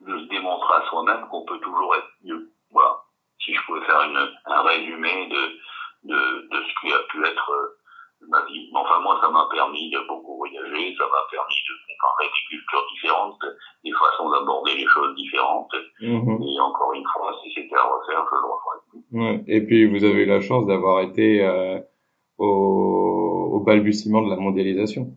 de 0.00 0.18
se 0.18 0.24
démontrer 0.24 0.74
à 0.74 0.86
soi-même 0.88 1.28
qu'on 1.28 1.44
peut 1.44 1.58
toujours 1.58 1.94
être 1.96 2.10
mieux. 2.24 2.50
Voilà. 2.70 2.96
Si 3.38 3.54
je 3.54 3.60
pouvais 3.64 3.84
faire 3.86 4.02
une, 4.02 4.30
un 4.46 4.62
résumé 4.62 5.28
de, 5.28 5.58
de, 6.04 6.48
de 6.50 6.64
ce 6.64 6.80
qui 6.80 6.92
a 6.92 6.98
pu 7.10 7.24
être 7.24 7.50
euh, 7.50 7.78
ma 8.28 8.42
vie. 8.44 8.70
Enfin, 8.74 9.00
moi, 9.00 9.18
ça 9.20 9.30
m'a 9.30 9.46
permis 9.50 9.90
de 9.90 10.00
beaucoup 10.00 10.36
voyager, 10.36 10.94
ça 10.96 11.04
m'a 11.04 11.26
permis 11.30 11.54
de 11.68 11.94
comparer 12.00 12.28
des 12.28 12.56
cultures 12.56 12.86
différentes, 12.92 13.44
des 13.84 13.92
façons 13.92 14.30
d'aborder 14.30 14.74
les 14.74 14.86
choses 14.86 15.14
différentes. 15.14 15.74
Mhm. 16.00 16.42
Et 16.42 16.60
encore 16.60 16.92
une 16.92 17.06
fois, 17.06 17.34
si 17.42 17.52
c'était 17.54 17.76
à 17.76 17.84
refaire, 17.84 18.24
je 18.30 18.36
le 18.36 18.52
referais. 18.52 18.69
Ouais. 19.12 19.42
Et 19.46 19.60
puis, 19.62 19.86
vous 19.86 20.04
avez 20.04 20.22
eu 20.22 20.26
la 20.26 20.40
chance 20.40 20.66
d'avoir 20.66 21.00
été 21.00 21.44
euh, 21.44 21.80
au, 22.38 23.50
au 23.54 23.60
balbutiement 23.60 24.22
de 24.22 24.30
la 24.30 24.36
mondialisation. 24.36 25.08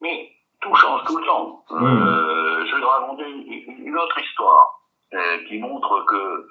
Mais 0.00 0.30
tout 0.60 0.74
change 0.74 1.04
tout 1.04 1.18
le 1.18 1.26
temps. 1.26 1.64
Euh, 1.70 2.64
je 2.66 2.76
vais 2.76 2.84
raconter 2.84 3.24
une, 3.28 3.86
une 3.86 3.98
autre 3.98 4.18
histoire 4.18 4.80
euh, 5.14 5.44
qui 5.48 5.58
montre 5.58 6.04
que 6.06 6.48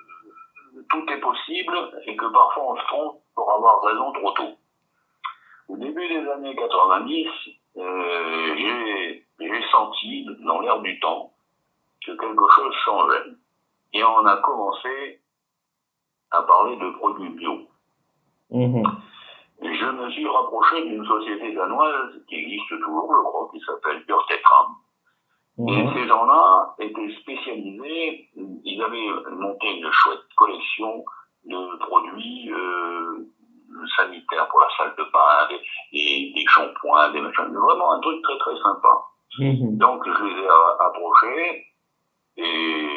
tout 0.90 1.06
est 1.12 1.20
possible 1.20 1.76
et 2.06 2.16
que 2.16 2.26
parfois 2.32 2.72
on 2.72 2.76
se 2.76 2.86
trompe 2.86 3.22
pour 3.36 3.52
avoir 3.52 3.82
raison 3.82 4.12
trop 4.14 4.32
tôt. 4.32 4.58
Au 5.70 5.78
début 5.78 6.08
des 6.08 6.30
années 6.30 6.56
90, 6.56 7.28
euh, 7.78 8.56
j'ai 9.40 9.62
senti 9.72 10.26
dans 10.46 10.62
l'air 10.62 10.80
du 10.82 11.00
temps 11.00 11.34
que 12.06 12.12
quelque 12.12 12.50
chose 12.56 12.74
changeait. 12.86 13.32
Et 13.94 14.04
on 14.04 14.26
a 14.26 14.38
commencé 14.38 15.22
à 16.32 16.42
parler 16.44 16.76
de 16.78 16.90
produits 16.98 17.30
bio. 17.30 17.60
Mmh. 18.52 18.84
Et 19.64 19.74
je 19.74 19.86
me 19.86 20.10
suis 20.12 20.28
rapproché 20.28 20.84
d'une 20.84 21.06
société 21.06 21.54
danoise 21.54 22.14
qui 22.30 22.36
existe 22.36 22.70
toujours, 22.70 23.12
je 23.12 23.24
crois, 23.24 23.50
qui 23.52 23.60
s'appelle. 23.62 24.04
Mmh. 25.58 25.70
Et 25.70 25.94
ces 25.94 26.08
gens-là 26.08 26.76
étaient 26.80 27.16
spécialisés, 27.22 28.30
ils 28.64 28.82
avaient 28.82 29.32
monté 29.32 29.80
une 29.80 29.92
chouette 29.92 30.20
collection 30.36 31.04
de 31.46 31.78
produits 31.80 32.52
euh, 32.52 33.28
sanitaires 33.96 34.48
pour 34.50 34.60
la 34.60 34.68
salle 34.78 34.96
de 34.98 35.04
bain, 35.12 35.48
des, 35.50 36.32
des, 36.36 36.46
shampoings, 36.48 37.10
des 37.12 37.22
machins, 37.22 37.52
vraiment 37.52 37.94
un 37.94 38.00
truc 38.02 38.22
très 38.22 38.38
très 38.38 38.56
sympa. 38.58 39.04
Mmh. 39.40 39.78
Donc 39.78 40.04
je 40.06 40.24
les 40.26 40.44
ai 40.44 40.48
approchés 40.80 41.66
et 42.38 42.88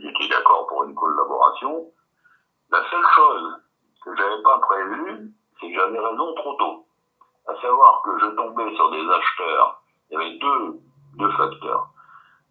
j'étais 0.00 0.28
d'accord 0.30 0.66
pour 0.68 0.84
une 0.84 0.94
collaboration. 0.94 1.92
La 2.88 2.96
seule 2.96 3.14
chose 3.14 3.54
que 4.02 4.16
j'avais 4.16 4.42
pas 4.42 4.58
prévue, 4.60 5.30
c'est 5.60 5.68
que 5.68 5.74
j'avais 5.74 5.98
raison 5.98 6.34
trop 6.36 6.54
tôt. 6.54 6.86
À 7.46 7.54
savoir 7.60 8.00
que 8.02 8.18
je 8.18 8.26
tombais 8.28 8.74
sur 8.76 8.90
des 8.90 9.10
acheteurs. 9.10 9.82
Il 10.10 10.14
y 10.14 10.16
avait 10.16 10.38
deux, 10.38 10.80
deux 11.18 11.30
facteurs. 11.32 11.88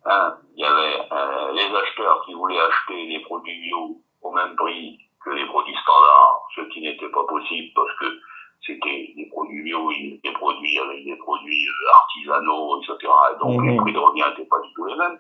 Un, 0.06 0.38
il 0.56 0.62
y 0.62 0.66
avait 0.66 1.08
euh, 1.12 1.52
les 1.54 1.76
acheteurs 1.76 2.24
qui 2.26 2.36
voulaient 2.36 2.60
acheter 2.60 3.08
des 3.08 3.20
produits 3.22 3.60
bio 3.62 3.98
au 4.22 4.32
même 4.32 4.56
prix 4.56 5.00
que 5.26 5.32
les 5.32 5.46
produits 5.48 5.76
standards, 5.82 6.48
ce 6.56 6.62
qui 6.70 6.82
n'était 6.82 7.10
pas 7.10 7.26
possible 7.26 7.70
parce 7.76 7.94
que 8.00 8.06
c'était 8.64 9.14
des 9.16 9.26
produits 9.32 9.64
bio, 9.64 9.92
des 9.92 10.34
produits 10.34 10.80
avec 10.80 11.04
des 11.04 11.16
produits 11.16 11.68
euh, 11.68 11.96
artisanaux, 11.96 12.82
etc. 12.84 13.12
Et 13.34 13.40
donc 13.40 13.64
les 13.64 13.72
mhm. 13.72 13.82
prix 13.82 13.94
de 13.94 14.00
revient 14.00 14.24
n'étaient 14.30 14.50
pas 14.50 14.60
du 14.60 14.74
tout 14.76 14.86
les 14.86 14.96
mêmes. 14.96 15.20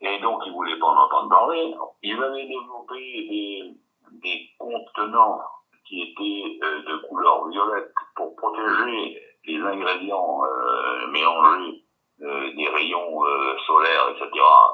Et 0.00 0.20
donc 0.20 0.40
ils 0.46 0.52
voulaient 0.52 0.78
pas 0.78 0.86
en 0.86 1.04
entendre 1.04 1.28
parler. 1.30 1.74
Ils 2.04 2.22
avaient 2.22 2.46
développé 2.46 2.94
des, 2.96 3.74
des 4.22 4.50
contenants 4.58 5.40
qui 5.88 6.02
étaient 6.02 6.64
euh, 6.64 6.82
de 6.82 6.96
couleur 7.08 7.48
violette 7.48 7.92
pour 8.14 8.36
protéger 8.36 9.20
les 9.46 9.60
ingrédients 9.60 10.42
euh, 10.44 11.06
mélangés 11.08 11.82
euh, 12.20 12.52
des 12.54 12.68
rayons 12.68 13.22
solaires, 13.66 14.08
etc. 14.10 14.30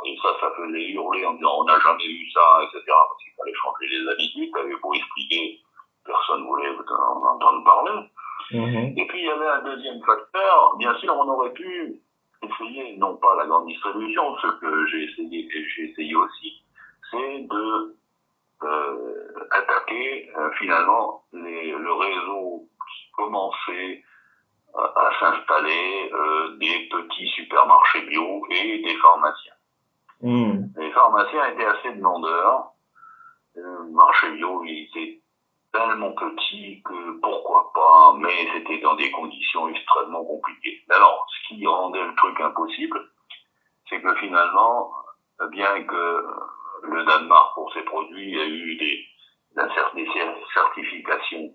Et 0.06 0.16
ça, 0.22 0.28
ça 0.40 0.50
faisait 0.56 0.90
hurler 0.90 1.24
en 1.26 1.34
disant 1.34 1.60
on 1.60 1.64
n'a 1.64 1.78
jamais 1.78 2.06
vu 2.06 2.30
ça, 2.32 2.60
etc. 2.62 2.82
Parce 2.86 3.22
qu'il 3.22 3.32
fallait 3.36 3.54
changer 3.54 3.86
les 3.88 4.08
habitudes, 4.10 4.50
t'avais 4.52 4.76
beau 4.82 4.94
expliquer, 4.94 5.60
personne 6.04 6.40
ne 6.40 6.46
voulait 6.46 6.70
en 6.70 7.22
entendre 7.22 7.64
parler. 7.64 8.08
Mm-hmm. 8.50 8.98
Et 8.98 9.06
puis 9.06 9.20
il 9.20 9.26
y 9.26 9.30
avait 9.30 9.46
un 9.46 9.62
deuxième 9.62 10.02
facteur, 10.04 10.76
bien 10.78 10.94
sûr 10.98 11.14
on 11.16 11.28
aurait 11.28 11.52
pu 11.52 12.00
essayer, 12.42 12.96
non 12.96 13.16
pas 13.16 13.36
la 13.36 13.46
grande 13.46 13.66
distribution, 13.66 14.36
ce 14.38 14.46
que 14.60 14.86
j'ai 14.86 15.04
essayé 15.04 15.48
j'ai 15.50 15.90
essayé 15.90 16.14
aussi, 16.14 16.62
c'est 17.10 17.40
de 17.40 17.96
attaquer 19.50 20.30
euh, 20.36 20.50
finalement 20.58 21.24
les, 21.32 21.72
le 21.72 21.92
réseau 21.92 22.68
qui 22.88 23.10
commençait 23.12 24.04
à 24.74 25.10
s'installer 25.20 26.10
euh, 26.12 26.56
des 26.56 26.88
petits 26.90 27.28
supermarchés 27.28 28.02
bio 28.02 28.44
et 28.50 28.78
des 28.82 28.96
pharmaciens. 28.96 29.52
Mmh. 30.20 30.64
Les 30.76 30.90
pharmaciens 30.90 31.46
étaient 31.52 31.66
assez 31.66 31.92
demandeurs. 31.92 32.72
Le 33.54 33.90
marché 33.92 34.30
bio, 34.32 34.64
il 34.64 34.88
était 34.88 35.20
tellement 35.72 36.12
petit 36.12 36.82
que 36.82 37.20
pourquoi 37.20 37.72
pas, 37.72 38.14
mais 38.18 38.48
c'était 38.52 38.78
dans 38.78 38.94
des 38.94 39.10
conditions 39.12 39.68
extrêmement 39.68 40.24
compliquées. 40.24 40.82
Alors, 40.90 41.26
ce 41.28 41.48
qui 41.48 41.66
rendait 41.66 42.04
le 42.04 42.14
truc 42.16 42.40
impossible, 42.40 43.00
c'est 43.88 44.00
que 44.00 44.14
finalement, 44.16 44.92
bien 45.50 45.84
que 45.84 46.26
le 46.84 47.04
Danemark, 47.04 47.54
pour 47.54 47.72
ses 47.72 47.82
produits, 47.82 48.40
a 48.40 48.44
eu 48.44 48.76
des, 48.76 49.06
des 49.56 50.08
certifications 50.54 51.54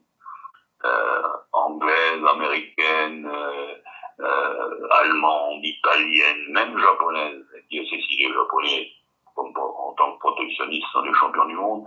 euh, 0.86 1.22
anglaise, 1.52 2.24
américaine, 2.26 3.30
euh, 3.32 3.74
euh, 4.22 4.88
allemande, 4.92 5.64
italienne, 5.64 6.52
même 6.52 6.78
japonaise. 6.78 7.46
Dieu 7.70 7.84
sait 7.86 8.02
si 8.08 8.18
les 8.18 8.34
Japonais, 8.34 8.90
comme 9.36 9.54
en 9.58 9.94
tant 9.94 10.14
que 10.14 10.20
protectionnistes, 10.20 10.88
sont 10.92 11.02
les 11.02 11.14
champions 11.14 11.46
du 11.46 11.56
monde. 11.56 11.86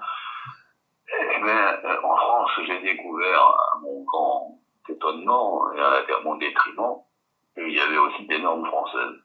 Eh 1.09 1.43
bien, 1.43 1.79
en 2.03 2.17
France, 2.17 2.51
j'ai 2.67 2.81
découvert 2.81 3.41
à 3.41 3.79
mon 3.81 4.03
grand 4.05 4.59
étonnement 4.89 5.73
et 5.73 5.81
à 5.81 6.21
mon 6.25 6.37
détriment 6.37 6.97
qu'il 7.55 7.73
y 7.73 7.81
avait 7.81 7.99
aussi 7.99 8.27
des 8.27 8.39
normes 8.39 8.67
françaises 8.67 9.21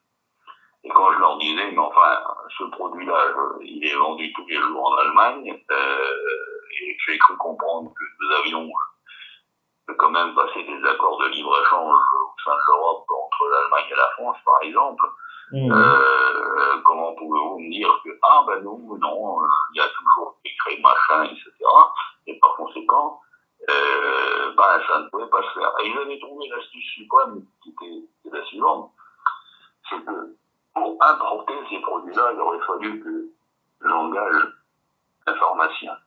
leur 1.20 1.38
disais, 1.38 1.72
mais 1.72 1.78
enfin, 1.78 2.22
ce 2.58 2.64
produit-là, 2.66 3.18
il 3.62 3.86
est 3.86 3.96
vendu 3.96 4.32
tous 4.34 4.46
les 4.48 4.56
jours 4.56 4.92
en 4.92 4.98
Allemagne, 4.98 5.48
et 5.48 6.98
j'ai 7.06 7.18
cru 7.18 7.38
comprendre 7.38 7.92
que 7.94 8.04
nous 8.20 8.32
avions 8.38 8.70
quand 9.98 10.10
même 10.10 10.36
passé 10.36 10.64
des 10.64 10.88
accords 10.88 11.18
de 11.20 11.28
libre-échange 11.28 11.96
au 11.96 12.42
sein 12.44 12.56
de 12.56 12.62
l'Europe 12.68 13.06
entre 13.10 13.48
l'Allemagne 13.50 13.86
et 13.92 13.96
la 13.96 14.10
France, 14.18 14.38
par 14.46 14.62
exemple. 14.62 15.06
Mmh. 15.52 15.72
Euh, 15.72 16.82
comment 16.84 17.14
pouvez-vous 17.16 17.60
me 17.60 17.72
dire 17.72 18.02
que, 18.04 18.10
ah 18.22 18.44
ben 18.48 18.62
nous, 18.64 18.98
non, 18.98 19.40
il 19.74 19.78
y 19.78 19.82
a 19.82 19.88
toujours 19.88 20.38
écrit 20.44 20.82
machin, 20.82 21.24
etc. 21.24 21.52
Et 22.28 22.38
par 22.40 22.56
conséquent, 22.56 23.22
euh, 23.70 24.54
ben 24.58 24.82
ça 24.88 25.00
ne 25.00 25.10
pouvait 25.10 25.30
pas 25.30 25.42
se 25.44 25.60
faire. 25.60 25.72
Et 25.82 25.88
ils 25.88 25.98
avaient 25.98 26.20
trouvé 26.20 26.48
l'astuce 26.50 26.86
suprême 26.96 27.46
qui 27.64 27.70
était 27.70 28.38
la 28.38 28.44
suivante, 28.46 28.92
ces 31.70 31.80
produits-là, 31.80 32.32
il 32.34 32.40
aurait 32.40 32.66
fallu 32.66 33.00
que 33.02 33.32
j'engage 33.86 34.48
un 35.26 35.34
pharmacien. 35.36 35.98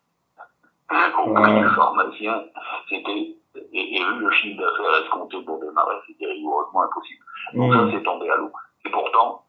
Aucun 0.91 1.75
pharmacien, 1.75 2.45
c'était, 2.89 3.37
et, 3.73 3.97
et, 3.97 4.05
vu 4.05 4.19
le 4.19 4.31
chiffre 4.33 4.61
d'affaires 4.61 5.05
escompté 5.05 5.41
pour 5.43 5.61
démarrer, 5.61 5.97
c'était 6.07 6.27
rigoureusement 6.27 6.83
impossible. 6.83 7.25
Donc 7.55 7.73
ça, 7.73 7.89
c'est 7.93 8.03
tombé 8.03 8.29
à 8.29 8.37
l'eau. 8.37 8.51
Et 8.85 8.91
pourtant, 8.91 9.45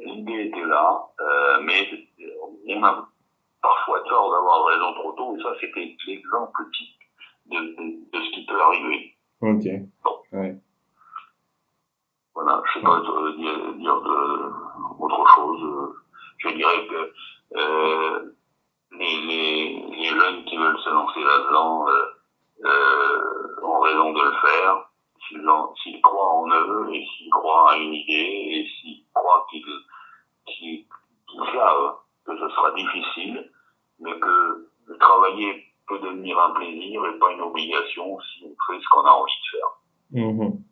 l'idée 0.00 0.46
était 0.46 0.64
là, 0.64 1.06
euh, 1.20 1.60
mais 1.62 1.88
on 2.68 2.82
a 2.82 3.08
parfois 3.62 4.00
tort 4.08 4.32
d'avoir 4.32 4.64
raison 4.64 4.92
trop 4.94 5.12
tôt, 5.12 5.36
et 5.36 5.42
ça, 5.42 5.50
c'était 5.60 5.96
l'exemple 6.06 6.62
type 6.72 6.96
de, 7.46 7.58
de, 7.58 8.18
de, 8.18 8.24
ce 8.24 8.30
qui 8.32 8.46
peut 8.46 8.60
arriver. 8.60 9.14
Ok. 9.40 9.64
Bon. 10.02 10.22
Ouais. 10.32 10.56
Voilà, 12.34 12.62
je 12.64 12.78
ne 12.78 12.82
sais 12.82 12.86
pas 12.86 12.98
euh, 12.98 13.36
dire, 13.36 13.72
dire 13.74 14.00
de, 14.00 14.52
autre 14.98 15.28
chose. 15.34 15.94
Je 16.38 16.48
dirais 16.48 16.86
que 16.86 17.12
euh, 17.56 18.34
les, 18.92 19.16
les, 19.26 19.86
les, 19.90 20.08
jeunes 20.08 20.44
qui 20.44 20.56
veulent 20.56 20.78
se 20.78 20.90
lancer 20.90 21.20
là-dedans 21.20 21.88
euh, 21.88 22.04
euh, 22.64 23.62
ont 23.62 23.80
raison 23.80 24.12
de 24.12 24.22
le 24.22 24.32
faire 24.32 24.88
s'ils 25.82 26.02
croient 26.02 26.34
en 26.34 26.48
eux 26.50 26.88
et 26.92 27.06
s'ils 27.06 27.30
croient 27.30 27.72
à 27.72 27.76
une 27.76 27.94
idée 27.94 28.12
et 28.12 28.66
s'ils 28.66 29.04
croient 29.14 29.46
qu'ils 29.50 29.64
qu 30.46 30.86
savent 31.52 31.96
que 32.26 32.36
ce 32.38 32.48
sera 32.50 32.72
difficile, 32.72 33.50
mais 34.00 34.18
que 34.18 34.68
travailler 35.00 35.64
peut 35.88 35.98
devenir 36.00 36.38
un 36.38 36.50
plaisir 36.50 37.04
et 37.06 37.18
pas 37.18 37.32
une 37.32 37.40
obligation 37.40 38.18
si 38.20 38.44
on 38.44 38.72
fait 38.72 38.80
ce 38.80 38.88
qu'on 38.90 39.04
a 39.04 39.10
envie 39.10 39.32
de 39.32 39.58
faire. 39.58 39.70
Mmh. 40.12 40.62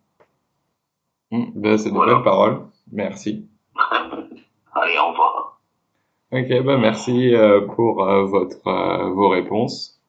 Mmh, 1.31 1.53
ben, 1.55 1.79
c'est 1.79 1.91
de 1.91 1.95
voilà. 1.95 2.15
belles 2.15 2.25
paroles. 2.25 2.67
Merci. 2.93 3.49
Allez, 4.75 4.99
au 4.99 5.09
revoir. 5.11 5.61
Ben 6.63 6.79
merci 6.79 7.35
euh, 7.35 7.61
pour 7.63 8.03
euh, 8.03 8.25
votre, 8.25 8.67
euh, 8.67 9.11
vos 9.11 9.29
réponses. 9.29 10.00